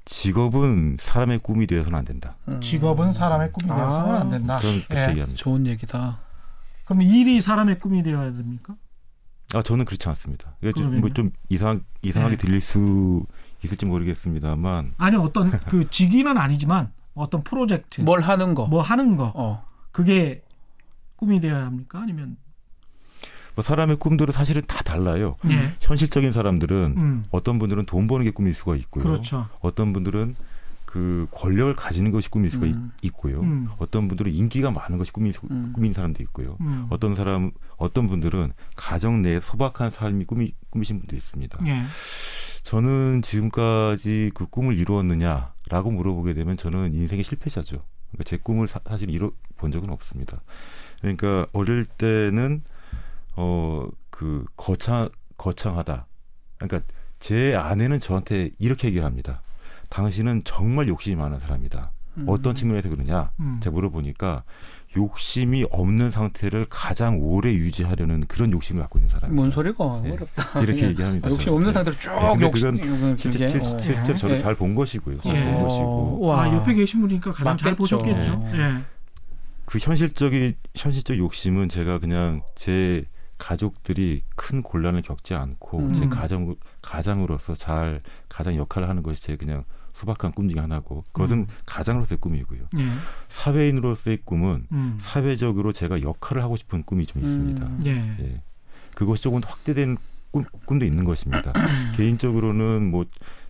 직업은 0.09 0.97
사람의 0.99 1.37
꿈이 1.39 1.67
되어서는 1.67 1.97
안 1.97 2.03
된다. 2.03 2.35
음. 2.47 2.59
직업은 2.59 3.13
사람의 3.13 3.51
꿈이 3.51 3.67
되어서는 3.67 4.15
아. 4.15 4.19
안 4.19 4.29
된다. 4.31 4.57
저는 4.57 4.81
그렇게 4.87 5.03
예. 5.03 5.09
얘기합니다. 5.11 5.37
좋은 5.37 5.67
얘기다. 5.67 6.19
그럼 6.85 7.03
일이 7.03 7.39
사람의 7.39 7.79
꿈이 7.79 8.01
되어야 8.01 8.33
됩니까? 8.33 8.75
아 9.53 9.61
저는 9.61 9.85
그렇지 9.85 10.09
않습니다. 10.09 10.55
뭐좀 10.99 11.29
이상 11.49 11.83
이상하게 12.01 12.37
네. 12.37 12.41
들릴 12.41 12.59
수 12.59 13.23
있을지 13.63 13.85
모르겠습니다만 13.85 14.95
아니 14.97 15.15
어떤 15.15 15.51
그 15.51 15.87
직위는 15.87 16.37
아니지만 16.39 16.91
어떤 17.13 17.43
프로젝트 17.43 18.01
뭘 18.01 18.21
하는 18.21 18.55
거. 18.55 18.65
뭐 18.65 18.81
하는 18.81 19.15
거 19.15 19.31
어. 19.35 19.63
그게 19.91 20.43
꿈이 21.17 21.39
되어야 21.39 21.65
합니까? 21.65 21.99
아니면 22.01 22.37
뭐 23.55 23.63
사람의 23.63 23.97
꿈들은 23.97 24.31
사실은 24.31 24.61
다 24.67 24.81
달라요. 24.83 25.35
예. 25.49 25.73
현실적인 25.81 26.31
사람들은 26.31 26.93
음. 26.97 27.25
어떤 27.31 27.59
분들은 27.59 27.85
돈 27.85 28.07
버는 28.07 28.25
게 28.25 28.31
꿈일 28.31 28.53
수가 28.53 28.75
있고요. 28.75 29.03
그렇죠. 29.03 29.47
어떤 29.59 29.93
분들은 29.93 30.35
그 30.85 31.27
권력을 31.29 31.75
가지는 31.75 32.09
것이 32.09 32.29
꿈일 32.29 32.49
수가 32.49 32.65
음. 32.65 32.91
있, 33.03 33.13
고요 33.13 33.41
음. 33.41 33.69
어떤 33.77 34.07
분들은 34.07 34.31
인기가 34.31 34.71
많은 34.71 34.97
것이 34.97 35.13
꿈이, 35.13 35.31
음. 35.51 35.71
꿈인 35.71 35.93
사람도 35.93 36.23
있고요. 36.23 36.55
음. 36.61 36.87
어떤 36.89 37.15
사람 37.15 37.51
어떤 37.77 38.07
분들은 38.07 38.53
가정 38.75 39.21
내에 39.21 39.39
소박한 39.39 39.91
삶이 39.91 40.25
꿈이 40.25 40.53
꿈이신 40.71 40.99
분도 40.99 41.15
있습니다. 41.15 41.59
예. 41.67 41.83
저는 42.63 43.21
지금까지 43.21 44.31
그 44.33 44.47
꿈을 44.47 44.79
이루었느냐라고 44.79 45.91
물어보게 45.91 46.33
되면 46.33 46.57
저는 46.57 46.95
인생의 46.95 47.23
실패자죠. 47.23 47.79
그러니까 48.11 48.23
제 48.25 48.37
꿈을 48.37 48.67
사, 48.67 48.79
실 48.97 49.11
이뤄 49.11 49.31
본 49.57 49.71
적은 49.71 49.91
없습니다. 49.91 50.39
그러니까 51.01 51.45
어릴 51.53 51.85
때는 51.85 52.63
어그 53.39 54.45
거창 54.57 55.09
거창하다. 55.37 56.05
그러니까 56.57 56.81
제 57.19 57.55
아내는 57.55 57.99
저한테 58.01 58.49
이렇게 58.59 58.89
얘기합니다. 58.89 59.41
당신은 59.89 60.41
정말 60.43 60.87
욕심이 60.89 61.15
많은 61.15 61.39
사람이다. 61.39 61.91
음. 62.17 62.25
어떤 62.27 62.53
측면에서 62.53 62.89
그러냐? 62.89 63.31
음. 63.39 63.57
제가 63.61 63.73
물어보니까 63.73 64.43
욕심이 64.97 65.65
없는 65.71 66.11
상태를 66.11 66.65
가장 66.69 67.19
오래 67.21 67.53
유지하려는 67.53 68.21
그런 68.27 68.51
욕심을 68.51 68.81
갖고 68.81 68.99
있는 68.99 69.09
사람이다. 69.09 69.33
뭔 69.33 69.49
소리가 69.51 70.01
네. 70.03 70.11
어렵다. 70.11 70.59
이렇게 70.61 70.81
예. 70.83 70.87
얘기합니다. 70.89 71.29
욕심 71.29 71.45
저한테. 71.45 71.51
없는 71.55 71.71
상태로 71.71 71.97
쭉 71.97 72.09
네, 72.11 72.29
근데 72.31 72.45
욕심 72.45 72.75
그건 72.75 73.17
실제, 73.17 73.37
길게. 73.39 73.47
실- 73.47 73.61
어. 73.73 73.79
실제 73.79 74.15
저를 74.15 74.35
예. 74.35 74.39
잘본 74.39 74.75
것이고요. 74.75 75.21
잘 75.21 75.35
예. 75.35 75.53
본 75.53 75.63
것이고 75.63 76.19
와. 76.25 76.43
아 76.43 76.53
옆에 76.55 76.73
계신 76.73 76.99
분이니까 77.01 77.31
가장 77.31 77.57
잘 77.57 77.71
맞겠죠. 77.71 77.97
보셨겠죠. 77.97 78.35
네. 78.51 78.59
예. 78.59 78.83
그 79.65 79.77
현실적인 79.79 80.55
현실적 80.75 81.17
욕심은 81.17 81.69
제가 81.69 81.99
그냥 81.99 82.41
제 82.55 83.05
가족들이 83.39 84.21
큰 84.35 84.61
곤란을 84.61 85.01
겪지 85.01 85.33
않고 85.33 85.79
음. 85.79 85.93
제 85.93 86.07
가정 86.07 86.55
가장으로서 86.81 87.55
잘 87.55 87.99
가장 88.27 88.55
역할을 88.55 88.87
하는 88.87 89.01
것이 89.01 89.23
제 89.23 89.35
그냥 89.35 89.63
소박한 89.93 90.31
꿈 90.31 90.49
중에 90.49 90.61
하나고 90.61 91.03
그것은 91.11 91.39
음. 91.39 91.47
가장으로서의 91.65 92.19
꿈이고요. 92.19 92.61
예. 92.77 92.89
사회인으로서의 93.27 94.19
꿈은 94.23 94.67
음. 94.71 94.97
사회적으로 94.99 95.73
제가 95.73 96.01
역할을 96.01 96.43
하고 96.43 96.55
싶은 96.55 96.83
꿈이 96.83 97.05
좀 97.05 97.21
있습니다. 97.21 97.65
음. 97.65 97.81
예. 97.85 98.15
예. 98.19 98.37
그것이 98.95 99.23
조금 99.23 99.41
확대된 99.43 99.97
꿈, 100.31 100.45
꿈도 100.65 100.85
있는 100.85 101.03
것입니다. 101.03 101.51
개인적으로는 101.95 102.91
뭐 102.91 103.05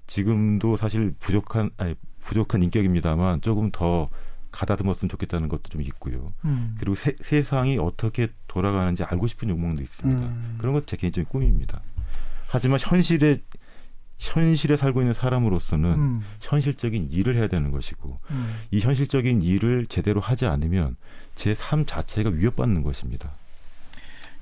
지금도 0.08 0.78
사실 0.78 1.14
부족한 1.20 1.72
아니 1.78 1.94
부족한 2.22 2.64
인격입니다만 2.64 3.42
조금 3.42 3.70
더 3.72 4.08
가다듬었으면 4.52 5.10
좋겠다는 5.10 5.50
것도 5.50 5.64
좀 5.70 5.82
있고요. 5.82 6.26
음. 6.46 6.76
그리고 6.80 6.96
세, 6.96 7.14
세상이 7.20 7.78
어떻게 7.78 8.28
돌아가는지 8.50 9.04
알고 9.04 9.28
싶은 9.28 9.48
욕망도 9.50 9.82
있습니다. 9.82 10.22
음. 10.28 10.56
그런 10.58 10.74
것도 10.74 10.86
제 10.88 10.98
개인적인 10.98 11.30
꿈입니다. 11.30 11.80
하지만 12.48 12.80
현실에 12.82 13.38
현실에 14.18 14.76
살고 14.76 15.00
있는 15.02 15.14
사람으로서는 15.14 15.90
음. 15.90 16.22
현실적인 16.42 17.08
일을 17.10 17.38
해야 17.38 17.48
되는 17.48 17.72
것이고 17.72 18.18
음. 18.32 18.56
이 18.72 18.82
현실적인 18.82 19.42
일을 19.42 19.86
제대로 19.88 20.20
하지 20.20 20.46
않으면 20.46 20.98
제 21.36 21.54
삶 21.54 21.86
자체가 21.86 22.30
위협받는 22.32 22.84
것입니다. 22.84 23.32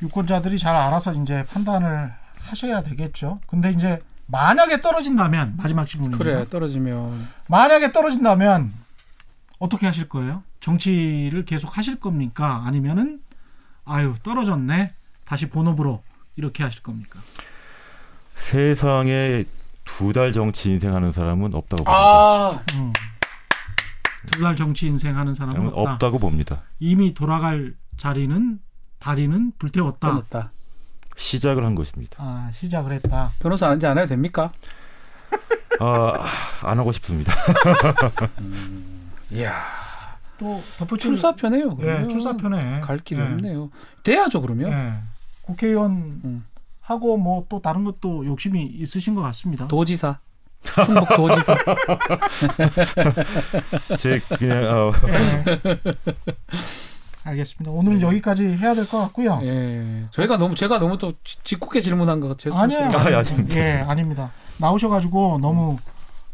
유권자들이 0.01 0.57
잘 0.57 0.75
알아서 0.75 1.13
이제 1.13 1.43
판단을 1.45 2.11
하셔야 2.39 2.81
되겠죠. 2.81 3.39
근데 3.45 3.71
이제 3.71 3.99
만약에 4.27 4.81
떨어진다면 4.81 5.55
마지막 5.57 5.85
질문입니다. 5.85 6.23
그래 6.23 6.45
떨어지면 6.49 7.11
만약에 7.47 7.91
떨어진다면 7.91 8.71
어떻게 9.59 9.85
하실 9.85 10.07
거예요? 10.09 10.43
정치를 10.59 11.45
계속 11.45 11.77
하실 11.77 11.99
겁니까? 11.99 12.63
아니면은 12.65 13.21
아유 13.87 14.13
떨어졌네 14.23 14.93
다시 15.25 15.47
본업으로 15.49 16.03
이렇게 16.35 16.63
하실 16.63 16.83
겁니까? 16.83 17.19
세상에 18.35 19.43
두 19.85 20.11
달 20.13 20.31
정치 20.33 20.69
인생 20.69 20.93
하는 20.93 21.11
사람은 21.11 21.53
없다고 21.55 21.83
봅니다. 21.83 21.91
아 21.91 22.61
음. 22.75 22.93
두달 24.27 24.55
정치 24.55 24.87
인생 24.87 25.17
하는 25.17 25.33
사람은 25.33 25.55
저는 25.55 25.69
없다. 25.73 25.93
없다 25.93 26.09
고 26.11 26.19
봅니다. 26.19 26.61
이미 26.79 27.13
돌아갈 27.13 27.73
자리는 27.97 28.59
다리는 28.99 29.53
불태웠다. 29.57 30.09
끊었다. 30.09 30.51
시작을 31.15 31.63
한 31.65 31.73
것입니다. 31.75 32.17
아 32.21 32.51
시작을 32.53 32.91
했다. 32.93 33.31
변호사 33.39 33.67
안지 33.69 33.87
안 33.87 33.97
해도 33.97 34.07
됩니까? 34.07 34.51
아, 35.79 36.13
안 36.61 36.77
하고 36.79 36.91
싶습니다. 36.91 37.33
이야 39.31 39.53
또 40.39 40.61
덧붙일. 40.77 41.11
예, 41.81 41.85
그러면. 41.85 42.09
출사표네. 42.09 42.79
갈 42.81 42.99
길이 42.99 43.19
예. 43.19 43.25
없네요. 43.25 43.69
돼야죠 44.03 44.41
그러면. 44.41 44.71
예. 44.71 44.93
국회의원 45.41 45.91
음. 46.23 46.45
하고 46.81 47.17
뭐 47.17 47.45
또 47.49 47.61
다른 47.61 47.83
것도 47.83 48.25
욕심이 48.25 48.63
있으신 48.65 49.15
것 49.15 49.21
같습니다. 49.21 49.67
도지사. 49.67 50.19
충북 50.85 51.07
도지사. 51.15 51.55
제 53.97 54.19
그냥 54.37 54.63
어, 54.65 54.91
예. 55.07 55.43
알겠습니다. 57.23 57.71
오늘은 57.71 58.01
여기까지 58.01 58.45
해야 58.45 58.73
될 58.73 58.87
것 58.87 58.99
같고요. 59.01 59.39
예. 59.43 60.05
저희가 60.11 60.37
너무 60.37 60.55
제가 60.55 60.79
너무 60.79 60.97
또 60.97 61.13
지- 61.23 61.37
짓궂게 61.43 61.81
질문한 61.81 62.19
것 62.21 62.29
같아요. 62.29 62.57
아니에요. 62.59 62.83
아, 62.83 63.17
아닙니다. 63.19 63.55
예, 63.59 63.71
아닙니다. 63.87 64.31
나오셔가지고 64.59 65.39
너무 65.41 65.77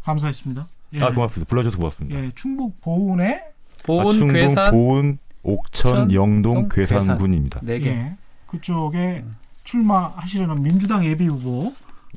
감사했습니다. 0.04 0.68
예. 0.94 1.04
아 1.04 1.12
고맙습니다. 1.12 1.48
불러줘서 1.48 1.76
고맙습니다. 1.78 2.18
예, 2.20 2.30
충북 2.34 2.80
보은의 2.80 3.42
보은 3.84 4.06
아, 4.06 4.12
충북 4.12 4.32
괴산 4.34 4.70
보은 4.70 5.18
옥천 5.42 5.94
천, 5.94 6.12
영동 6.12 6.54
동, 6.54 6.68
괴산군입니다. 6.68 7.60
네 7.62 7.78
개. 7.78 7.90
예, 7.90 8.16
그쪽에 8.46 9.24
출마하시려는 9.62 10.62
민주당 10.62 11.04
예비 11.04 11.26
후보, 11.26 11.72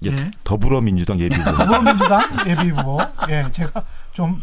예, 0.05 0.11
예. 0.11 0.32
더불어민주당 0.43 1.20
예비 1.20 1.36
후보. 1.36 1.51
더불어민주당 1.51 2.22
예비 2.47 2.70
후보, 2.70 2.99
예, 3.30 3.45
제가 3.51 3.84
좀 4.13 4.41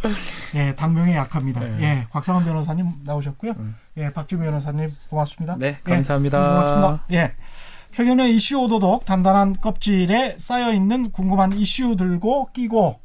예, 0.55 0.75
당명에 0.75 1.17
약합니다. 1.17 1.61
네. 1.61 1.77
예, 1.81 2.07
곽상원 2.11 2.45
변호사님 2.45 2.87
나오셨고요. 3.05 3.53
음. 3.59 3.75
예, 3.97 4.11
박주 4.11 4.39
변호사님 4.39 4.93
고맙습니다. 5.09 5.57
네, 5.59 5.79
예, 5.87 5.91
감사합니다. 5.91 6.49
고맙습니다. 6.49 7.05
예. 7.13 7.35
최경련 7.93 8.29
이슈 8.31 8.59
오도독 8.59 9.05
단단한 9.05 9.61
껍질에 9.61 10.35
쌓여 10.37 10.73
있는 10.73 11.11
궁금한 11.11 11.53
이슈 11.57 11.95
들고 11.97 12.51
끼고 12.53 12.99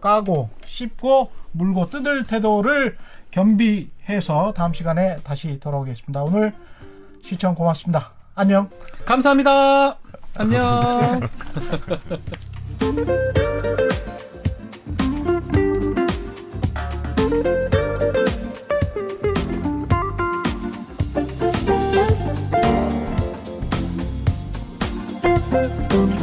까고 0.00 0.50
씹고 0.66 1.30
물고 1.52 1.88
뜯을 1.88 2.26
태도를 2.26 2.96
겸비해서 3.30 4.52
다음 4.54 4.72
시간에 4.72 5.18
다시 5.22 5.60
돌아오겠습니다. 5.60 6.22
오늘 6.22 6.54
시청 7.22 7.54
고맙습니다. 7.54 8.12
안녕. 8.34 8.70
감사합니다. 9.04 9.98
안녕. 10.36 11.20